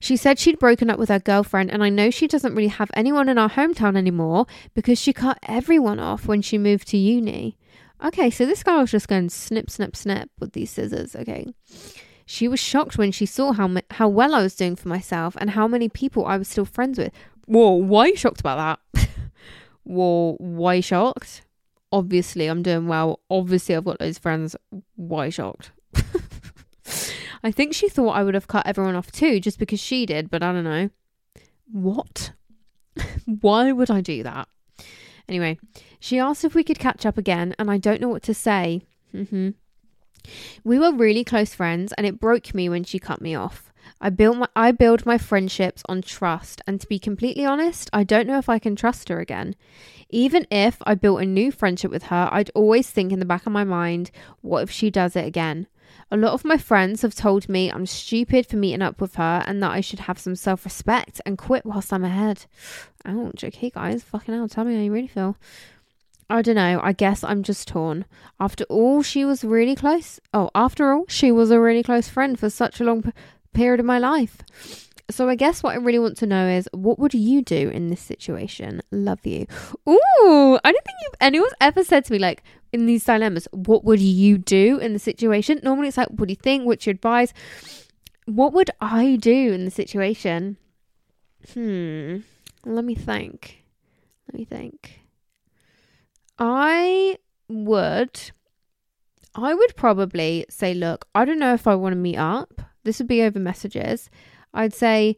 She 0.02 0.18
said 0.18 0.38
she'd 0.38 0.60
broken 0.60 0.90
up 0.90 1.00
with 1.00 1.08
her 1.08 1.18
girlfriend, 1.18 1.72
and 1.72 1.82
I 1.82 1.88
know 1.88 2.10
she 2.10 2.28
doesn't 2.28 2.56
really 2.56 2.68
have 2.68 2.92
anyone 2.94 3.30
in 3.30 3.38
our 3.38 3.50
hometown 3.50 3.96
anymore 3.96 4.48
because 4.74 5.00
she 5.00 5.14
cut 5.14 5.40
everyone 5.44 5.98
off 5.98 6.28
when 6.28 6.42
she 6.42 6.58
moved 6.58 6.90
to 6.90 6.98
uni. 6.98 7.58
Okay, 8.04 8.30
so 8.30 8.46
this 8.46 8.64
guy 8.64 8.82
was 8.82 8.92
just 8.92 9.08
going 9.08 9.30
snip, 9.30 9.70
snip, 9.70 9.96
snip 9.96 10.30
with 10.42 10.52
these 10.52 10.72
scissors. 10.72 11.16
Okay. 11.16 11.54
She 12.26 12.50
was 12.50 12.60
shocked 12.60 12.98
when 12.98 13.14
she 13.14 13.26
saw 13.26 13.54
how 13.54 13.78
how 13.92 14.10
well 14.10 14.36
I 14.36 14.44
was 14.44 14.58
doing 14.58 14.76
for 14.76 14.90
myself 14.90 15.38
and 15.40 15.52
how 15.52 15.70
many 15.70 15.88
people 15.88 16.26
I 16.26 16.36
was 16.36 16.50
still 16.50 16.66
friends 16.66 16.98
with. 16.98 17.14
Whoa, 17.46 17.72
why 17.72 18.02
are 18.02 18.08
you 18.10 18.18
shocked 18.18 18.42
about 18.42 18.82
that? 18.94 19.08
Whoa, 19.84 20.36
why 20.38 20.82
shocked? 20.82 21.44
Obviously, 21.92 22.48
I'm 22.48 22.64
doing 22.64 22.88
well. 22.88 23.20
Obviously, 23.30 23.76
I've 23.76 23.86
got 23.86 24.00
those 24.00 24.18
friends. 24.18 24.56
Why 24.96 25.30
shocked? 25.30 25.72
I 27.44 27.52
think 27.52 27.74
she 27.74 27.90
thought 27.90 28.12
I 28.12 28.24
would 28.24 28.34
have 28.36 28.48
cut 28.48 28.66
everyone 28.66 28.96
off 28.96 29.12
too, 29.12 29.40
just 29.40 29.60
because 29.60 29.80
she 29.80 30.06
did, 30.06 30.30
but 30.30 30.44
I 30.44 30.54
don't 30.54 30.64
know. 30.64 30.90
What? 31.72 32.32
Why 33.26 33.72
would 33.72 33.90
I 33.90 34.02
do 34.02 34.24
that? 34.24 34.48
Anyway, 35.28 35.58
she 36.00 36.20
asked 36.20 36.44
if 36.44 36.56
we 36.56 36.64
could 36.64 36.80
catch 36.80 37.06
up 37.06 37.18
again, 37.18 37.56
and 37.58 37.72
I 37.72 37.78
don't 37.78 38.02
know 38.02 38.10
what 38.10 38.24
to 38.24 38.34
say. 38.34 38.82
Mm-hmm. 39.14 39.50
We 40.64 40.80
were 40.80 40.94
really 40.94 41.24
close 41.24 41.54
friends, 41.54 41.94
and 41.94 42.06
it 42.06 42.20
broke 42.20 42.54
me 42.54 42.70
when 42.70 42.84
she 42.84 43.00
cut 43.00 43.22
me 43.22 43.36
off. 43.36 43.71
I 44.00 44.10
built 44.10 44.38
my 44.38 44.48
I 44.56 44.72
build 44.72 45.06
my 45.06 45.18
friendships 45.18 45.84
on 45.88 46.02
trust, 46.02 46.62
and 46.66 46.80
to 46.82 46.88
be 46.88 47.00
completely 47.00 47.46
honest, 47.46 47.90
I 47.94 48.04
don't 48.04 48.28
know 48.28 48.38
if 48.38 48.50
I 48.50 48.60
can 48.60 48.76
trust 48.76 49.10
her 49.10 49.20
again. 49.20 49.56
Even 50.10 50.46
if 50.52 50.78
I 50.86 50.96
built 50.96 51.22
a 51.22 51.26
new 51.26 51.52
friendship 51.52 51.92
with 51.92 52.04
her, 52.04 52.30
I'd 52.32 52.52
always 52.54 52.90
think 52.90 53.12
in 53.12 53.20
the 53.20 53.26
back 53.26 53.46
of 53.46 53.54
my 53.54 53.64
mind, 53.64 54.12
what 54.42 54.64
if 54.64 54.72
she 54.72 54.90
does 54.90 55.16
it 55.16 55.26
again? 55.26 55.68
A 56.14 56.18
lot 56.18 56.34
of 56.34 56.44
my 56.44 56.58
friends 56.58 57.04
have 57.04 57.16
told 57.16 57.48
me 57.48 57.72
I'm 57.72 57.86
stupid 57.86 58.46
for 58.46 58.58
meeting 58.58 58.82
up 58.82 59.00
with 59.00 59.16
her 59.16 59.44
and 59.48 59.64
that 59.64 59.72
I 59.72 59.80
should 59.80 60.00
have 60.00 60.20
some 60.20 60.36
self 60.36 60.66
respect 60.66 61.22
and 61.26 61.38
quit 61.38 61.66
whilst 61.66 61.94
I'm 61.94 62.04
ahead. 62.04 62.46
Ouch, 63.06 63.44
okay, 63.46 63.70
guys, 63.70 64.04
fucking 64.04 64.34
hell, 64.34 64.50
tell 64.50 64.66
me 64.66 64.76
how 64.76 64.82
you 64.82 64.92
really 64.92 65.08
feel. 65.08 65.38
I 66.30 66.42
don't 66.42 66.56
know, 66.56 66.80
I 66.84 66.94
guess 66.94 67.24
I'm 67.24 67.44
just 67.44 67.68
torn. 67.68 68.06
After 68.40 68.64
all, 68.66 69.02
she 69.04 69.26
was 69.26 69.44
really 69.44 69.76
close. 69.76 70.20
Oh, 70.34 70.50
after 70.56 70.92
all, 70.92 71.06
she 71.08 71.32
was 71.32 71.52
a 71.52 71.60
really 71.60 71.84
close 71.84 72.08
friend 72.08 72.40
for 72.40 72.50
such 72.50 72.80
a 72.80 72.84
long 72.84 73.14
period 73.54 73.80
of 73.80 73.86
my 73.86 74.00
life. 74.00 74.44
So 75.10 75.28
I 75.28 75.36
guess 75.36 75.62
what 75.62 75.74
I 75.74 75.78
really 75.78 76.00
want 76.00 76.18
to 76.18 76.26
know 76.26 76.48
is 76.48 76.70
what 76.72 76.98
would 76.98 77.14
you 77.14 77.42
do 77.42 77.70
in 77.70 77.90
this 77.90 78.00
situation? 78.00 78.82
Love 78.92 79.26
you. 79.26 79.46
Ooh, 79.88 80.60
I 80.64 80.72
don't 80.72 80.86
think 80.86 80.98
you've 81.04 81.16
anyone's 81.20 81.54
ever 81.60 81.84
said 81.84 82.06
to 82.06 82.14
me 82.14 82.20
like 82.20 82.44
in 82.72 82.86
these 82.86 83.04
dilemmas, 83.04 83.48
what 83.52 83.84
would 83.84 84.00
you 84.00 84.38
do 84.38 84.78
in 84.80 84.94
the 84.94 85.00
situation? 85.00 85.60
Normally 85.64 85.90
it's 85.90 85.98
like, 85.98 86.08
what 86.10 86.28
do 86.28 86.32
you 86.32 86.38
think? 86.38 86.66
What's 86.66 86.86
your 86.86 86.92
advice? 86.92 87.34
What 88.26 88.54
would 88.54 88.70
I 88.80 89.18
do 89.18 89.52
in 89.52 89.66
the 89.66 89.72
situation? 89.72 90.58
Hmm. 91.54 92.20
Let 92.66 92.86
me 92.86 92.96
think. 92.96 93.66
Let 94.28 94.40
me 94.40 94.46
think. 94.46 95.02
I 96.40 97.18
would 97.50 98.32
I 99.36 99.54
would 99.54 99.76
probably 99.76 100.46
say, 100.50 100.74
look, 100.74 101.08
I 101.16 101.26
don't 101.26 101.40
know 101.40 101.54
if 101.54 101.68
I 101.68 101.76
want 101.76 101.94
to 101.94 101.98
meet 101.98 102.18
up. 102.18 102.62
This 102.84 103.00
would 103.00 103.08
be 103.08 103.22
over 103.22 103.40
messages. 103.40 104.10
I'd 104.54 104.74
say, 104.74 105.18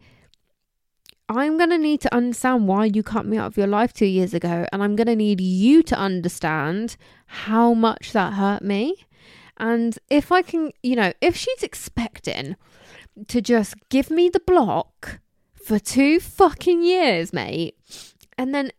I'm 1.30 1.57
going 1.57 1.70
to 1.70 1.78
need 1.78 2.01
to 2.01 2.14
understand 2.14 2.68
why 2.68 2.86
you 2.86 3.01
cut 3.01 3.26
me 3.26 3.38
out 3.38 3.47
of 3.47 3.57
your 3.57 3.68
life 3.68 3.93
two 3.93 4.05
years 4.05 4.34
ago. 4.34 4.66
And 4.72 4.84
I'm 4.84 4.95
going 4.95 5.07
to 5.07 5.16
need 5.16 5.41
you 5.41 5.82
to 5.84 5.97
understand 5.97 6.97
how 7.26 7.74
much 7.74 8.11
that 8.11 8.34
hurt 8.34 8.61
me. 8.61 9.05
And 9.57 9.97
if 10.09 10.32
I 10.32 10.41
can, 10.41 10.72
you 10.82 10.95
know, 10.95 11.14
if 11.22 11.36
she's 11.36 11.64
expecting 11.64 12.55
to 13.28 13.41
just 13.41 13.76
give 13.89 14.09
me 14.09 14.30
the 14.30 14.39
block 14.39 15.20
for 15.53 15.80
two 15.80 16.20
fucking 16.20 16.84
years, 16.84 17.32
mate, 17.32 17.78
and 18.38 18.53
then 18.53 18.72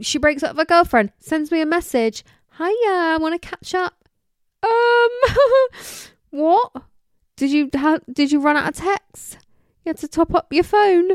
she 0.00 0.18
breaks 0.18 0.42
up 0.42 0.52
with 0.52 0.58
her 0.58 0.64
girlfriend, 0.64 1.12
sends 1.18 1.50
me 1.50 1.60
a 1.60 1.66
message, 1.66 2.24
hiya, 2.56 2.68
I 2.88 3.18
want 3.20 3.40
to 3.40 3.48
catch 3.48 3.74
up. 3.74 4.08
Um, 4.62 5.34
what? 6.30 6.72
Did 7.40 7.52
you 7.52 7.70
ha- 7.74 8.00
did 8.12 8.30
you 8.30 8.38
run 8.38 8.58
out 8.58 8.68
of 8.68 8.76
text? 8.76 9.38
You 9.82 9.90
had 9.90 9.96
to 10.00 10.08
top 10.08 10.34
up 10.34 10.52
your 10.52 10.62
phone. 10.62 11.12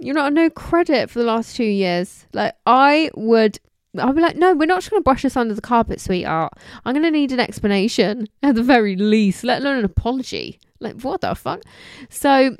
You're 0.00 0.16
not 0.16 0.26
on 0.26 0.34
no 0.34 0.50
credit 0.50 1.08
for 1.08 1.20
the 1.20 1.24
last 1.24 1.54
two 1.54 1.62
years. 1.62 2.26
Like 2.32 2.56
I 2.66 3.12
would 3.14 3.60
I'd 3.96 4.16
be 4.16 4.20
like, 4.20 4.34
no, 4.34 4.52
we're 4.52 4.66
not 4.66 4.78
just 4.78 4.90
going 4.90 5.00
to 5.00 5.04
brush 5.04 5.22
this 5.22 5.36
under 5.36 5.54
the 5.54 5.60
carpet, 5.60 6.00
sweetheart. 6.00 6.54
I'm 6.84 6.92
going 6.92 7.04
to 7.04 7.10
need 7.12 7.30
an 7.30 7.38
explanation 7.38 8.26
at 8.42 8.56
the 8.56 8.64
very 8.64 8.96
least, 8.96 9.44
let 9.44 9.62
alone 9.62 9.78
an 9.78 9.84
apology. 9.84 10.58
Like, 10.80 11.02
what 11.02 11.20
the 11.20 11.36
fuck? 11.36 11.62
So, 12.10 12.56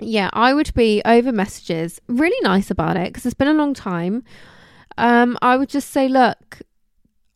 yeah, 0.00 0.30
I 0.32 0.54
would 0.54 0.72
be 0.72 1.02
over 1.04 1.32
messages, 1.32 2.00
really 2.08 2.40
nice 2.40 2.70
about 2.70 2.96
it 2.96 3.12
because 3.12 3.26
it's 3.26 3.34
been 3.34 3.46
a 3.46 3.52
long 3.52 3.74
time. 3.74 4.24
Um, 4.96 5.36
I 5.42 5.58
would 5.58 5.68
just 5.68 5.90
say, 5.90 6.08
look, 6.08 6.62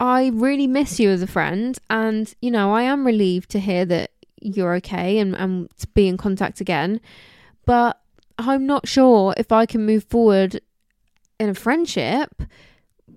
I 0.01 0.31
really 0.33 0.67
miss 0.67 0.99
you 0.99 1.11
as 1.11 1.21
a 1.21 1.27
friend, 1.27 1.79
and 1.91 2.35
you 2.41 2.51
know, 2.51 2.73
I 2.73 2.85
am 2.85 3.07
relieved 3.07 3.51
to 3.51 3.61
hear 3.61 3.85
that 3.85 4.13
you're 4.41 4.75
okay 4.77 5.19
and, 5.19 5.35
and 5.35 5.69
to 5.79 5.87
be 5.89 6.09
in 6.09 6.17
contact 6.17 6.61
again. 6.61 7.01
But 7.67 8.01
I'm 8.39 8.67
not 8.67 8.89
sure 8.89 9.35
if 9.37 9.53
I 9.53 9.67
can 9.67 9.85
move 9.87 10.05
forward 10.05 10.61
in 11.39 11.49
a 11.49 11.55
friendship 11.55 12.43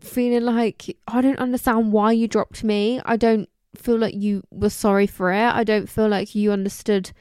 feeling 0.01 0.43
like 0.43 0.97
I 1.07 1.21
don't 1.21 1.39
understand 1.39 1.91
why 1.91 2.11
you 2.11 2.28
dropped 2.28 2.63
me. 2.63 3.01
I 3.05 3.17
don't 3.17 3.49
feel 3.76 3.97
like 3.97 4.13
you 4.15 4.43
were 4.51 4.69
sorry 4.69 5.07
for 5.07 5.32
it. 5.32 5.49
I 5.53 5.63
don't 5.63 5.89
feel 5.89 6.07
like 6.07 6.36
you 6.36 6.51
understood 6.51 7.11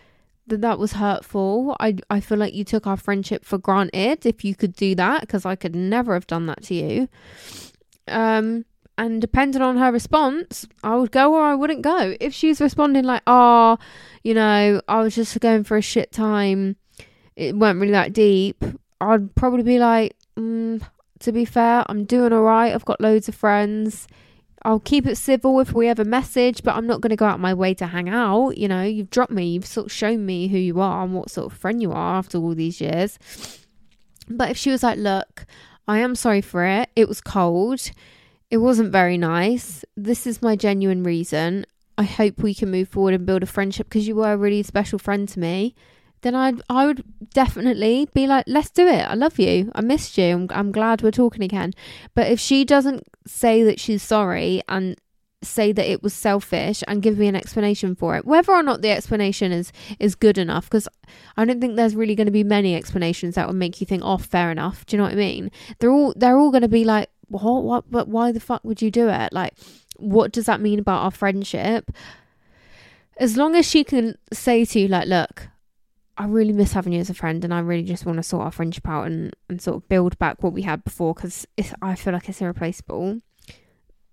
that 0.48 0.60
that 0.60 0.78
was 0.78 0.92
hurtful. 0.92 1.76
I 1.80 1.96
I 2.10 2.20
feel 2.20 2.38
like 2.38 2.54
you 2.54 2.64
took 2.64 2.86
our 2.86 2.96
friendship 2.96 3.44
for 3.44 3.58
granted 3.58 4.26
if 4.26 4.44
you 4.44 4.54
could 4.54 4.74
do 4.74 4.94
that 4.96 5.20
because 5.22 5.46
I 5.46 5.56
could 5.56 5.74
never 5.74 6.14
have 6.14 6.26
done 6.26 6.46
that 6.46 6.62
to 6.64 6.74
you. 6.74 7.08
Um 8.08 8.64
and 8.98 9.20
depending 9.20 9.62
on 9.62 9.76
her 9.78 9.90
response, 9.90 10.66
I 10.82 10.96
would 10.96 11.10
go 11.10 11.34
or 11.34 11.42
I 11.42 11.54
wouldn't 11.54 11.82
go. 11.82 12.14
If 12.20 12.34
she's 12.34 12.60
responding 12.60 13.04
like, 13.04 13.22
"Oh, 13.26 13.78
you 14.22 14.34
know, 14.34 14.80
I 14.88 15.00
was 15.00 15.14
just 15.14 15.38
going 15.40 15.64
for 15.64 15.76
a 15.76 15.82
shit 15.82 16.12
time. 16.12 16.76
It 17.36 17.56
weren't 17.56 17.80
really 17.80 17.92
that 17.92 18.12
deep." 18.12 18.64
I'd 19.00 19.34
probably 19.34 19.62
be 19.64 19.78
like, 19.78 20.16
mm, 20.36 20.82
"To 21.20 21.32
be 21.32 21.44
fair, 21.44 21.84
I'm 21.88 22.04
doing 22.04 22.32
all 22.32 22.42
right. 22.42 22.72
I've 22.72 22.84
got 22.84 23.00
loads 23.00 23.28
of 23.28 23.34
friends. 23.34 24.06
I'll 24.64 24.78
keep 24.78 25.06
it 25.06 25.16
civil 25.16 25.58
if 25.58 25.72
we 25.72 25.86
have 25.86 25.98
a 25.98 26.04
message, 26.04 26.62
but 26.62 26.76
I'm 26.76 26.86
not 26.86 27.00
going 27.00 27.10
to 27.10 27.16
go 27.16 27.24
out 27.26 27.40
my 27.40 27.52
way 27.52 27.74
to 27.74 27.86
hang 27.86 28.08
out. 28.08 28.56
You 28.58 28.68
know, 28.68 28.82
you've 28.82 29.10
dropped 29.10 29.32
me. 29.32 29.48
You've 29.48 29.66
sort 29.66 29.86
of 29.86 29.92
shown 29.92 30.24
me 30.24 30.46
who 30.48 30.58
you 30.58 30.80
are 30.80 31.02
and 31.02 31.14
what 31.14 31.30
sort 31.30 31.50
of 31.50 31.58
friend 31.58 31.82
you 31.82 31.90
are 31.92 32.16
after 32.16 32.38
all 32.38 32.54
these 32.54 32.80
years." 32.80 33.18
But 34.28 34.50
if 34.50 34.56
she 34.56 34.70
was 34.70 34.82
like, 34.82 34.98
"Look, 34.98 35.46
I 35.88 35.98
am 35.98 36.14
sorry 36.14 36.42
for 36.42 36.64
it. 36.64 36.90
It 36.94 37.08
was 37.08 37.20
cold." 37.20 37.90
It 38.52 38.58
wasn't 38.58 38.92
very 38.92 39.16
nice. 39.16 39.82
This 39.96 40.26
is 40.26 40.42
my 40.42 40.56
genuine 40.56 41.02
reason. 41.02 41.64
I 41.96 42.02
hope 42.02 42.36
we 42.36 42.52
can 42.52 42.70
move 42.70 42.90
forward 42.90 43.14
and 43.14 43.24
build 43.24 43.42
a 43.42 43.46
friendship 43.46 43.88
because 43.88 44.06
you 44.06 44.14
were 44.14 44.30
a 44.30 44.36
really 44.36 44.62
special 44.62 44.98
friend 44.98 45.26
to 45.30 45.40
me. 45.40 45.74
Then 46.20 46.34
I'd 46.34 46.60
I 46.68 46.84
would 46.84 47.02
definitely 47.32 48.10
be 48.12 48.26
like, 48.26 48.44
let's 48.46 48.68
do 48.68 48.86
it. 48.86 49.08
I 49.08 49.14
love 49.14 49.38
you. 49.38 49.72
I 49.74 49.80
missed 49.80 50.18
you. 50.18 50.26
I'm, 50.26 50.48
I'm 50.50 50.70
glad 50.70 51.00
we're 51.00 51.12
talking 51.12 51.42
again. 51.42 51.72
But 52.14 52.30
if 52.30 52.38
she 52.38 52.66
doesn't 52.66 53.08
say 53.26 53.62
that 53.62 53.80
she's 53.80 54.02
sorry 54.02 54.60
and 54.68 54.98
say 55.42 55.72
that 55.72 55.90
it 55.90 56.02
was 56.02 56.12
selfish 56.12 56.84
and 56.86 57.00
give 57.00 57.16
me 57.16 57.28
an 57.28 57.34
explanation 57.34 57.96
for 57.96 58.16
it 58.16 58.24
whether 58.24 58.52
or 58.52 58.62
not 58.62 58.80
the 58.80 58.90
explanation 58.90 59.50
is 59.50 59.72
is 59.98 60.14
good 60.14 60.38
enough 60.38 60.66
because 60.66 60.86
i 61.36 61.44
don't 61.44 61.60
think 61.60 61.74
there's 61.74 61.96
really 61.96 62.14
going 62.14 62.26
to 62.28 62.30
be 62.30 62.44
many 62.44 62.76
explanations 62.76 63.34
that 63.34 63.48
would 63.48 63.56
make 63.56 63.80
you 63.80 63.86
think 63.86 64.04
oh 64.04 64.18
fair 64.18 64.52
enough 64.52 64.86
do 64.86 64.94
you 64.94 64.98
know 64.98 65.04
what 65.04 65.14
i 65.14 65.16
mean 65.16 65.50
they're 65.80 65.90
all 65.90 66.14
they're 66.16 66.38
all 66.38 66.52
going 66.52 66.62
to 66.62 66.68
be 66.68 66.84
like 66.84 67.10
what 67.40 67.64
what 67.64 67.90
but 67.90 68.08
why 68.08 68.30
the 68.30 68.40
fuck 68.40 68.62
would 68.64 68.82
you 68.82 68.90
do 68.90 69.08
it 69.08 69.32
like 69.32 69.54
what 69.96 70.32
does 70.32 70.46
that 70.46 70.60
mean 70.60 70.78
about 70.78 71.02
our 71.02 71.10
friendship 71.10 71.90
as 73.16 73.36
long 73.36 73.54
as 73.54 73.68
she 73.68 73.84
can 73.84 74.16
say 74.32 74.64
to 74.64 74.80
you 74.80 74.88
like 74.88 75.08
look 75.08 75.48
I 76.18 76.26
really 76.26 76.52
miss 76.52 76.72
having 76.72 76.92
you 76.92 77.00
as 77.00 77.10
a 77.10 77.14
friend, 77.14 77.42
and 77.42 77.54
I 77.54 77.60
really 77.60 77.84
just 77.84 78.04
want 78.04 78.18
to 78.18 78.22
sort 78.22 78.44
our 78.44 78.52
friendship 78.52 78.86
out 78.86 79.06
and, 79.06 79.34
and 79.48 79.62
sort 79.62 79.76
of 79.78 79.88
build 79.88 80.18
back 80.18 80.42
what 80.42 80.52
we 80.52 80.62
had 80.62 80.84
before 80.84 81.14
because 81.14 81.46
I 81.80 81.94
feel 81.94 82.12
like 82.12 82.28
it's 82.28 82.40
irreplaceable. 82.40 83.20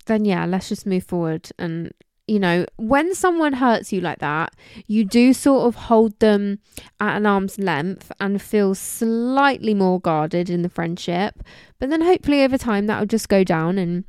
Then, 0.05 0.25
yeah, 0.25 0.45
let's 0.45 0.69
just 0.69 0.85
move 0.85 1.03
forward 1.03 1.49
and, 1.59 1.93
you 2.29 2.39
know, 2.39 2.65
when 2.77 3.15
someone 3.15 3.53
hurts 3.53 3.91
you 3.91 4.01
like 4.01 4.19
that, 4.19 4.53
you 4.85 5.03
do 5.03 5.33
sort 5.33 5.67
of 5.67 5.75
hold 5.75 6.17
them 6.19 6.59
at 6.99 7.17
an 7.17 7.25
arm's 7.25 7.57
length 7.57 8.11
and 8.19 8.41
feel 8.41 8.75
slightly 8.75 9.73
more 9.73 9.99
guarded 9.99 10.49
in 10.49 10.61
the 10.61 10.69
friendship. 10.69 11.41
But 11.79 11.89
then 11.89 12.01
hopefully 12.01 12.43
over 12.43 12.57
time 12.57 12.85
that 12.85 12.99
will 12.99 13.07
just 13.07 13.29
go 13.29 13.43
down 13.43 13.79
and 13.79 14.03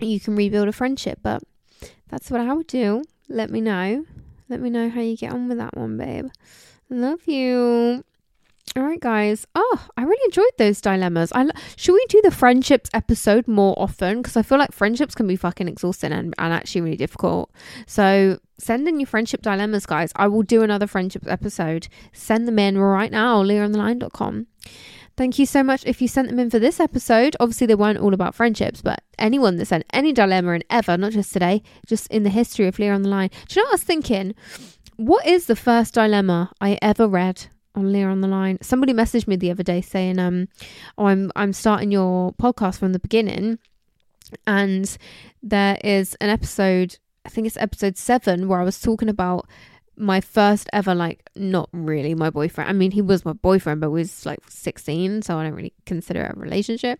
you 0.00 0.18
can 0.18 0.34
rebuild 0.34 0.68
a 0.68 0.72
friendship. 0.72 1.18
But 1.22 1.42
that's 2.08 2.30
what 2.30 2.40
I 2.40 2.52
would 2.54 2.66
do. 2.66 3.04
Let 3.28 3.50
me 3.50 3.60
know. 3.60 4.06
Let 4.48 4.60
me 4.60 4.70
know 4.70 4.88
how 4.88 5.02
you 5.02 5.16
get 5.16 5.32
on 5.32 5.48
with 5.48 5.58
that 5.58 5.76
one, 5.76 5.98
babe. 5.98 6.28
Love 6.88 7.26
you. 7.26 8.02
All 8.74 8.82
right, 8.82 9.00
guys. 9.00 9.46
Oh, 9.54 9.86
I 9.98 10.02
really 10.02 10.24
enjoyed 10.24 10.46
those 10.56 10.80
dilemmas. 10.80 11.30
I 11.34 11.42
lo- 11.42 11.50
should 11.76 11.92
we 11.92 12.06
do 12.08 12.22
the 12.22 12.30
friendships 12.30 12.88
episode 12.94 13.46
more 13.46 13.74
often 13.76 14.22
because 14.22 14.34
I 14.34 14.40
feel 14.40 14.56
like 14.56 14.72
friendships 14.72 15.14
can 15.14 15.26
be 15.26 15.36
fucking 15.36 15.68
exhausting 15.68 16.10
and, 16.10 16.34
and 16.38 16.54
actually 16.54 16.80
really 16.80 16.96
difficult. 16.96 17.50
So 17.86 18.38
send 18.58 18.88
in 18.88 18.98
your 18.98 19.06
friendship 19.06 19.42
dilemmas, 19.42 19.84
guys. 19.84 20.10
I 20.16 20.26
will 20.28 20.42
do 20.42 20.62
another 20.62 20.86
friendships 20.86 21.26
episode. 21.28 21.88
Send 22.14 22.48
them 22.48 22.58
in 22.58 22.78
right 22.78 23.10
now, 23.12 23.42
leahontheline.com. 23.42 24.46
Thank 25.18 25.38
you 25.38 25.44
so 25.44 25.62
much 25.62 25.84
if 25.84 26.00
you 26.00 26.08
sent 26.08 26.28
them 26.28 26.38
in 26.38 26.48
for 26.48 26.58
this 26.58 26.80
episode. 26.80 27.36
Obviously, 27.38 27.66
they 27.66 27.74
weren't 27.74 27.98
all 27.98 28.14
about 28.14 28.34
friendships, 28.34 28.80
but 28.80 29.02
anyone 29.18 29.56
that 29.56 29.66
sent 29.66 29.84
any 29.92 30.14
dilemma 30.14 30.52
in 30.52 30.64
ever, 30.70 30.96
not 30.96 31.12
just 31.12 31.34
today, 31.34 31.62
just 31.86 32.06
in 32.06 32.22
the 32.22 32.30
history 32.30 32.66
of 32.66 32.78
Leah 32.78 32.94
on 32.94 33.02
the 33.02 33.10
Line. 33.10 33.28
Do 33.48 33.60
you 33.60 33.62
know 33.62 33.66
what 33.66 33.72
I 33.72 33.74
was 33.74 33.82
thinking? 33.82 34.34
What 34.96 35.26
is 35.26 35.44
the 35.44 35.56
first 35.56 35.92
dilemma 35.92 36.50
I 36.58 36.78
ever 36.80 37.06
read 37.06 37.48
on 37.74 37.92
Leah 37.92 38.08
on 38.08 38.20
the 38.20 38.28
Line? 38.28 38.58
Somebody 38.62 38.92
messaged 38.92 39.26
me 39.26 39.36
the 39.36 39.50
other 39.50 39.62
day 39.62 39.80
saying, 39.80 40.18
um, 40.18 40.48
oh, 40.98 41.06
I'm, 41.06 41.30
I'm 41.36 41.52
starting 41.52 41.90
your 41.90 42.32
podcast 42.34 42.78
from 42.78 42.92
the 42.92 42.98
beginning. 42.98 43.58
And 44.46 44.96
there 45.42 45.78
is 45.84 46.16
an 46.20 46.30
episode, 46.30 46.98
I 47.24 47.28
think 47.28 47.46
it's 47.46 47.56
episode 47.56 47.96
seven, 47.98 48.48
where 48.48 48.60
I 48.60 48.64
was 48.64 48.80
talking 48.80 49.08
about 49.08 49.46
my 49.96 50.20
first 50.20 50.68
ever 50.72 50.94
like 50.94 51.28
not 51.36 51.68
really 51.72 52.14
my 52.14 52.30
boyfriend 52.30 52.68
i 52.68 52.72
mean 52.72 52.90
he 52.90 53.02
was 53.02 53.24
my 53.24 53.32
boyfriend 53.32 53.80
but 53.80 53.90
we 53.90 54.00
was 54.00 54.24
like 54.24 54.40
16 54.48 55.22
so 55.22 55.36
i 55.36 55.42
don't 55.42 55.52
really 55.52 55.74
consider 55.84 56.22
it 56.22 56.36
a 56.36 56.40
relationship 56.40 56.98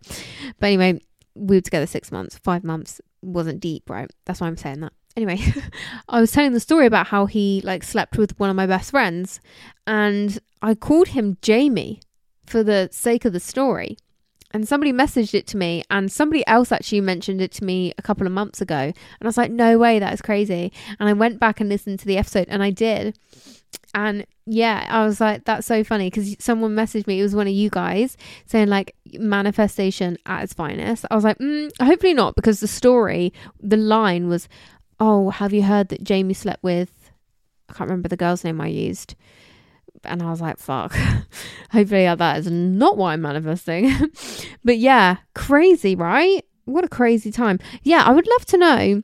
but 0.60 0.66
anyway 0.66 1.00
we 1.34 1.56
were 1.56 1.62
together 1.62 1.86
six 1.86 2.12
months 2.12 2.38
five 2.44 2.62
months 2.62 3.00
wasn't 3.22 3.58
deep 3.60 3.88
right 3.88 4.10
that's 4.26 4.40
why 4.40 4.46
i'm 4.46 4.58
saying 4.58 4.80
that 4.80 4.92
anyway 5.16 5.38
i 6.08 6.20
was 6.20 6.32
telling 6.32 6.52
the 6.52 6.60
story 6.60 6.86
about 6.86 7.08
how 7.08 7.26
he 7.26 7.60
like 7.64 7.82
slept 7.82 8.16
with 8.16 8.38
one 8.38 8.50
of 8.50 8.56
my 8.56 8.66
best 8.66 8.90
friends 8.90 9.40
and 9.86 10.38
i 10.62 10.74
called 10.74 11.08
him 11.08 11.36
jamie 11.42 12.00
for 12.52 12.62
the 12.62 12.88
sake 12.92 13.24
of 13.24 13.32
the 13.32 13.40
story. 13.40 13.96
And 14.54 14.68
somebody 14.68 14.92
messaged 14.92 15.32
it 15.32 15.46
to 15.48 15.56
me 15.56 15.82
and 15.90 16.12
somebody 16.12 16.46
else 16.46 16.70
actually 16.70 17.00
mentioned 17.00 17.40
it 17.40 17.52
to 17.52 17.64
me 17.64 17.94
a 17.96 18.02
couple 18.02 18.26
of 18.26 18.32
months 18.34 18.60
ago. 18.60 18.76
And 18.76 19.22
i 19.22 19.26
was 19.26 19.38
like 19.38 19.50
no 19.50 19.78
way 19.78 19.98
that 19.98 20.12
is 20.12 20.20
crazy. 20.20 20.70
And 21.00 21.08
i 21.08 21.14
went 21.14 21.40
back 21.40 21.58
and 21.60 21.70
listened 21.70 22.00
to 22.00 22.06
the 22.06 22.18
episode 22.18 22.48
and 22.50 22.62
i 22.62 22.70
did. 22.70 23.18
And 23.94 24.26
yeah 24.44 24.86
i 24.90 25.06
was 25.06 25.20
like 25.20 25.44
that's 25.44 25.66
so 25.66 25.84
funny 25.84 26.10
because 26.10 26.34
someone 26.40 26.74
messaged 26.74 27.06
me 27.06 27.20
it 27.20 27.22
was 27.22 27.34
one 27.34 27.46
of 27.46 27.52
you 27.52 27.70
guys 27.70 28.16
saying 28.44 28.66
like 28.66 28.94
manifestation 29.14 30.18
at 30.26 30.44
its 30.44 30.52
finest. 30.52 31.06
I 31.10 31.14
was 31.14 31.24
like 31.24 31.38
mm, 31.38 31.70
hopefully 31.80 32.12
not 32.12 32.36
because 32.36 32.60
the 32.60 32.68
story 32.68 33.32
the 33.58 33.78
line 33.78 34.28
was 34.28 34.46
oh 35.02 35.30
have 35.30 35.52
you 35.52 35.62
heard 35.62 35.88
that 35.88 36.04
jamie 36.04 36.34
slept 36.34 36.62
with 36.62 37.10
i 37.68 37.72
can't 37.72 37.90
remember 37.90 38.08
the 38.08 38.16
girl's 38.16 38.44
name 38.44 38.60
i 38.60 38.68
used 38.68 39.14
and 40.04 40.22
I 40.22 40.30
was 40.30 40.40
like, 40.40 40.58
fuck. 40.58 40.94
Hopefully 41.70 42.04
that 42.04 42.38
is 42.38 42.50
not 42.50 42.96
what 42.96 43.10
I'm 43.10 43.22
manifesting. 43.22 43.92
but 44.64 44.78
yeah, 44.78 45.18
crazy, 45.34 45.94
right? 45.94 46.44
What 46.64 46.84
a 46.84 46.88
crazy 46.88 47.30
time. 47.30 47.58
Yeah, 47.82 48.02
I 48.04 48.12
would 48.12 48.26
love 48.26 48.44
to 48.46 48.58
know. 48.58 49.02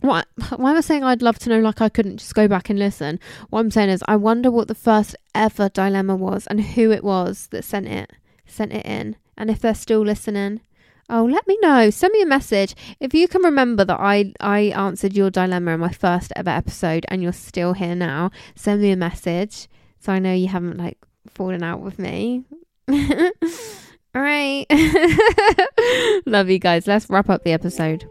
What 0.00 0.28
why 0.56 0.70
am 0.70 0.76
I 0.76 0.80
saying 0.82 1.02
I'd 1.02 1.22
love 1.22 1.38
to 1.40 1.48
know 1.48 1.58
like 1.60 1.80
I 1.80 1.88
couldn't 1.88 2.18
just 2.18 2.34
go 2.34 2.46
back 2.46 2.70
and 2.70 2.78
listen? 2.78 3.18
What 3.50 3.60
I'm 3.60 3.70
saying 3.70 3.88
is 3.88 4.04
I 4.06 4.16
wonder 4.16 4.50
what 4.50 4.68
the 4.68 4.74
first 4.74 5.16
ever 5.34 5.68
dilemma 5.68 6.14
was 6.14 6.46
and 6.46 6.60
who 6.60 6.90
it 6.90 7.02
was 7.02 7.48
that 7.48 7.64
sent 7.64 7.88
it 7.88 8.12
sent 8.46 8.72
it 8.72 8.84
in. 8.86 9.16
And 9.36 9.50
if 9.50 9.60
they're 9.60 9.74
still 9.74 10.02
listening. 10.02 10.60
Oh, 11.08 11.24
let 11.24 11.46
me 11.46 11.56
know. 11.62 11.90
Send 11.90 12.12
me 12.12 12.22
a 12.22 12.26
message. 12.26 12.74
If 12.98 13.14
you 13.14 13.28
can 13.28 13.42
remember 13.42 13.84
that 13.84 14.00
I, 14.00 14.32
I 14.40 14.60
answered 14.74 15.14
your 15.14 15.30
dilemma 15.30 15.72
in 15.72 15.80
my 15.80 15.92
first 15.92 16.32
ever 16.34 16.50
episode 16.50 17.06
and 17.08 17.22
you're 17.22 17.32
still 17.32 17.74
here 17.74 17.94
now, 17.94 18.30
send 18.56 18.82
me 18.82 18.90
a 18.90 18.96
message 18.96 19.68
so 20.00 20.12
I 20.12 20.18
know 20.18 20.32
you 20.32 20.48
haven't 20.48 20.78
like 20.78 20.98
fallen 21.28 21.62
out 21.62 21.80
with 21.80 21.98
me. 21.98 22.44
All 22.88 24.22
right. 24.22 24.66
Love 26.26 26.48
you 26.48 26.58
guys. 26.58 26.86
Let's 26.86 27.08
wrap 27.10 27.28
up 27.28 27.44
the 27.44 27.52
episode. 27.52 28.08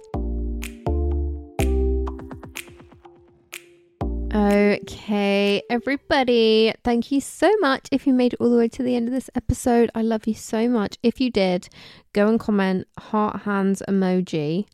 Okay, 4.36 5.63
everybody, 5.69 6.73
thank 6.83 7.09
you 7.09 7.21
so 7.21 7.49
much 7.61 7.88
if 7.89 8.05
you 8.05 8.11
made 8.11 8.33
it 8.33 8.41
all 8.41 8.49
the 8.49 8.57
way 8.57 8.67
to 8.67 8.83
the 8.83 8.93
end 8.93 9.07
of 9.07 9.13
this 9.13 9.29
episode. 9.33 9.89
I 9.95 10.01
love 10.01 10.27
you 10.27 10.33
so 10.33 10.67
much. 10.67 10.97
If 11.01 11.21
you 11.21 11.31
did, 11.31 11.69
go 12.11 12.27
and 12.27 12.38
comment 12.38 12.86
heart 12.99 13.43
hands 13.43 13.81
emoji 13.88 14.65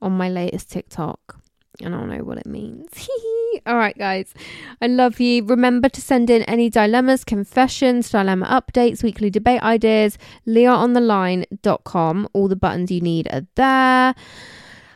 on 0.00 0.12
my 0.12 0.28
latest 0.28 0.70
TikTok. 0.70 1.40
And 1.80 1.96
I 1.96 1.98
don't 1.98 2.10
know 2.10 2.22
what 2.22 2.38
it 2.38 2.46
means. 2.46 3.08
All 3.66 3.74
right, 3.74 3.98
guys. 3.98 4.34
I 4.80 4.86
love 4.86 5.18
you. 5.18 5.44
Remember 5.46 5.88
to 5.88 6.00
send 6.00 6.30
in 6.30 6.44
any 6.44 6.70
dilemmas, 6.70 7.24
confessions, 7.24 8.08
dilemma 8.08 8.46
updates, 8.46 9.02
weekly 9.02 9.30
debate 9.30 9.62
ideas, 9.62 10.16
leahontheline.com. 10.46 12.28
All 12.34 12.46
the 12.46 12.54
buttons 12.54 12.92
you 12.92 13.00
need 13.00 13.26
are 13.32 13.48
there. 13.56 14.14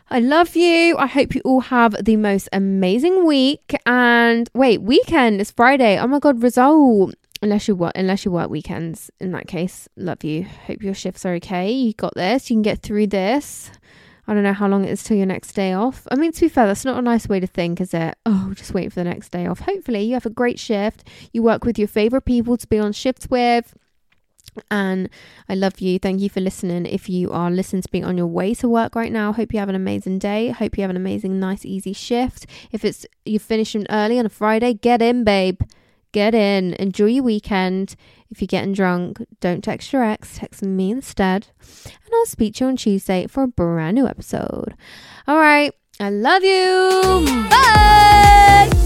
I 0.09 0.20
love 0.20 0.54
you. 0.54 0.96
I 0.96 1.07
hope 1.07 1.34
you 1.34 1.40
all 1.44 1.62
have 1.62 1.96
the 2.04 2.16
most 2.16 2.48
amazing 2.52 3.26
week. 3.26 3.74
And 3.86 4.48
wait, 4.54 4.80
weekend 4.80 5.40
is 5.40 5.50
Friday. 5.50 5.98
Oh 5.98 6.07
my 6.07 6.20
god, 6.20 6.44
result. 6.44 7.14
Unless 7.42 7.66
you 7.66 7.74
work, 7.74 7.92
unless 7.96 8.24
you 8.24 8.30
work 8.30 8.48
weekends. 8.48 9.11
In 9.18 9.32
that 9.32 9.48
case, 9.48 9.88
love 9.96 10.22
you. 10.22 10.44
Hope 10.44 10.80
your 10.80 10.94
shifts 10.94 11.26
are 11.26 11.34
okay. 11.34 11.72
You 11.72 11.92
got 11.92 12.14
this. 12.14 12.48
You 12.48 12.54
can 12.54 12.62
get 12.62 12.82
through 12.82 13.09
this. 13.09 13.72
I 14.28 14.34
don't 14.34 14.44
know 14.44 14.52
how 14.52 14.68
long 14.68 14.84
it 14.84 14.90
is 14.90 15.02
till 15.02 15.16
your 15.16 15.26
next 15.26 15.52
day 15.54 15.72
off. 15.72 16.07
I 16.11 16.14
mean, 16.14 16.30
to 16.30 16.40
be 16.40 16.48
fair, 16.48 16.66
that's 16.66 16.84
not 16.84 16.98
a 16.98 17.02
nice 17.02 17.28
way 17.28 17.40
to 17.40 17.46
think, 17.46 17.80
is 17.80 17.92
it? 17.92 18.16
Oh, 18.24 18.52
just 18.54 18.74
wait 18.74 18.92
for 18.92 19.00
the 19.00 19.11
next 19.11 19.30
day 19.30 19.46
off. 19.46 19.61
Hopefully, 19.61 20.02
you 20.02 20.14
have 20.14 20.26
a 20.26 20.30
great 20.30 20.61
shift. 20.61 21.09
You 21.32 21.42
work 21.42 21.64
with 21.64 21.80
your 21.80 21.88
favorite 21.88 22.24
people 22.24 22.57
to 22.57 22.66
be 22.68 22.78
on 22.78 22.92
shifts 22.92 23.28
with. 23.28 23.74
And 24.70 25.09
I 25.48 25.54
love 25.54 25.80
you. 25.80 25.98
Thank 25.98 26.20
you 26.20 26.28
for 26.28 26.40
listening. 26.40 26.86
If 26.86 27.09
you 27.09 27.30
are 27.32 27.50
listening 27.50 27.82
to 27.82 27.88
me 27.92 28.02
on 28.02 28.16
your 28.16 28.26
way 28.26 28.54
to 28.54 28.68
work 28.68 28.94
right 28.94 29.12
now, 29.12 29.32
hope 29.32 29.52
you 29.52 29.59
have 29.59 29.68
an 29.68 29.74
amazing 29.74 30.18
day. 30.18 30.50
Hope 30.50 30.76
you 30.76 30.82
have 30.82 30.90
an 30.90 30.96
amazing, 30.96 31.38
nice, 31.38 31.64
easy 31.64 31.92
shift. 31.92 32.46
If 32.72 32.84
it's 32.84 33.07
you're 33.24 33.40
finishing 33.40 33.86
early 33.90 34.18
on 34.18 34.26
a 34.26 34.30
Friday, 34.30 34.74
get 34.74 35.02
in, 35.02 35.24
babe. 35.24 35.61
Get 36.12 36.34
in. 36.34 36.74
Enjoy 36.74 37.07
your 37.07 37.24
weekend. 37.24 37.94
If 38.30 38.40
you're 38.40 38.46
getting 38.46 38.72
drunk, 38.72 39.22
don't 39.40 39.62
text 39.62 39.92
your 39.92 40.02
ex, 40.02 40.38
text 40.38 40.62
me 40.62 40.90
instead. 40.90 41.48
And 41.84 42.14
I'll 42.14 42.26
speak 42.26 42.54
to 42.54 42.64
you 42.64 42.68
on 42.68 42.76
Tuesday 42.76 43.26
for 43.26 43.42
a 43.42 43.48
brand 43.48 43.96
new 43.96 44.07
episode. 44.07 44.74
All 45.26 45.36
right. 45.36 45.72
I 45.98 46.11
love 46.11 46.44
you. 46.44 47.48
Bye. 47.50 48.86